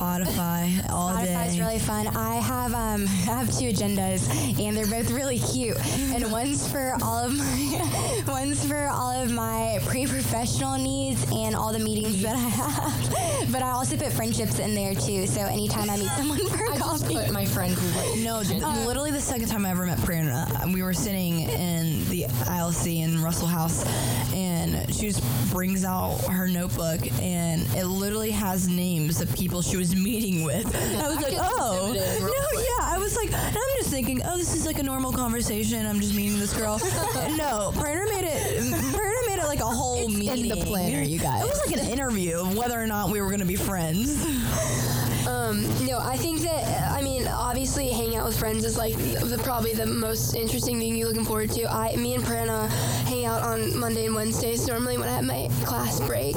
Spotify 0.00 0.88
all 0.90 1.10
Spotify's 1.10 1.54
day. 1.54 1.60
really 1.60 1.78
fun. 1.78 2.06
I 2.08 2.36
have 2.36 2.72
um 2.72 3.04
I 3.28 3.32
have 3.34 3.46
two 3.48 3.66
agendas 3.66 4.28
and 4.58 4.74
they're 4.76 4.86
both 4.86 5.10
really 5.10 5.38
cute. 5.38 5.76
And 6.14 6.32
one's 6.32 6.66
for 6.70 6.96
all 7.02 7.18
of 7.18 7.36
my 7.36 8.22
one's 8.26 8.64
for 8.66 8.88
all 8.88 9.10
of 9.22 9.30
my 9.30 9.78
pre-professional 9.86 10.78
needs 10.78 11.24
and 11.32 11.54
all 11.54 11.72
the 11.72 11.78
meetings 11.78 12.22
that 12.22 12.34
I 12.36 12.38
have. 12.38 13.16
But 13.50 13.62
I 13.62 13.70
also 13.70 13.96
put 13.96 14.12
friendships 14.12 14.60
in 14.60 14.74
there 14.76 14.94
too. 14.94 15.26
So 15.26 15.40
anytime 15.40 15.90
I 15.90 15.96
meet 15.96 16.10
someone 16.10 16.38
for 16.46 16.62
I 16.70 16.76
just 16.78 16.80
coffee. 17.02 17.14
put 17.14 17.32
my 17.32 17.44
friend. 17.44 17.74
No, 18.22 18.44
th- 18.44 18.62
literally 18.62 19.10
the 19.10 19.20
second 19.20 19.48
time 19.48 19.66
I 19.66 19.70
ever 19.70 19.86
met 19.86 19.98
Prerna, 19.98 20.72
we 20.72 20.84
were 20.84 20.92
sitting 20.94 21.40
in 21.40 22.08
the 22.10 22.24
ILC 22.44 23.00
in 23.02 23.20
Russell 23.20 23.48
House, 23.48 23.84
and 24.32 24.94
she 24.94 25.08
just 25.10 25.50
brings 25.50 25.84
out 25.84 26.18
her 26.30 26.46
notebook, 26.46 27.00
and 27.20 27.62
it 27.74 27.86
literally 27.86 28.30
has 28.30 28.68
names 28.68 29.20
of 29.20 29.34
people 29.34 29.62
she 29.62 29.76
was 29.76 29.89
meeting 29.94 30.44
with. 30.44 30.66
I 30.66 31.08
was 31.08 31.20
like, 31.20 31.34
oh, 31.36 31.92
no, 31.92 32.60
yeah. 32.60 32.94
I 32.94 32.98
was 32.98 33.16
like, 33.16 33.32
and 33.32 33.56
I'm 33.56 33.76
just 33.78 33.90
thinking, 33.90 34.22
oh, 34.24 34.36
this 34.36 34.54
is 34.54 34.66
like 34.66 34.78
a 34.78 34.82
normal 34.82 35.12
conversation. 35.12 35.86
I'm 35.86 36.00
just 36.00 36.14
meeting 36.14 36.38
this 36.38 36.56
girl. 36.56 36.78
no, 37.36 37.72
Prerna 37.74 38.08
made 38.10 38.24
it. 38.24 38.62
Prerna 38.72 39.26
made 39.26 39.38
it 39.38 39.46
like 39.46 39.60
a 39.60 39.64
whole 39.64 40.08
meeting. 40.08 40.50
In 40.50 40.58
the 40.58 40.64
planner, 40.64 41.02
you 41.02 41.18
guys. 41.18 41.42
It 41.42 41.48
was 41.48 41.60
like 41.66 41.78
an 41.78 41.88
interview 41.88 42.40
of 42.40 42.56
whether 42.56 42.80
or 42.80 42.86
not 42.86 43.10
we 43.10 43.20
were 43.20 43.28
going 43.28 43.40
to 43.40 43.46
be 43.46 43.56
friends. 43.56 44.24
Um, 45.26 45.62
no, 45.84 45.98
I 45.98 46.16
think 46.16 46.40
that 46.40 46.92
I 46.92 47.02
mean 47.02 47.26
obviously 47.26 47.88
hanging 47.90 48.16
out 48.16 48.26
with 48.26 48.38
friends 48.38 48.64
is 48.64 48.78
like 48.78 48.96
the, 48.96 49.38
probably 49.42 49.72
the 49.72 49.86
most 49.86 50.34
interesting 50.34 50.78
thing 50.78 50.96
you're 50.96 51.08
looking 51.08 51.24
forward 51.24 51.50
to. 51.52 51.70
I, 51.70 51.94
me 51.96 52.14
and 52.14 52.24
Prerna 52.24 52.68
hang 53.04 53.26
out 53.26 53.42
on 53.42 53.76
Monday 53.76 54.06
and 54.06 54.14
Wednesdays 54.14 54.66
normally 54.66 54.96
when 54.96 55.08
I 55.08 55.16
have 55.16 55.24
my 55.24 55.48
class 55.64 56.00
break, 56.00 56.36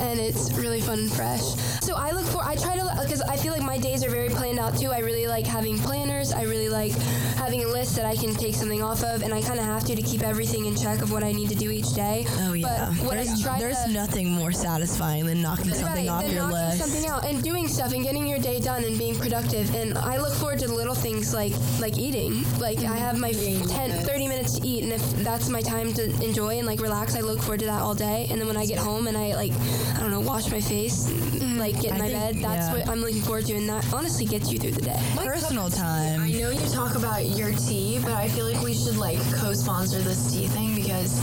and 0.00 0.18
it's 0.18 0.52
really 0.52 0.80
fun 0.80 1.00
and 1.00 1.12
fresh. 1.12 1.42
So 1.82 1.94
I 1.94 2.10
look 2.10 2.26
for 2.26 2.42
I 2.42 2.56
try 2.56 2.76
to 2.76 2.83
because 3.06 3.20
I 3.22 3.36
feel 3.36 3.52
like 3.52 3.62
my 3.62 3.78
days 3.78 4.04
are 4.04 4.10
very 4.10 4.28
planned 4.28 4.58
out 4.58 4.76
too. 4.76 4.90
I 4.92 4.98
really 4.98 5.26
like 5.26 5.46
having 5.46 5.78
planners. 5.78 6.32
I 6.32 6.42
really 6.42 6.68
like 6.68 6.92
having 7.36 7.64
a 7.64 7.68
list 7.68 7.96
that 7.96 8.04
I 8.06 8.16
can 8.16 8.34
take 8.34 8.54
something 8.54 8.82
off 8.82 9.02
of, 9.02 9.22
and 9.22 9.32
I 9.34 9.40
kind 9.42 9.58
of 9.58 9.64
have 9.66 9.84
to 9.84 9.94
to 9.94 10.02
keep 10.02 10.22
everything 10.22 10.64
in 10.66 10.76
check 10.76 11.02
of 11.02 11.12
what 11.12 11.22
I 11.22 11.32
need 11.32 11.48
to 11.50 11.54
do 11.54 11.70
each 11.70 11.92
day. 11.94 12.24
Oh 12.40 12.52
yeah, 12.54 12.92
But 12.98 13.04
what 13.06 13.18
I 13.18 13.24
there's, 13.24 13.42
try 13.42 13.58
there's 13.58 13.82
to, 13.84 13.90
nothing 13.92 14.30
more 14.30 14.52
satisfying 14.52 15.26
than 15.26 15.40
knocking 15.42 15.72
something 15.72 16.06
right, 16.06 16.08
off 16.08 16.22
then 16.22 16.32
your 16.32 16.42
knocking 16.42 16.56
list. 16.70 16.78
something 16.78 17.06
out 17.10 17.24
and 17.24 17.42
doing 17.42 17.68
stuff 17.68 17.92
and 17.92 18.02
getting 18.02 18.26
your 18.26 18.38
day 18.38 18.60
done 18.60 18.84
and 18.84 18.98
being 18.98 19.14
productive. 19.16 19.72
And 19.74 19.96
I 19.98 20.18
look 20.18 20.32
forward 20.34 20.58
to 20.60 20.66
the 20.68 20.74
little 20.74 20.94
things 20.94 21.32
like 21.34 21.52
like 21.80 21.98
eating. 21.98 22.44
Like 22.58 22.78
I 22.78 22.96
have 22.96 23.18
my 23.18 23.32
10, 23.32 23.90
30 24.04 24.28
minutes 24.28 24.58
to 24.58 24.66
eat, 24.66 24.82
and 24.84 24.92
if 24.92 25.02
that's 25.22 25.48
my 25.48 25.60
time 25.60 25.92
to 25.94 26.04
enjoy 26.24 26.58
and 26.58 26.66
like 26.66 26.80
relax, 26.80 27.16
I 27.16 27.20
look 27.20 27.40
forward 27.40 27.60
to 27.60 27.66
that 27.66 27.82
all 27.82 27.94
day. 27.94 28.26
And 28.30 28.40
then 28.40 28.48
when 28.48 28.56
I 28.56 28.66
get 28.66 28.78
home 28.78 29.06
and 29.06 29.16
I 29.16 29.34
like 29.34 29.52
I 29.96 30.00
don't 30.00 30.10
know 30.10 30.20
wash 30.20 30.50
my 30.50 30.60
face, 30.60 31.10
like 31.58 31.74
get 31.80 31.86
in 31.86 31.92
I 31.92 31.98
my 31.98 32.08
think- 32.08 32.18
bed, 32.18 32.34
that's 32.42 32.68
yeah. 32.68 32.72
what 32.86 32.88
I'm 32.94 33.00
looking 33.00 33.22
forward 33.22 33.44
to, 33.46 33.54
and 33.54 33.68
that 33.68 33.92
honestly 33.92 34.24
gets 34.24 34.52
you 34.52 34.58
through 34.60 34.70
the 34.70 34.82
day. 34.82 35.02
Personal 35.16 35.68
time. 35.68 36.20
I 36.20 36.30
know 36.30 36.50
you 36.50 36.68
talk 36.68 36.94
about 36.94 37.26
your 37.26 37.50
tea, 37.50 37.98
but 38.00 38.12
I 38.12 38.28
feel 38.28 38.48
like 38.48 38.62
we 38.62 38.72
should 38.72 38.96
like 38.96 39.18
co-sponsor 39.34 39.98
this 39.98 40.32
tea 40.32 40.46
thing 40.46 40.76
because 40.76 41.18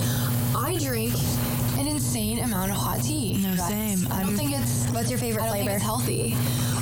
I 0.54 0.78
drink 0.80 1.14
an 1.80 1.88
insane 1.88 2.40
amount 2.40 2.72
of 2.72 2.78
hot 2.78 3.02
tea. 3.02 3.38
No, 3.42 3.56
same. 3.56 4.06
I 4.12 4.20
don't 4.20 4.32
I'm- 4.32 4.36
think 4.36 4.52
it's. 4.52 4.86
What's 4.88 5.10
your 5.10 5.18
favorite 5.18 5.44
I 5.44 5.46
don't 5.46 5.56
flavor? 5.56 5.70
think 5.70 5.76
it's 5.78 5.86
healthy. 5.86 6.36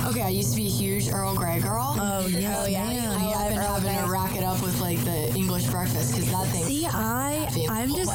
Okay, 0.08 0.22
I 0.22 0.30
used 0.30 0.50
to 0.50 0.56
be 0.56 0.66
a 0.66 0.70
huge 0.70 1.08
Earl 1.08 1.36
Grey 1.36 1.60
girl. 1.60 1.94
Oh, 1.96 2.22
oh 2.24 2.26
yeah, 2.26 2.66
yeah, 2.66 2.84
man. 2.88 3.08
I 3.12 3.26
love 3.26 3.34
have 3.34 3.48
been 3.50 3.58
Earl 3.60 3.74
having 3.74 4.04
to 4.06 4.10
rack 4.10 4.34
it 4.34 4.42
up 4.42 4.60
with 4.60 4.80
like 4.80 4.98
the 5.04 5.32
English 5.36 5.66
breakfast 5.66 6.16
because 6.16 6.28
that 6.32 6.48
thing. 6.48 6.64
See, 6.64 6.86
I, 6.86 7.48
I'm 7.68 7.94
just, 7.94 8.10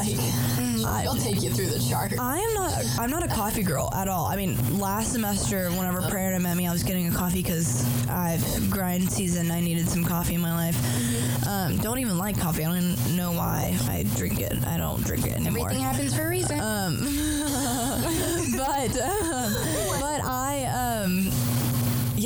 I'll 0.86 1.16
take 1.16 1.42
you 1.42 1.50
through 1.50 1.66
the 1.66 1.78
chart. 1.78 2.12
I 2.18 2.38
am 2.38 2.54
not, 2.54 2.84
I'm 2.98 3.10
not 3.10 3.24
a 3.24 3.28
coffee 3.28 3.62
girl 3.62 3.90
at 3.94 4.08
all. 4.08 4.26
I 4.26 4.36
mean, 4.36 4.78
last 4.78 5.12
semester, 5.12 5.70
whenever 5.70 6.00
Prerna 6.02 6.40
met 6.40 6.56
me, 6.56 6.66
I 6.66 6.72
was 6.72 6.82
getting 6.82 7.08
a 7.08 7.10
coffee 7.10 7.42
because 7.42 7.84
I've 8.08 8.70
grind 8.70 9.10
season. 9.10 9.50
I 9.50 9.60
needed 9.60 9.88
some 9.88 10.04
coffee 10.04 10.34
in 10.34 10.40
my 10.40 10.54
life. 10.54 11.46
Um, 11.46 11.76
don't 11.78 11.98
even 11.98 12.18
like 12.18 12.38
coffee. 12.38 12.64
I 12.64 12.68
don't 12.68 12.92
even 12.92 13.16
know 13.16 13.32
why 13.32 13.76
I 13.88 14.04
drink 14.16 14.40
it. 14.40 14.52
I 14.66 14.76
don't 14.76 15.04
drink 15.04 15.26
it 15.26 15.32
anymore. 15.34 15.70
Everything 15.70 15.84
happens 15.84 16.16
for 16.16 16.26
a 16.26 16.28
reason. 16.28 16.58
but 18.56 18.90
um, 19.00 19.54
but 20.00 20.24
I 20.24 20.64
um 20.72 20.75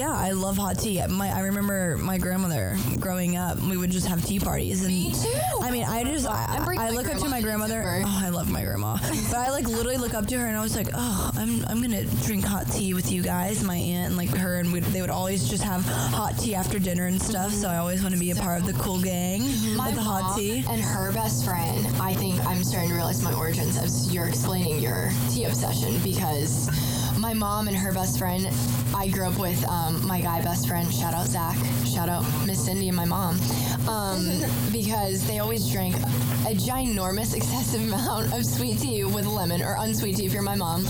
yeah, 0.00 0.16
I 0.16 0.30
love 0.30 0.56
hot 0.56 0.78
tea. 0.78 1.06
My 1.08 1.28
I 1.28 1.40
remember 1.40 1.98
my 1.98 2.16
grandmother 2.16 2.74
growing 2.98 3.36
up. 3.36 3.60
We 3.60 3.76
would 3.76 3.90
just 3.90 4.06
have 4.06 4.24
tea 4.24 4.40
parties, 4.40 4.82
and 4.82 4.88
Me 4.88 5.12
too. 5.12 5.28
I 5.60 5.70
mean, 5.70 5.84
I 5.84 6.04
just 6.04 6.26
I, 6.26 6.46
I'm 6.48 6.78
I 6.78 6.88
look 6.88 7.06
up 7.06 7.18
to 7.18 7.28
my 7.28 7.42
grandmother. 7.42 7.82
Oh, 7.84 8.20
I 8.24 8.30
love 8.30 8.50
my 8.50 8.64
grandma, 8.64 8.96
but 9.02 9.36
I 9.36 9.50
like 9.50 9.68
literally 9.68 9.98
look 9.98 10.14
up 10.14 10.26
to 10.28 10.38
her, 10.38 10.46
and 10.46 10.56
I 10.56 10.62
was 10.62 10.74
like, 10.74 10.88
oh, 10.94 11.30
I'm 11.34 11.62
I'm 11.66 11.82
gonna 11.82 12.06
drink 12.24 12.46
hot 12.46 12.72
tea 12.72 12.94
with 12.94 13.12
you 13.12 13.22
guys, 13.22 13.62
my 13.62 13.76
aunt, 13.76 14.06
and 14.06 14.16
like 14.16 14.30
her, 14.30 14.56
and 14.60 14.72
we, 14.72 14.80
they 14.80 15.02
would 15.02 15.10
always 15.10 15.46
just 15.46 15.62
have 15.64 15.84
hot 15.84 16.38
tea 16.38 16.54
after 16.54 16.78
dinner 16.78 17.04
and 17.04 17.20
stuff. 17.20 17.52
So 17.52 17.68
I 17.68 17.76
always 17.76 18.00
want 18.02 18.14
to 18.14 18.20
be 18.20 18.30
a 18.30 18.36
part 18.36 18.58
of 18.58 18.66
the 18.66 18.72
cool 18.82 19.02
gang 19.02 19.42
My 19.76 19.88
with 19.88 19.96
the 19.96 20.02
hot 20.02 20.38
tea. 20.38 20.64
and 20.70 20.80
her 20.80 21.12
best 21.12 21.44
friend. 21.44 21.86
I 22.00 22.14
think 22.14 22.40
I'm 22.46 22.64
starting 22.64 22.88
to 22.88 22.94
realize 22.94 23.22
my 23.22 23.34
origins 23.34 23.76
as 23.76 24.10
you're 24.14 24.28
explaining 24.28 24.80
your 24.80 25.10
tea 25.28 25.44
obsession 25.44 26.00
because 26.02 26.70
my 27.20 27.34
mom 27.34 27.68
and 27.68 27.76
her 27.76 27.92
best 27.92 28.18
friend. 28.18 28.48
I 28.96 29.08
grew 29.08 29.26
up 29.26 29.38
with 29.38 29.62
um, 29.68 30.04
my 30.06 30.20
guy 30.20 30.40
best 30.42 30.66
friend. 30.66 30.92
Shout 30.92 31.12
out 31.12 31.26
Zach. 31.26 31.56
Shout 31.86 32.08
out 32.08 32.24
Miss 32.46 32.64
Cindy 32.64 32.88
and 32.88 32.96
my 32.96 33.04
mom. 33.04 33.38
Um, 33.86 34.26
because 34.72 35.26
they 35.26 35.38
always 35.38 35.70
drank 35.70 35.96
a 35.96 36.54
ginormous, 36.54 37.34
excessive 37.36 37.82
amount 37.82 38.32
of 38.32 38.46
sweet 38.46 38.78
tea 38.78 39.04
with 39.04 39.26
lemon 39.26 39.60
or 39.60 39.76
unsweet 39.78 40.16
tea 40.16 40.26
if 40.26 40.32
you're 40.32 40.42
my 40.42 40.56
mom. 40.56 40.86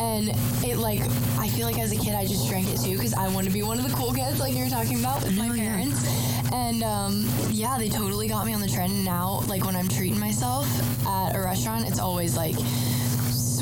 And 0.00 0.30
it 0.64 0.78
like, 0.78 1.00
I 1.38 1.48
feel 1.48 1.66
like 1.66 1.78
as 1.78 1.92
a 1.92 1.96
kid 1.96 2.14
I 2.14 2.26
just 2.26 2.48
drank 2.48 2.68
it 2.68 2.80
too 2.80 2.96
because 2.96 3.14
I 3.14 3.28
want 3.28 3.46
to 3.46 3.52
be 3.52 3.62
one 3.62 3.78
of 3.78 3.88
the 3.88 3.94
cool 3.94 4.12
kids 4.12 4.40
like 4.40 4.54
you 4.54 4.64
were 4.64 4.70
talking 4.70 4.98
about 4.98 5.22
with 5.22 5.38
my 5.38 5.48
parents. 5.48 6.04
And 6.52 6.82
um, 6.82 7.28
yeah, 7.50 7.78
they 7.78 7.88
totally 7.88 8.26
got 8.26 8.46
me 8.46 8.52
on 8.52 8.60
the 8.60 8.68
trend. 8.68 9.04
Now, 9.04 9.42
like 9.46 9.64
when 9.64 9.76
I'm 9.76 9.88
treating 9.88 10.18
myself 10.18 10.66
at 11.06 11.36
a 11.36 11.40
restaurant, 11.40 11.86
it's 11.86 12.00
always 12.00 12.36
like 12.36 12.56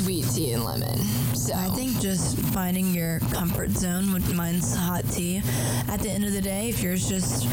sweet 0.07 0.29
tea 0.29 0.53
and 0.53 0.63
lemon. 0.63 0.97
So 1.35 1.53
I 1.53 1.67
think 1.71 1.99
just 1.99 2.39
finding 2.53 2.93
your 2.93 3.19
comfort 3.33 3.71
zone. 3.71 4.13
With 4.13 4.33
mine's 4.33 4.73
hot 4.73 5.03
tea. 5.11 5.41
At 5.89 5.99
the 5.99 6.09
end 6.09 6.23
of 6.23 6.31
the 6.31 6.39
day, 6.39 6.69
if 6.69 6.81
yours 6.81 7.09
just 7.09 7.45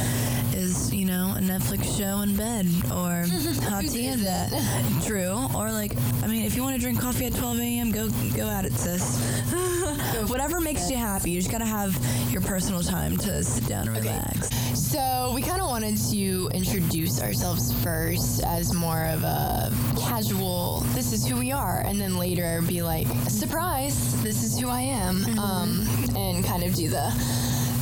is, 0.54 0.94
you 0.94 1.04
know, 1.04 1.34
a 1.36 1.40
Netflix 1.40 1.98
show 1.98 2.20
in 2.20 2.36
bed 2.36 2.66
or 2.92 3.26
hot 3.68 3.82
tea 3.86 4.06
in 4.06 4.22
bed, 4.22 4.52
true. 5.04 5.48
Or 5.52 5.72
like, 5.72 5.96
I 6.22 6.28
mean, 6.28 6.44
if 6.44 6.54
you 6.54 6.62
want 6.62 6.76
to 6.76 6.80
drink 6.80 7.00
coffee 7.00 7.26
at 7.26 7.34
12 7.34 7.58
a.m., 7.58 7.90
go 7.90 8.08
go 8.36 8.48
at 8.48 8.64
it, 8.64 8.74
sis. 8.74 9.18
Whatever 10.28 10.60
makes 10.60 10.88
you 10.88 10.96
happy. 10.96 11.32
You 11.32 11.40
just 11.40 11.50
gotta 11.50 11.64
have 11.64 11.98
your 12.30 12.42
personal 12.42 12.82
time 12.82 13.16
to 13.16 13.42
sit 13.42 13.66
down 13.66 13.88
and 13.88 13.96
relax. 13.96 14.53
So 14.94 15.32
we 15.34 15.42
kind 15.42 15.60
of 15.60 15.66
wanted 15.66 15.96
to 16.12 16.48
introduce 16.54 17.20
ourselves 17.20 17.72
first 17.82 18.44
as 18.44 18.72
more 18.72 19.06
of 19.06 19.24
a 19.24 19.72
casual. 19.98 20.84
This 20.94 21.12
is 21.12 21.26
who 21.26 21.36
we 21.36 21.50
are, 21.50 21.80
and 21.84 22.00
then 22.00 22.16
later 22.16 22.62
be 22.62 22.80
like, 22.80 23.08
surprise, 23.28 24.22
this 24.22 24.44
is 24.44 24.56
who 24.56 24.68
I 24.68 24.82
am, 24.82 25.36
um, 25.36 25.84
and 26.14 26.44
kind 26.44 26.62
of 26.62 26.74
do 26.74 26.88
the 26.88 27.10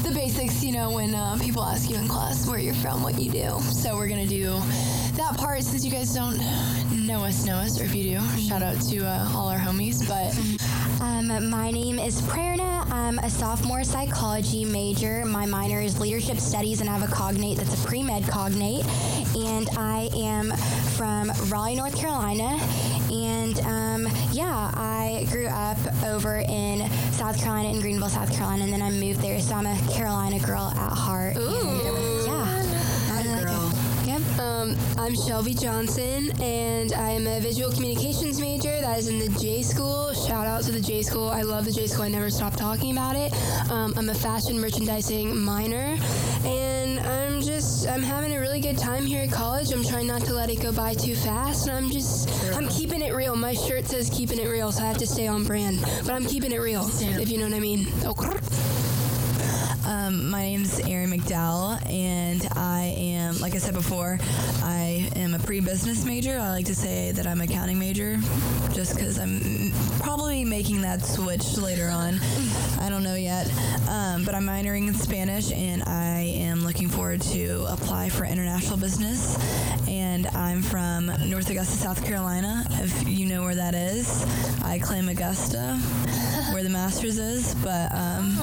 the 0.04 0.10
basics, 0.14 0.64
you 0.64 0.72
know, 0.72 0.90
when 0.90 1.14
uh, 1.14 1.36
people 1.42 1.62
ask 1.62 1.90
you 1.90 1.96
in 1.96 2.08
class 2.08 2.48
where 2.48 2.58
you're 2.58 2.72
from, 2.72 3.02
what 3.02 3.20
you 3.20 3.30
do. 3.30 3.60
So 3.60 3.94
we're 3.94 4.08
gonna 4.08 4.26
do 4.26 4.58
that 5.16 5.36
part 5.36 5.62
since 5.64 5.84
you 5.84 5.90
guys 5.90 6.14
don't 6.14 6.40
know 7.12 7.24
us, 7.24 7.44
know 7.44 7.56
us, 7.56 7.78
or 7.78 7.84
if 7.84 7.94
you 7.94 8.18
do, 8.18 8.38
shout 8.38 8.62
out 8.62 8.80
to 8.80 9.04
uh, 9.04 9.30
all 9.34 9.48
our 9.48 9.58
homies. 9.58 10.00
But 10.08 10.32
Um, 11.02 11.50
my 11.50 11.70
name 11.70 11.98
is 11.98 12.22
Prerna. 12.22 12.90
I'm 12.90 13.18
a 13.18 13.28
sophomore 13.28 13.84
psychology 13.84 14.64
major. 14.64 15.22
My 15.26 15.44
minor 15.44 15.80
is 15.80 16.00
leadership 16.00 16.38
studies, 16.38 16.80
and 16.80 16.88
I 16.88 16.96
have 16.96 17.06
a 17.06 17.12
cognate 17.12 17.58
that's 17.58 17.74
a 17.74 17.86
pre 17.86 18.02
med 18.02 18.22
cognate. 18.22 18.86
And 19.36 19.68
I 19.76 20.08
am 20.16 20.52
from 20.96 21.30
Raleigh, 21.50 21.76
North 21.76 21.96
Carolina. 21.96 22.58
And 23.12 23.60
um, 23.60 24.08
yeah, 24.32 24.70
I 24.74 25.26
grew 25.30 25.48
up 25.48 25.78
over 26.04 26.38
in 26.38 26.88
South 27.12 27.38
Carolina, 27.38 27.68
in 27.74 27.80
Greenville, 27.82 28.08
South 28.08 28.32
Carolina, 28.32 28.64
and 28.64 28.72
then 28.72 28.80
I 28.80 28.90
moved 28.90 29.20
there. 29.20 29.38
So 29.40 29.54
I'm 29.54 29.66
a 29.66 29.76
Carolina 29.92 30.38
girl 30.38 30.72
at 30.74 30.92
heart. 30.92 31.36
Ooh. 31.36 32.11
Yeah. 34.52 34.60
girl. 34.60 34.66
Yep. 34.66 34.76
Um, 34.76 34.76
I'm 34.98 35.14
Shelby 35.14 35.54
Johnson, 35.54 36.30
and 36.40 36.92
I'm 36.92 37.26
a 37.26 37.40
visual 37.40 37.70
communications 37.72 38.40
major. 38.40 38.80
That 38.80 38.98
is 38.98 39.08
in 39.08 39.18
the 39.18 39.28
J 39.40 39.62
School. 39.62 40.12
Shout 40.12 40.46
out 40.46 40.62
to 40.64 40.72
the 40.72 40.80
J 40.80 41.02
School. 41.02 41.28
I 41.28 41.42
love 41.42 41.64
the 41.64 41.72
J 41.72 41.86
School. 41.86 42.04
I 42.04 42.08
never 42.08 42.30
stop 42.30 42.54
talking 42.56 42.92
about 42.92 43.16
it. 43.16 43.32
Um, 43.70 43.94
I'm 43.96 44.08
a 44.10 44.14
fashion 44.14 44.60
merchandising 44.60 45.36
minor, 45.36 45.96
and 46.44 47.00
I'm 47.00 47.40
just 47.42 47.88
I'm 47.88 48.02
having 48.02 48.34
a 48.34 48.40
really 48.40 48.60
good 48.60 48.78
time 48.78 49.06
here 49.06 49.22
at 49.22 49.32
college. 49.32 49.72
I'm 49.72 49.84
trying 49.84 50.06
not 50.06 50.22
to 50.22 50.34
let 50.34 50.50
it 50.50 50.60
go 50.62 50.72
by 50.72 50.94
too 50.94 51.14
fast, 51.14 51.66
and 51.66 51.76
I'm 51.76 51.90
just 51.90 52.28
I'm 52.54 52.68
keeping 52.68 53.02
it 53.02 53.14
real. 53.14 53.36
My 53.36 53.54
shirt 53.54 53.86
says 53.86 54.10
keeping 54.10 54.38
it 54.38 54.48
real, 54.48 54.72
so 54.72 54.82
I 54.82 54.86
have 54.86 54.98
to 54.98 55.06
stay 55.06 55.26
on 55.26 55.44
brand. 55.44 55.80
But 56.04 56.12
I'm 56.12 56.26
keeping 56.26 56.52
it 56.52 56.60
real, 56.60 56.88
if 57.00 57.30
you 57.30 57.38
know 57.38 57.46
what 57.46 57.54
I 57.54 57.60
mean. 57.60 57.86
Okay. 58.04 58.81
Um, 60.02 60.30
my 60.30 60.46
is 60.46 60.80
Erin 60.80 61.10
McDowell, 61.10 61.78
and 61.88 62.44
I 62.56 62.94
am, 62.96 63.38
like 63.38 63.54
I 63.54 63.58
said 63.58 63.74
before, 63.74 64.18
I 64.62 65.08
am 65.14 65.34
a 65.34 65.38
pre-business 65.38 66.04
major. 66.04 66.38
I 66.38 66.50
like 66.50 66.66
to 66.66 66.74
say 66.74 67.12
that 67.12 67.24
I'm 67.24 67.40
accounting 67.40 67.78
major, 67.78 68.16
just 68.72 68.96
because 68.96 69.18
I'm 69.20 69.70
probably 70.00 70.44
making 70.44 70.80
that 70.80 71.02
switch 71.02 71.56
later 71.56 71.88
on. 71.88 72.18
I 72.80 72.88
don't 72.88 73.04
know 73.04 73.14
yet, 73.14 73.46
um, 73.88 74.24
but 74.24 74.34
I'm 74.34 74.44
minoring 74.44 74.88
in 74.88 74.94
Spanish, 74.94 75.52
and 75.52 75.84
I 75.84 76.20
am 76.36 76.64
looking 76.64 76.88
forward 76.88 77.20
to 77.22 77.66
apply 77.68 78.08
for 78.08 78.24
international 78.24 78.78
business. 78.78 79.38
And 79.88 80.26
I'm 80.28 80.62
from 80.62 81.12
North 81.28 81.48
Augusta, 81.50 81.76
South 81.76 82.04
Carolina. 82.04 82.64
If 82.70 83.08
you 83.08 83.26
know 83.26 83.42
where 83.42 83.54
that 83.54 83.74
is, 83.74 84.24
I 84.62 84.80
claim 84.80 85.08
Augusta, 85.08 85.76
where 86.52 86.64
the 86.64 86.70
Masters 86.70 87.18
is. 87.18 87.54
But 87.56 87.92
um, 87.94 88.36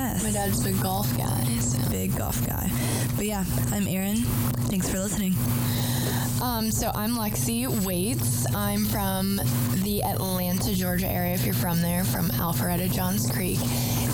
yes, 0.00 0.22
my 0.22 0.30
dad's 0.30 0.64
a 0.64 0.72
golf 0.82 1.16
guy. 1.16 1.44
So. 1.58 1.90
big 1.90 2.16
golf 2.16 2.46
guy. 2.46 2.70
But 3.16 3.26
yeah, 3.26 3.44
I'm 3.72 3.86
Erin. 3.86 4.22
Thanks 4.70 4.88
for 4.88 4.98
listening. 4.98 5.34
Um, 6.42 6.70
so 6.70 6.90
I'm 6.94 7.12
Lexi 7.16 7.68
Waits. 7.84 8.46
I'm 8.54 8.86
from 8.86 9.36
the 9.84 10.02
Atlanta, 10.02 10.74
Georgia 10.74 11.06
area. 11.06 11.34
If 11.34 11.44
you're 11.44 11.54
from 11.54 11.82
there, 11.82 12.04
from 12.04 12.28
Alpharetta, 12.30 12.90
Johns 12.90 13.30
Creek, 13.30 13.58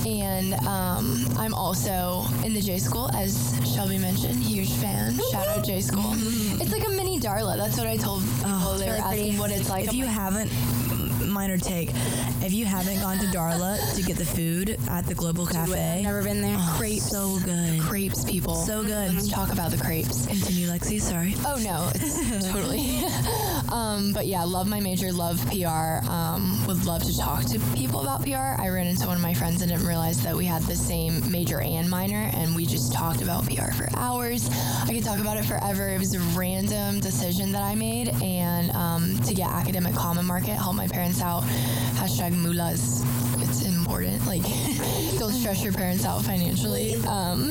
and 0.05 0.55
um, 0.67 1.25
I'm 1.39 1.55
also 1.55 2.25
in 2.45 2.53
the 2.53 2.61
J 2.61 2.79
School, 2.79 3.09
as 3.15 3.55
Shelby 3.73 3.99
mentioned. 3.99 4.43
Huge 4.43 4.73
fan. 4.73 5.17
Shout 5.31 5.47
out 5.47 5.65
J 5.65 5.81
School. 5.81 6.13
It's 6.61 6.73
like 6.73 6.87
a 6.87 6.91
mini 6.91 7.21
Darla. 7.21 7.57
That's 7.57 7.79
what 7.79 7.87
I 7.87 7.97
told 7.97 8.25
people. 8.25 8.75
they 8.75 8.87
were 8.87 8.93
really 8.93 8.99
asking 8.99 9.23
pretty. 9.23 9.39
what 9.39 9.51
it's 9.53 9.71
like. 9.71 9.85
If 9.85 9.91
I'm 9.91 9.97
you 9.97 10.07
like, 10.07 10.15
haven't, 10.15 10.51
minor 11.37 11.59
take, 11.59 11.91
if 12.43 12.55
you 12.55 12.65
haven't 12.65 12.99
gone 13.01 13.19
to 13.19 13.27
Darla 13.27 13.95
to 13.95 14.03
get 14.03 14.17
the 14.17 14.25
food 14.25 14.79
at 14.89 15.05
the 15.05 15.15
Global 15.15 15.45
Cafe, 15.45 16.01
Never 16.03 16.23
been 16.23 16.41
there. 16.41 16.57
crepes, 16.79 17.11
so 17.11 17.39
good. 17.41 17.79
crepes, 17.83 18.25
people. 18.25 18.55
So 18.55 18.83
good. 18.83 19.13
Let's 19.15 19.29
talk 19.29 19.53
about 19.53 19.71
the 19.71 19.77
crepes. 19.77 20.27
Continue, 20.27 20.67
Lexi. 20.69 20.99
Sorry. 20.99 21.35
Oh 21.45 21.57
no, 21.63 21.91
it's 21.95 22.49
totally. 22.53 23.05
um, 23.71 24.15
but 24.15 24.27
yeah, 24.27 24.45
love 24.45 24.67
my 24.67 24.81
major, 24.81 25.13
love 25.13 25.39
PR. 25.51 26.01
Um, 26.11 26.67
would 26.67 26.87
love 26.87 27.03
to 27.05 27.15
talk 27.19 27.45
to 27.53 27.59
people 27.75 28.01
about 28.01 28.23
PR. 28.25 28.59
I 28.59 28.69
ran 28.71 28.87
into 28.87 29.07
one 29.07 29.17
of 29.17 29.23
my 29.23 29.35
friends 29.35 29.61
and 29.61 29.71
didn't 29.71 29.87
realize 29.87 30.23
that 30.23 30.35
we 30.35 30.47
had 30.47 30.63
the 30.63 30.75
same 30.77 31.31
major 31.31 31.61
and 31.61 31.91
minor, 31.91 32.31
and 32.33 32.57
we 32.57 32.65
just 32.65 32.95
talked 32.95 33.21
about 33.21 33.45
PR 33.47 33.73
for 33.73 33.89
hours. 33.95 34.49
I 34.85 34.95
could 34.95 35.05
talk 35.05 35.19
about 35.21 35.37
it 35.37 35.45
forever. 35.45 35.91
It 35.91 35.99
was 35.99 36.15
a 36.15 36.21
random 36.39 36.99
decision 37.01 37.53
that 37.53 37.63
I 37.63 37.75
made, 37.75 38.09
and 38.23 38.71
um, 38.71 39.19
to 39.25 39.35
get 39.35 39.51
academic 39.51 39.95
common 39.95 40.25
market, 40.25 40.55
help 40.55 40.77
my 40.77 40.89
parents 40.89 41.21
out. 41.21 41.26
Hashtag 41.27 42.33
mullahs. 42.37 43.03
It's 43.43 43.67
important. 43.67 44.25
Like, 44.27 44.43
don't 45.19 45.33
stress 45.33 45.63
your 45.63 45.73
parents 45.73 46.05
out 46.05 46.23
financially. 46.23 46.95
Um, 47.07 47.51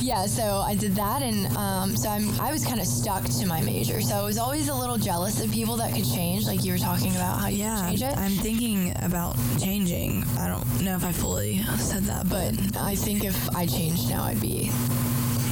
yeah, 0.00 0.26
so 0.26 0.62
I 0.66 0.74
did 0.74 0.92
that, 0.96 1.22
and 1.22 1.46
um, 1.56 1.96
so 1.96 2.08
I'm 2.08 2.38
I 2.40 2.52
was 2.52 2.64
kind 2.64 2.80
of 2.80 2.86
stuck 2.86 3.24
to 3.24 3.46
my 3.46 3.60
major. 3.62 4.00
So 4.02 4.14
I 4.14 4.22
was 4.22 4.38
always 4.38 4.68
a 4.68 4.74
little 4.74 4.98
jealous 4.98 5.42
of 5.42 5.50
people 5.50 5.76
that 5.76 5.94
could 5.94 6.04
change. 6.04 6.46
Like 6.46 6.64
you 6.64 6.72
were 6.72 6.78
talking 6.78 7.14
about 7.16 7.40
how 7.40 7.48
you 7.48 7.58
Yeah, 7.58 7.88
change 7.88 8.02
it. 8.02 8.16
I'm 8.16 8.32
thinking 8.32 8.92
about 9.02 9.36
changing. 9.60 10.24
I 10.38 10.48
don't 10.48 10.82
know 10.82 10.94
if 10.96 11.04
I 11.04 11.12
fully 11.12 11.58
said 11.78 12.04
that, 12.04 12.28
but 12.28 12.54
but 12.72 12.82
I 12.82 12.94
think 12.94 13.24
if 13.24 13.36
I 13.56 13.66
changed 13.66 14.08
now, 14.10 14.24
I'd 14.24 14.40
be 14.40 14.68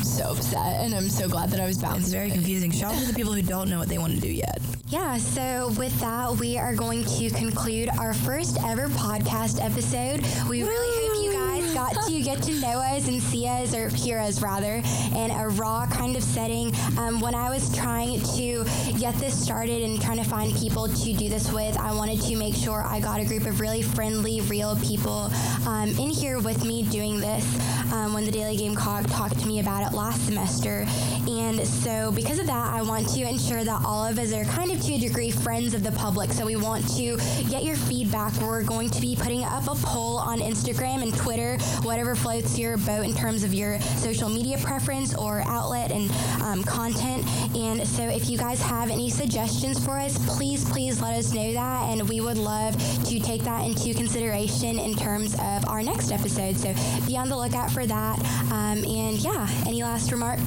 so 0.02 0.32
upset, 0.32 0.80
and 0.84 0.94
I'm 0.94 1.08
so 1.08 1.28
glad 1.28 1.50
that 1.50 1.60
I 1.60 1.66
was 1.66 1.78
bounced. 1.78 2.02
it's 2.02 2.12
very 2.12 2.30
confusing. 2.30 2.70
Shout 2.70 2.92
out 2.94 3.00
to 3.00 3.06
the 3.06 3.14
people 3.14 3.32
who 3.32 3.42
don't 3.42 3.68
know 3.70 3.78
what 3.78 3.88
they 3.88 3.98
want 3.98 4.12
to 4.14 4.20
do 4.20 4.30
yet. 4.30 4.60
Yeah, 4.92 5.16
so 5.16 5.68
with 5.78 5.98
that, 6.00 6.32
we 6.32 6.58
are 6.58 6.74
going 6.74 7.02
to 7.06 7.30
conclude 7.30 7.88
our 7.98 8.12
first 8.12 8.62
ever 8.62 8.88
podcast 8.88 9.58
episode. 9.64 10.20
We 10.50 10.64
really 10.64 11.08
hope 11.08 11.24
you 11.24 11.32
guys 11.32 11.72
got 11.72 12.06
to 12.08 12.20
get 12.20 12.42
to 12.42 12.60
know 12.60 12.78
us 12.78 13.08
and 13.08 13.22
see 13.22 13.46
us, 13.46 13.74
or 13.74 13.88
hear 13.88 14.18
us 14.18 14.42
rather, 14.42 14.82
in 15.16 15.30
a 15.30 15.48
raw 15.48 15.86
kind 15.86 16.14
of 16.14 16.22
setting. 16.22 16.74
Um, 16.98 17.20
when 17.20 17.34
I 17.34 17.48
was 17.48 17.74
trying 17.74 18.20
to 18.36 18.66
get 18.98 19.14
this 19.14 19.42
started 19.42 19.82
and 19.82 19.98
trying 19.98 20.18
to 20.18 20.28
find 20.28 20.54
people 20.54 20.88
to 20.88 21.12
do 21.14 21.26
this 21.26 21.50
with, 21.50 21.74
I 21.78 21.94
wanted 21.94 22.20
to 22.20 22.36
make 22.36 22.54
sure 22.54 22.82
I 22.82 23.00
got 23.00 23.18
a 23.18 23.24
group 23.24 23.46
of 23.46 23.60
really 23.60 23.80
friendly, 23.80 24.42
real 24.42 24.76
people 24.76 25.30
um, 25.66 25.88
in 25.88 26.10
here 26.10 26.38
with 26.38 26.66
me 26.66 26.82
doing 26.82 27.18
this 27.18 27.44
um, 27.92 28.14
when 28.14 28.24
the 28.24 28.32
Daily 28.32 28.56
Gamecock 28.56 29.06
talked 29.08 29.38
to 29.38 29.46
me 29.46 29.60
about 29.60 29.86
it 29.86 29.94
last 29.94 30.24
semester. 30.24 30.86
And 31.28 31.66
so, 31.66 32.10
because 32.10 32.38
of 32.38 32.46
that, 32.46 32.74
I 32.74 32.82
want 32.82 33.08
to 33.10 33.22
ensure 33.22 33.62
that 33.64 33.82
all 33.84 34.04
of 34.04 34.18
us 34.18 34.32
are 34.32 34.44
kind 34.44 34.72
of 34.72 34.80
to 34.80 34.94
a 34.94 34.98
degree 34.98 35.30
friends 35.30 35.74
of 35.74 35.84
the 35.84 35.92
public. 35.92 36.32
So, 36.32 36.44
we 36.44 36.56
want 36.56 36.88
to 36.96 37.16
get 37.48 37.62
your 37.62 37.76
feedback. 37.76 38.32
We're 38.40 38.64
going 38.64 38.90
to 38.90 39.00
be 39.00 39.14
putting 39.14 39.44
up 39.44 39.64
a 39.64 39.74
poll 39.76 40.18
on 40.18 40.40
Instagram 40.40 41.02
and 41.02 41.14
Twitter, 41.14 41.58
whatever 41.82 42.16
floats 42.16 42.58
your 42.58 42.76
boat 42.78 43.04
in 43.04 43.14
terms 43.14 43.44
of 43.44 43.54
your 43.54 43.78
social 43.80 44.28
media 44.28 44.58
preference 44.58 45.14
or 45.14 45.42
outlet 45.46 45.92
and 45.92 46.10
um, 46.42 46.64
content. 46.64 47.26
And 47.54 47.86
so, 47.86 48.02
if 48.08 48.28
you 48.28 48.38
guys 48.38 48.60
have 48.62 48.90
any 48.90 49.10
suggestions 49.10 49.82
for 49.84 49.98
us, 49.98 50.18
please, 50.36 50.64
please 50.64 51.00
let 51.00 51.14
us 51.14 51.32
know 51.32 51.52
that. 51.52 51.90
And 51.90 52.08
we 52.08 52.20
would 52.20 52.38
love 52.38 52.74
to 53.04 53.20
take 53.20 53.42
that 53.42 53.64
into 53.64 53.94
consideration 53.94 54.78
in 54.78 54.94
terms 54.94 55.34
of 55.34 55.68
our 55.68 55.82
next 55.82 56.10
episode. 56.10 56.56
So, 56.56 56.74
be 57.06 57.16
on 57.16 57.28
the 57.28 57.36
lookout 57.36 57.70
for 57.70 57.81
that. 57.86 58.18
Um, 58.52 58.84
and 58.84 59.18
yeah, 59.18 59.48
any 59.66 59.82
last 59.82 60.12
remarks 60.12 60.42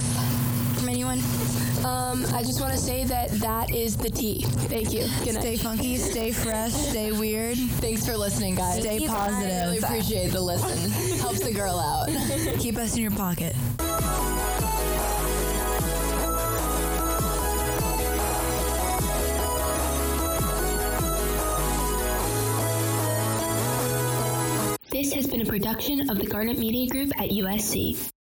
from 0.78 0.90
anyone? 0.90 1.20
Um, 1.86 2.26
I 2.34 2.42
just 2.42 2.62
want 2.62 2.74
to 2.74 2.80
say 2.80 3.04
that 3.06 3.30
that 3.42 3.74
is 3.74 3.96
the 3.96 4.10
tea. 4.10 4.42
Thank 4.42 4.92
you. 4.92 5.08
Good 5.24 5.36
night. 5.36 5.42
Stay 5.42 5.58
funky, 5.58 5.98
stay 5.98 6.32
fresh, 6.32 6.72
stay 6.72 7.12
weird, 7.12 7.58
Thanks 7.58 8.06
for 8.06 8.18
listening, 8.18 8.56
guys. 8.56 8.82
stay 8.82 9.08
I 9.08 9.40
really 9.40 9.78
appreciate 9.78 10.32
the 10.32 10.42
listen. 10.42 10.92
Helps 11.20 11.42
the 11.42 11.54
girl 11.54 11.78
out. 11.78 12.10
Keep 12.60 12.78
us 12.78 12.96
in 12.96 13.02
your 13.02 13.12
pocket. 13.12 13.56
This 24.96 25.12
has 25.12 25.28
been 25.28 25.42
a 25.42 25.46
production 25.46 26.10
of 26.10 26.20
the 26.20 26.26
Garnet 26.26 26.58
Media 26.58 26.88
Group 26.88 27.12
at 27.20 27.30
USC. 27.30 28.15